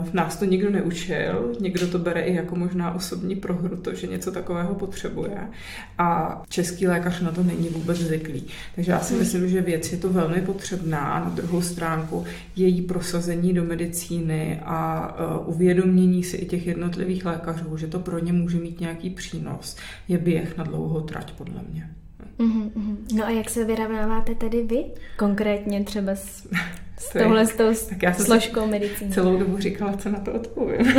uh, 0.00 0.06
nás 0.12 0.36
to 0.36 0.44
nikdo 0.44 0.70
neučil. 0.70 1.52
Někdo 1.60 1.88
to 1.88 1.98
bere 1.98 2.20
i 2.20 2.34
jako 2.34 2.56
možná 2.56 2.94
osobní 2.94 3.36
prohru, 3.36 3.76
to, 3.76 3.94
že 3.94 4.06
něco 4.06 4.32
takového 4.32 4.74
potřebuje. 4.74 5.38
A 5.98 6.42
český 6.48 6.86
lékař 6.86 7.20
na 7.20 7.32
to 7.32 7.42
není 7.42 7.68
vůbec 7.68 7.98
zvyklý. 7.98 8.46
Takže 8.74 8.92
já 8.92 9.00
si 9.00 9.12
mm. 9.14 9.20
myslím, 9.20 9.48
že 9.48 9.60
věc 9.60 9.92
je 9.92 9.98
to 9.98 10.08
velmi 10.08 10.40
potřebná. 10.40 11.07
Na 11.08 11.28
druhou 11.28 11.62
stránku 11.62 12.24
její 12.56 12.82
prosazení 12.82 13.54
do 13.54 13.64
medicíny 13.64 14.60
a 14.64 15.08
uh, 15.40 15.54
uvědomění 15.54 16.24
si 16.24 16.36
i 16.36 16.46
těch 16.46 16.66
jednotlivých 16.66 17.24
lékařů, 17.24 17.76
že 17.76 17.86
to 17.86 17.98
pro 17.98 18.18
ně 18.18 18.32
může 18.32 18.58
mít 18.58 18.80
nějaký 18.80 19.10
přínos, 19.10 19.76
je 20.08 20.18
běh 20.18 20.56
na 20.56 20.64
dlouhou 20.64 21.00
trať, 21.00 21.32
podle 21.32 21.60
mě. 21.70 21.90
Mm-hmm. 22.38 22.96
No 23.14 23.26
a 23.26 23.30
jak 23.30 23.50
se 23.50 23.64
vyrovnáváte 23.64 24.34
tedy 24.34 24.62
vy? 24.62 24.84
Konkrétně 25.16 25.84
třeba 25.84 26.12
s, 26.12 26.48
s 26.98 27.12
touhle 27.12 27.46
s 27.46 27.56
tou 27.56 27.74
tak 27.88 28.02
já 28.02 28.12
složkou 28.12 28.66
medicíny. 28.66 29.12
celou 29.12 29.38
dobu 29.38 29.58
říkala, 29.58 29.96
co 29.96 30.08
na 30.08 30.20
to 30.20 30.32
odpovím. 30.32 30.98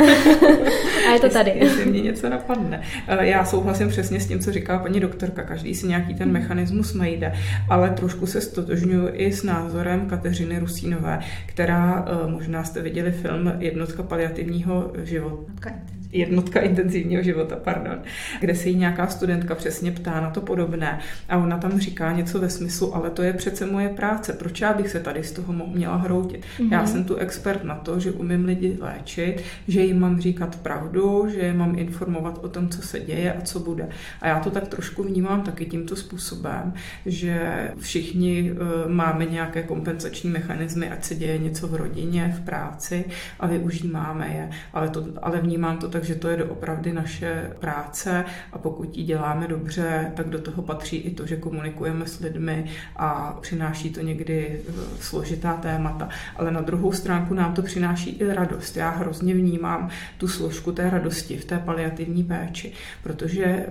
a 1.08 1.12
je 1.12 1.20
to 1.20 1.28
tady. 1.28 1.50
Jestli, 1.50 1.66
jestli 1.66 1.86
mě 1.90 2.00
něco 2.00 2.28
napadne. 2.28 2.82
Eh, 3.08 3.26
já 3.26 3.44
souhlasím 3.44 3.88
přesně 3.88 4.20
s 4.20 4.26
tím, 4.26 4.40
co 4.40 4.52
říká 4.52 4.78
paní 4.78 5.00
doktorka. 5.00 5.42
Každý 5.42 5.74
si 5.74 5.86
nějaký 5.86 6.14
ten 6.14 6.32
mechanismus 6.32 6.94
najde, 6.94 7.32
ale 7.68 7.90
trošku 7.90 8.26
se 8.26 8.40
stotožňuji 8.40 9.08
i 9.12 9.32
s 9.32 9.42
názorem 9.42 10.06
Kateřiny 10.06 10.58
Rusínové, 10.58 11.20
která, 11.46 12.04
eh, 12.08 12.30
možná 12.30 12.64
jste 12.64 12.82
viděli 12.82 13.12
film 13.12 13.52
Jednotka 13.58 14.02
paliativního 14.02 14.92
života 15.04 15.70
jednotka 16.12 16.60
intenzivního 16.60 17.22
života, 17.22 17.56
pardon, 17.64 17.98
kde 18.40 18.54
se 18.54 18.68
jí 18.68 18.76
nějaká 18.76 19.06
studentka 19.06 19.54
přesně 19.54 19.92
ptá 19.92 20.20
na 20.20 20.30
to 20.30 20.40
podobné 20.40 20.98
a 21.28 21.36
ona 21.36 21.58
tam 21.58 21.80
říká 21.80 22.12
něco 22.12 22.38
ve 22.38 22.50
smyslu, 22.50 22.96
ale 22.96 23.10
to 23.10 23.22
je 23.22 23.32
přece 23.32 23.66
moje 23.66 23.88
práce, 23.88 24.32
proč 24.32 24.60
já 24.60 24.72
bych 24.72 24.88
se 24.88 25.00
tady 25.00 25.22
z 25.22 25.32
toho 25.32 25.52
měla 25.52 25.96
hroutit? 25.96 26.40
Mm-hmm. 26.40 26.72
Já 26.72 26.86
jsem 26.86 27.04
tu 27.04 27.16
expert 27.16 27.64
na 27.64 27.74
to, 27.74 28.00
že 28.00 28.12
umím 28.12 28.44
lidi 28.44 28.78
léčit, 28.80 29.42
že 29.68 29.80
jim 29.80 30.00
mám 30.00 30.20
říkat 30.20 30.56
pravdu, 30.56 31.28
že 31.28 31.38
je 31.38 31.52
mám 31.52 31.78
informovat 31.78 32.38
o 32.42 32.48
tom, 32.48 32.68
co 32.68 32.82
se 32.82 33.00
děje 33.00 33.32
a 33.32 33.40
co 33.40 33.60
bude. 33.60 33.88
A 34.20 34.28
já 34.28 34.40
to 34.40 34.50
tak 34.50 34.68
trošku 34.68 35.02
vnímám 35.02 35.42
taky 35.42 35.66
tímto 35.66 35.96
způsobem, 35.96 36.72
že 37.06 37.50
všichni 37.78 38.52
uh, 38.52 38.92
máme 38.92 39.24
nějaké 39.24 39.62
kompenzační 39.62 40.30
mechanismy, 40.30 40.90
ať 40.90 41.04
se 41.04 41.14
děje 41.14 41.38
něco 41.38 41.68
v 41.68 41.74
rodině, 41.74 42.36
v 42.38 42.44
práci 42.44 43.04
a 43.40 43.46
využíváme 43.46 44.28
je, 44.28 44.50
ale, 44.72 44.88
to, 44.88 45.06
ale 45.22 45.40
vnímám 45.40 45.78
to 45.78 45.88
tak, 45.88 45.99
takže 46.00 46.14
to 46.14 46.28
je 46.28 46.36
doopravdy 46.36 46.92
naše 46.92 47.50
práce 47.58 48.24
a 48.52 48.58
pokud 48.58 48.96
ji 48.96 49.04
děláme 49.04 49.48
dobře, 49.48 50.12
tak 50.16 50.28
do 50.28 50.38
toho 50.38 50.62
patří 50.62 50.96
i 50.96 51.10
to, 51.10 51.26
že 51.26 51.36
komunikujeme 51.36 52.06
s 52.06 52.20
lidmi 52.20 52.64
a 52.96 53.38
přináší 53.40 53.90
to 53.90 54.00
někdy 54.00 54.60
eh, 54.68 54.72
složitá 55.00 55.54
témata. 55.54 56.08
Ale 56.36 56.50
na 56.50 56.60
druhou 56.60 56.92
stránku 56.92 57.34
nám 57.34 57.54
to 57.54 57.62
přináší 57.62 58.10
i 58.10 58.34
radost. 58.34 58.76
Já 58.76 58.90
hrozně 58.90 59.34
vnímám 59.34 59.88
tu 60.18 60.28
složku 60.28 60.72
té 60.72 60.90
radosti 60.90 61.36
v 61.36 61.44
té 61.44 61.58
paliativní 61.58 62.24
péči, 62.24 62.72
protože 63.02 63.44
eh, 63.44 63.66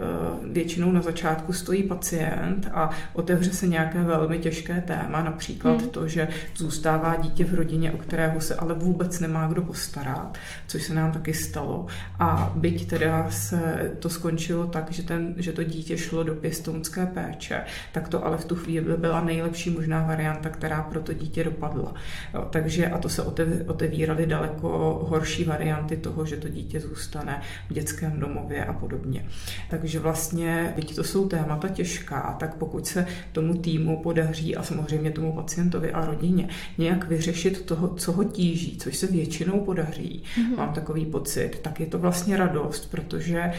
většinou 0.51 0.91
na 0.91 1.01
začátku 1.01 1.53
stojí 1.53 1.83
pacient 1.83 2.69
a 2.73 2.89
otevře 3.13 3.53
se 3.53 3.67
nějaké 3.67 4.01
velmi 4.01 4.39
těžké 4.39 4.81
téma, 4.81 5.23
například 5.23 5.81
hmm. 5.81 5.89
to, 5.89 6.07
že 6.07 6.27
zůstává 6.55 7.15
dítě 7.15 7.45
v 7.45 7.53
rodině, 7.53 7.91
o 7.91 7.97
kterého 7.97 8.41
se 8.41 8.55
ale 8.55 8.73
vůbec 8.73 9.19
nemá 9.19 9.47
kdo 9.47 9.61
postarat, 9.61 10.37
což 10.67 10.83
se 10.83 10.93
nám 10.93 11.11
taky 11.11 11.33
stalo. 11.33 11.87
A 12.19 12.51
byť 12.55 12.87
teda 12.87 13.31
se 13.31 13.91
to 13.99 14.09
skončilo 14.09 14.67
tak, 14.67 14.91
že, 14.91 15.03
ten, 15.03 15.33
že 15.37 15.51
to 15.51 15.63
dítě 15.63 15.97
šlo 15.97 16.23
do 16.23 16.35
pěstounské 16.35 17.05
péče, 17.05 17.61
tak 17.91 18.09
to 18.09 18.25
ale 18.25 18.37
v 18.37 18.45
tu 18.45 18.55
chvíli 18.55 18.97
byla 18.97 19.21
nejlepší 19.21 19.69
možná 19.69 20.03
varianta, 20.03 20.49
která 20.49 20.83
pro 20.83 21.01
to 21.01 21.13
dítě 21.13 21.43
dopadla. 21.43 21.93
Jo, 22.33 22.47
takže 22.49 22.87
a 22.87 22.97
to 22.97 23.09
se 23.09 23.23
otevíraly 23.67 24.25
daleko 24.25 24.67
horší 25.09 25.43
varianty 25.43 25.97
toho, 25.97 26.25
že 26.25 26.37
to 26.37 26.49
dítě 26.49 26.79
zůstane 26.79 27.41
v 27.69 27.73
dětském 27.73 28.19
domově 28.19 28.65
a 28.65 28.73
podobně. 28.73 29.25
Takže 29.69 29.99
vlastně, 29.99 30.73
byť 30.75 30.95
to 30.95 31.03
jsou 31.03 31.27
témata 31.27 31.67
těžká, 31.69 32.35
tak 32.39 32.55
pokud 32.55 32.87
se 32.87 33.05
tomu 33.31 33.53
týmu 33.53 34.03
podaří 34.03 34.55
a 34.55 34.63
samozřejmě 34.63 35.11
tomu 35.11 35.33
pacientovi 35.33 35.91
a 35.91 36.05
rodině 36.05 36.49
nějak 36.77 37.07
vyřešit 37.07 37.61
toho, 37.61 37.87
co 37.87 38.11
ho 38.11 38.23
tíží, 38.23 38.77
což 38.77 38.97
se 38.97 39.07
většinou 39.07 39.59
podaří, 39.59 40.23
mm-hmm. 40.23 40.57
mám 40.57 40.73
takový 40.73 41.05
pocit, 41.05 41.59
tak 41.61 41.79
je 41.79 41.85
to 41.85 41.99
vlastně 41.99 42.08
vlastně 42.09 42.37
radost, 42.37 42.91
protože 42.91 43.39
eh, 43.39 43.53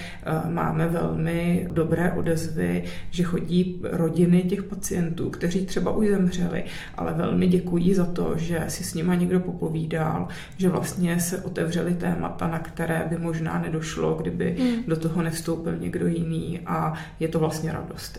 máme 0.51 0.88
velmi 0.88 1.68
dobré 1.72 2.12
odezvy, 2.12 2.84
že 3.11 3.22
chodí 3.22 3.80
rodiny 3.82 4.42
těch 4.42 4.62
pacientů, 4.62 5.30
kteří 5.30 5.66
třeba 5.66 5.90
už 5.90 6.09
zemřeli, 6.09 6.64
ale 6.96 7.14
velmi 7.14 7.46
děkují 7.46 7.94
za 7.94 8.05
to, 8.07 8.32
že 8.36 8.64
si 8.68 8.84
s 8.84 8.94
nima 8.94 9.14
někdo 9.14 9.40
popovídal, 9.40 10.28
že 10.57 10.68
vlastně 10.68 11.20
se 11.20 11.42
otevřely 11.42 11.94
témata, 11.94 12.48
na 12.48 12.59
které 12.59 13.07
by 13.11 13.18
možná 13.18 13.59
nedošlo, 13.59 14.14
kdyby 14.14 14.57
hmm. 14.59 14.82
do 14.86 14.96
toho 14.96 15.22
nevstoupil 15.22 15.76
někdo 15.76 16.07
jiný 16.07 16.61
a 16.66 16.94
je 17.20 17.28
to 17.28 17.38
vlastně 17.38 17.72
radost. 17.72 18.18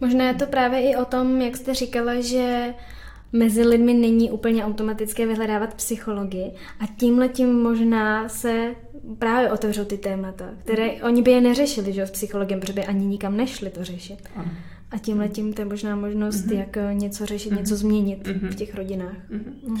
Možná 0.00 0.28
je 0.28 0.34
to 0.34 0.46
právě 0.46 0.90
i 0.90 0.96
o 0.96 1.04
tom, 1.04 1.40
jak 1.40 1.56
jste 1.56 1.74
říkala, 1.74 2.20
že 2.20 2.74
mezi 3.32 3.62
lidmi 3.62 3.94
není 3.94 4.30
úplně 4.30 4.64
automatické 4.64 5.26
vyhledávat 5.26 5.74
psychologii 5.74 6.52
a 6.80 6.84
tímhle 6.96 7.28
tím 7.28 7.62
možná 7.62 8.28
se 8.28 8.74
právě 9.18 9.52
otevřou 9.52 9.84
ty 9.84 9.98
témata, 9.98 10.50
které 10.58 10.86
mm. 10.86 11.02
oni 11.02 11.22
by 11.22 11.30
je 11.30 11.40
neřešili, 11.40 11.92
že 11.92 12.06
v 12.06 12.10
psychologii, 12.10 12.60
protože 12.60 12.72
by 12.72 12.84
ani 12.84 13.06
nikam 13.06 13.36
nešli 13.36 13.70
to 13.70 13.84
řešit. 13.84 14.28
Ano. 14.36 14.50
A 14.90 14.98
tímhle 14.98 15.28
tím 15.28 15.52
to 15.52 15.60
je 15.60 15.64
možná 15.64 15.96
možnost, 15.96 16.46
mm-hmm. 16.46 16.58
jak 16.58 16.92
něco 16.92 17.26
řešit, 17.26 17.52
mm-hmm. 17.52 17.58
něco 17.58 17.76
změnit 17.76 18.28
mm-hmm. 18.28 18.48
v 18.50 18.54
těch 18.54 18.74
rodinách. 18.74 19.16
Mm-hmm. 19.30 19.68
Mm. 19.68 19.78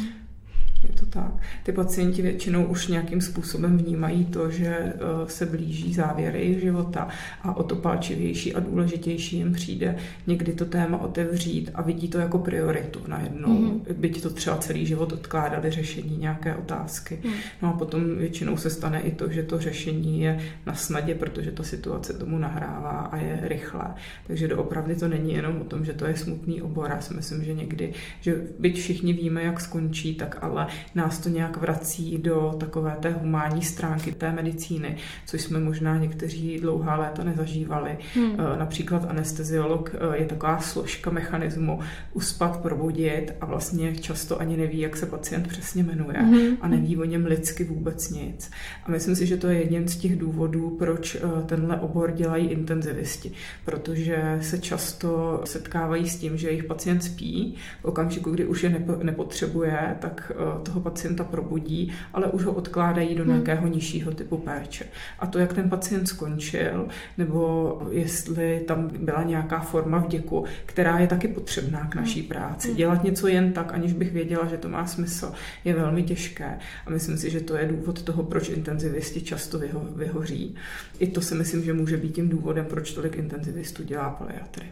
Je 0.82 0.88
to 1.00 1.06
tak. 1.06 1.32
Ty 1.62 1.72
pacienti 1.72 2.22
většinou 2.22 2.64
už 2.64 2.86
nějakým 2.86 3.20
způsobem 3.20 3.78
vnímají 3.78 4.24
to, 4.24 4.50
že 4.50 4.66
eh, 4.66 4.92
se 5.26 5.46
blíží 5.46 5.94
závěry 5.94 6.60
života 6.60 7.08
a 7.42 7.56
o 7.56 7.62
to 7.62 7.76
palčivější 7.76 8.54
a 8.54 8.60
důležitější 8.60 9.36
jim 9.36 9.52
přijde 9.52 9.96
někdy 10.26 10.52
to 10.52 10.64
téma 10.64 10.98
otevřít 10.98 11.70
a 11.74 11.82
vidí 11.82 12.08
to 12.08 12.18
jako 12.18 12.38
prioritu 12.38 13.00
najednou. 13.06 13.48
Mm-hmm. 13.48 13.94
Byť 13.94 14.22
to 14.22 14.30
třeba 14.30 14.56
celý 14.56 14.86
život 14.86 15.12
odkládali 15.12 15.70
řešení 15.70 16.16
nějaké 16.16 16.54
otázky. 16.54 17.18
Mm. 17.24 17.32
No 17.62 17.68
a 17.68 17.72
potom 17.72 18.16
většinou 18.16 18.56
se 18.56 18.70
stane 18.70 19.00
i 19.00 19.10
to, 19.10 19.28
že 19.30 19.42
to 19.42 19.58
řešení 19.58 20.20
je 20.20 20.40
na 20.66 20.74
snadě, 20.74 21.14
protože 21.14 21.50
ta 21.50 21.62
situace 21.62 22.12
tomu 22.12 22.38
nahrává 22.38 22.90
a 22.90 23.16
je 23.16 23.38
rychlé. 23.42 23.94
Takže 24.26 24.48
doopravdy 24.48 24.94
to 24.94 25.08
není 25.08 25.34
jenom 25.34 25.60
o 25.60 25.64
tom, 25.64 25.84
že 25.84 25.92
to 25.92 26.06
je 26.06 26.16
smutný 26.16 26.62
obor. 26.62 26.90
Já 26.90 27.00
si 27.00 27.14
myslím, 27.14 27.44
že 27.44 27.54
někdy, 27.54 27.92
že 28.20 28.42
byť 28.58 28.78
všichni 28.78 29.12
víme, 29.12 29.42
jak 29.42 29.60
skončí, 29.60 30.14
tak 30.14 30.38
ale 30.40 30.66
nás 30.94 31.18
to 31.18 31.28
nějak 31.28 31.56
vrací 31.56 32.18
do 32.18 32.54
takové 32.60 32.96
té 33.00 33.10
humánní 33.10 33.62
stránky 33.62 34.12
té 34.12 34.32
medicíny, 34.32 34.96
což 35.26 35.40
jsme 35.40 35.58
možná 35.60 35.98
někteří 35.98 36.58
dlouhá 36.60 36.96
léta 36.96 37.24
nezažívali. 37.24 37.98
Hmm. 38.14 38.36
Například 38.58 39.10
anesteziolog 39.10 39.94
je 40.14 40.26
taková 40.26 40.60
složka 40.60 41.10
mechanismu 41.10 41.80
uspat, 42.12 42.62
probudit 42.62 43.32
a 43.40 43.46
vlastně 43.46 43.96
často 43.96 44.40
ani 44.40 44.56
neví, 44.56 44.80
jak 44.80 44.96
se 44.96 45.06
pacient 45.06 45.48
přesně 45.48 45.82
jmenuje 45.82 46.18
hmm. 46.18 46.56
a 46.60 46.68
neví 46.68 46.96
o 46.96 47.04
něm 47.04 47.26
lidsky 47.26 47.64
vůbec 47.64 48.10
nic. 48.10 48.50
A 48.84 48.90
myslím 48.90 49.16
si, 49.16 49.26
že 49.26 49.36
to 49.36 49.48
je 49.48 49.62
jeden 49.62 49.88
z 49.88 49.96
těch 49.96 50.18
důvodů, 50.18 50.76
proč 50.78 51.16
tenhle 51.46 51.80
obor 51.80 52.10
dělají 52.10 52.46
intenzivisti, 52.46 53.32
protože 53.64 54.38
se 54.40 54.58
často 54.58 55.40
setkávají 55.44 56.08
s 56.08 56.16
tím, 56.16 56.36
že 56.36 56.48
jejich 56.48 56.64
pacient 56.64 57.04
spí, 57.04 57.54
v 57.80 57.84
okamžiku, 57.84 58.30
kdy 58.30 58.44
už 58.44 58.62
je 58.62 58.84
nepotřebuje, 59.02 59.96
tak 60.00 60.32
eh, 60.34 60.61
toho 60.62 60.80
pacienta 60.80 61.24
probudí, 61.24 61.92
ale 62.12 62.26
už 62.26 62.44
ho 62.44 62.52
odkládají 62.52 63.14
do 63.14 63.22
hmm. 63.24 63.32
nějakého 63.32 63.66
nižšího 63.66 64.12
typu 64.12 64.36
péče. 64.36 64.84
A 65.18 65.26
to, 65.26 65.38
jak 65.38 65.52
ten 65.52 65.70
pacient 65.70 66.06
skončil, 66.06 66.88
nebo 67.18 67.82
jestli 67.90 68.64
tam 68.66 68.90
byla 68.98 69.22
nějaká 69.22 69.60
forma 69.60 69.98
vděku, 69.98 70.44
která 70.66 70.98
je 70.98 71.06
taky 71.06 71.28
potřebná 71.28 71.86
k 71.86 71.94
naší 71.94 72.20
hmm. 72.20 72.28
práci. 72.28 72.68
Hmm. 72.68 72.76
Dělat 72.76 73.04
něco 73.04 73.28
jen 73.28 73.52
tak, 73.52 73.74
aniž 73.74 73.92
bych 73.92 74.12
věděla, 74.12 74.46
že 74.46 74.56
to 74.56 74.68
má 74.68 74.86
smysl, 74.86 75.32
je 75.64 75.74
velmi 75.74 76.02
těžké. 76.02 76.58
A 76.86 76.90
myslím 76.90 77.18
si, 77.18 77.30
že 77.30 77.40
to 77.40 77.56
je 77.56 77.66
důvod 77.66 78.02
toho, 78.02 78.22
proč 78.22 78.48
intenzivisti 78.48 79.20
často 79.20 79.58
vyho, 79.58 79.80
vyhoří. 79.96 80.54
I 80.98 81.06
to 81.06 81.20
si 81.20 81.34
myslím, 81.34 81.64
že 81.64 81.72
může 81.72 81.96
být 81.96 82.14
tím 82.14 82.28
důvodem, 82.28 82.64
proč 82.64 82.92
tolik 82.92 83.16
intenzivistů 83.16 83.82
dělá 83.82 84.10
paliatry. 84.10 84.66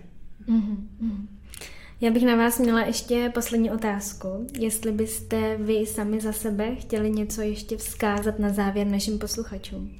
Mm-hmm. 0.48 0.76
Já 2.02 2.10
bych 2.10 2.22
na 2.22 2.36
vás 2.36 2.58
měla 2.58 2.80
ještě 2.80 3.30
poslední 3.34 3.70
otázku. 3.70 4.46
Jestli 4.58 4.92
byste 4.92 5.56
vy 5.56 5.86
sami 5.86 6.20
za 6.20 6.32
sebe 6.32 6.74
chtěli 6.74 7.10
něco 7.10 7.42
ještě 7.42 7.76
vzkázat 7.76 8.38
na 8.38 8.48
závěr 8.48 8.86
našim 8.86 9.18
posluchačům. 9.18 9.90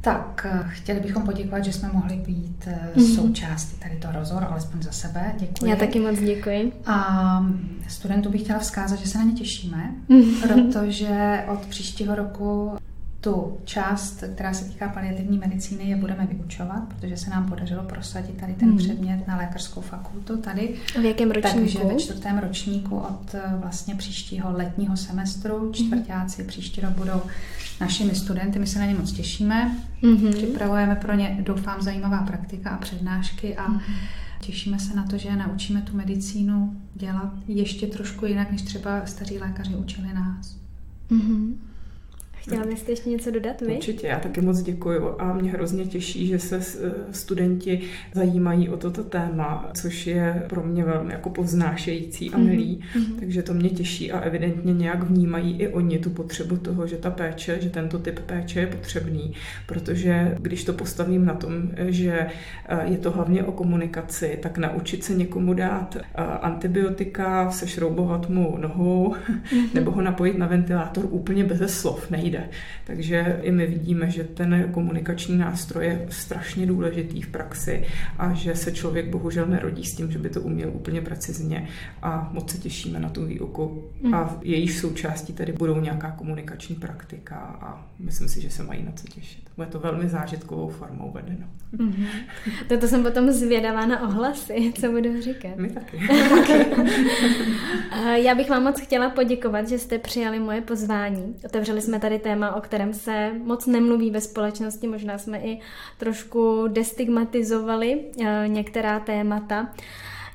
Tak, 0.00 0.46
eh, 0.50 0.66
chtěli 0.68 1.00
bychom 1.00 1.22
poděkovat, 1.22 1.64
že 1.64 1.72
jsme 1.72 1.90
mohli 1.92 2.16
být 2.16 2.64
mm-hmm. 2.66 3.16
součástí 3.16 3.76
tady 3.80 3.96
toho 3.96 4.14
rozhovoru, 4.18 4.46
alespoň 4.46 4.82
za 4.82 4.92
sebe. 4.92 5.34
Děkuji. 5.38 5.70
Já 5.70 5.76
taky 5.76 6.00
moc 6.00 6.18
děkuji. 6.18 6.72
A 6.86 7.46
studentům 7.88 8.32
bych 8.32 8.42
chtěla 8.42 8.58
vzkázat, 8.58 8.98
že 8.98 9.08
se 9.08 9.18
na 9.18 9.24
ně 9.24 9.32
těšíme, 9.32 9.94
mm-hmm. 10.10 10.40
protože 10.42 11.44
od 11.48 11.66
příštího 11.66 12.14
roku 12.14 12.72
tu 13.20 13.58
část, 13.64 14.24
která 14.34 14.54
se 14.54 14.64
týká 14.64 14.88
paliativní 14.88 15.38
medicíny, 15.38 15.84
je 15.84 15.96
budeme 15.96 16.26
vyučovat, 16.26 16.82
protože 16.88 17.16
se 17.16 17.30
nám 17.30 17.48
podařilo 17.48 17.82
prosadit 17.82 18.40
tady 18.40 18.54
ten 18.54 18.70
mm. 18.70 18.76
předmět 18.76 19.28
na 19.28 19.36
lékařskou 19.36 19.80
fakultu 19.80 20.36
tady. 20.36 20.74
V 21.00 21.04
jakém 21.04 21.30
ročníku? 21.30 21.58
Takže 21.58 21.78
ve 21.84 21.96
čtvrtém 21.96 22.38
ročníku 22.38 22.96
od 22.96 23.34
eh, 23.34 23.42
vlastně 23.56 23.94
příštího 23.94 24.52
letního 24.52 24.96
semestru. 24.96 25.58
Mhm. 25.58 25.72
Čtvrtáci 25.72 26.42
mm. 26.42 26.48
příští 26.48 26.80
rok 26.80 26.90
budou 26.90 27.22
našimi 27.80 28.14
studenty. 28.14 28.58
My 28.58 28.66
se 28.66 28.78
na 28.78 28.86
ně 28.86 28.94
moc 28.94 29.12
těšíme. 29.12 29.76
Mm-hmm. 30.02 30.32
Připravujeme 30.32 30.96
pro 30.96 31.14
ně, 31.14 31.38
doufám, 31.40 31.82
zajímavá 31.82 32.22
praktika 32.22 32.70
a 32.70 32.78
přednášky 32.78 33.56
a 33.56 33.68
mm-hmm. 33.68 33.94
Těšíme 34.40 34.78
se 34.78 34.94
na 34.94 35.06
to, 35.06 35.18
že 35.18 35.36
naučíme 35.36 35.82
tu 35.82 35.96
medicínu 35.96 36.80
dělat 36.94 37.32
ještě 37.48 37.86
trošku 37.86 38.26
jinak, 38.26 38.50
než 38.50 38.62
třeba 38.62 39.06
staří 39.06 39.38
lékaři 39.38 39.74
učili 39.74 40.08
nás. 40.14 40.56
Mm-hmm. 41.10 41.54
Chtěla 42.48 42.66
byste 42.66 42.92
ještě 42.92 43.10
něco 43.10 43.30
dodat 43.30 43.60
vy? 43.60 43.74
Určitě, 43.74 44.06
já 44.06 44.18
taky 44.18 44.40
moc 44.40 44.62
děkuji 44.62 45.00
a 45.18 45.32
mě 45.32 45.50
hrozně 45.50 45.84
těší, 45.84 46.26
že 46.26 46.38
se 46.38 46.56
eh, 46.56 46.90
studenti 47.10 47.80
zajímají 48.14 48.68
o 48.68 48.76
toto 48.76 49.04
téma, 49.04 49.70
což 49.74 50.06
je 50.06 50.46
pro 50.48 50.62
mě 50.62 50.84
velmi 50.84 51.12
jako 51.12 51.30
povznášející 51.30 52.30
a 52.30 52.38
milý, 52.38 52.80
mm-hmm. 52.80 53.18
takže 53.20 53.42
to 53.42 53.54
mě 53.54 53.70
těší 53.70 54.12
a 54.12 54.20
evidentně 54.20 54.74
nějak 54.74 55.02
vnímají 55.02 55.60
i 55.60 55.68
oni 55.68 55.98
tu 55.98 56.10
potřebu 56.10 56.56
toho, 56.56 56.86
že 56.86 56.96
ta 56.96 57.10
péče, 57.10 57.58
že 57.60 57.70
tento 57.70 57.98
typ 57.98 58.20
péče 58.20 58.60
je 58.60 58.66
potřebný, 58.66 59.32
protože 59.66 60.36
když 60.40 60.64
to 60.64 60.72
postavím 60.72 61.24
na 61.24 61.34
tom, 61.34 61.70
že 61.88 62.26
eh, 62.68 62.84
je 62.84 62.98
to 62.98 63.10
hlavně 63.10 63.44
o 63.44 63.52
komunikaci, 63.52 64.38
tak 64.42 64.58
naučit 64.58 65.04
se 65.04 65.14
někomu 65.14 65.54
dát 65.54 65.96
eh, 65.96 66.22
antibiotika, 66.22 67.50
sešroubovat 67.50 68.30
mu 68.30 68.58
nohu 68.58 69.14
mm-hmm. 69.14 69.68
nebo 69.74 69.90
ho 69.90 70.02
napojit 70.02 70.38
na 70.38 70.46
ventilátor 70.46 71.06
úplně 71.10 71.44
bez 71.44 71.80
slov 71.80 72.10
nejde 72.10 72.37
nejde. 72.38 72.56
Takže 72.84 73.40
i 73.42 73.52
my 73.52 73.66
vidíme, 73.66 74.10
že 74.10 74.24
ten 74.24 74.68
komunikační 74.72 75.38
nástroj 75.38 75.86
je 75.86 76.06
strašně 76.10 76.66
důležitý 76.66 77.22
v 77.22 77.28
praxi 77.28 77.84
a 78.18 78.34
že 78.34 78.54
se 78.54 78.72
člověk 78.72 79.08
bohužel 79.08 79.46
nerodí 79.46 79.84
s 79.84 79.94
tím, 79.94 80.12
že 80.12 80.18
by 80.18 80.28
to 80.28 80.40
uměl 80.40 80.70
úplně 80.74 81.00
precizně 81.00 81.68
a 82.02 82.30
moc 82.32 82.50
se 82.50 82.58
těšíme 82.58 83.00
na 83.00 83.08
tu 83.08 83.26
výuku. 83.26 83.84
Mm. 84.02 84.14
A 84.14 84.38
jejíž 84.42 84.78
součástí 84.78 85.32
tady 85.32 85.52
budou 85.52 85.80
nějaká 85.80 86.10
komunikační 86.10 86.76
praktika 86.76 87.36
a 87.36 87.86
myslím 87.98 88.28
si, 88.28 88.40
že 88.40 88.50
se 88.50 88.62
mají 88.62 88.82
na 88.82 88.92
co 88.92 89.06
těšit. 89.06 89.48
Bude 89.56 89.68
to 89.68 89.78
velmi 89.78 90.08
zážitkovou 90.08 90.68
formou 90.68 91.10
vedeno. 91.14 91.46
Mm-hmm. 91.76 92.06
Toto 92.68 92.88
jsem 92.88 93.02
potom 93.02 93.30
zvědavá 93.30 93.86
na 93.86 94.02
ohlasy, 94.02 94.72
co 94.80 94.90
budu 94.90 95.20
říkat. 95.20 95.56
My 95.56 95.70
taky. 95.70 96.00
Já 98.14 98.34
bych 98.34 98.50
vám 98.50 98.62
moc 98.62 98.80
chtěla 98.80 99.10
poděkovat, 99.10 99.68
že 99.68 99.78
jste 99.78 99.98
přijali 99.98 100.38
moje 100.38 100.60
pozvání. 100.60 101.34
Otevřeli 101.44 101.80
jsme 101.80 101.98
tady 102.00 102.17
téma, 102.18 102.54
o 102.54 102.60
kterém 102.60 102.94
se 102.94 103.32
moc 103.44 103.66
nemluví 103.66 104.10
ve 104.10 104.20
společnosti. 104.20 104.86
Možná 104.86 105.18
jsme 105.18 105.38
i 105.38 105.60
trošku 105.98 106.64
destigmatizovali 106.68 108.04
eh, 108.20 108.44
některá 108.48 109.00
témata. 109.00 109.68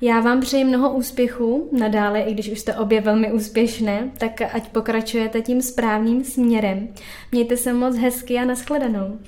Já 0.02 0.20
vám 0.20 0.42
přeji 0.42 0.64
mnoho 0.64 0.94
úspěchů 0.94 1.70
nadále, 1.80 2.22
i 2.22 2.34
když 2.34 2.52
už 2.52 2.60
jste 2.60 2.76
obě 2.76 3.02
velmi 3.02 3.32
úspěšné, 3.32 4.12
tak 4.18 4.42
ať 4.42 4.70
pokračujete 4.70 5.42
tím 5.42 5.62
správným 5.62 6.24
směrem. 6.24 6.88
Mějte 7.32 7.58
se 7.58 7.74
moc 7.74 7.98
hezky 7.98 8.38
a 8.38 8.46
nashledanou. 8.46 9.20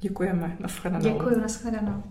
Děkujeme, 0.00 0.56
nashledanou. 0.60 1.04
Děkuji, 1.04 1.40
nashledanou. 1.40 2.02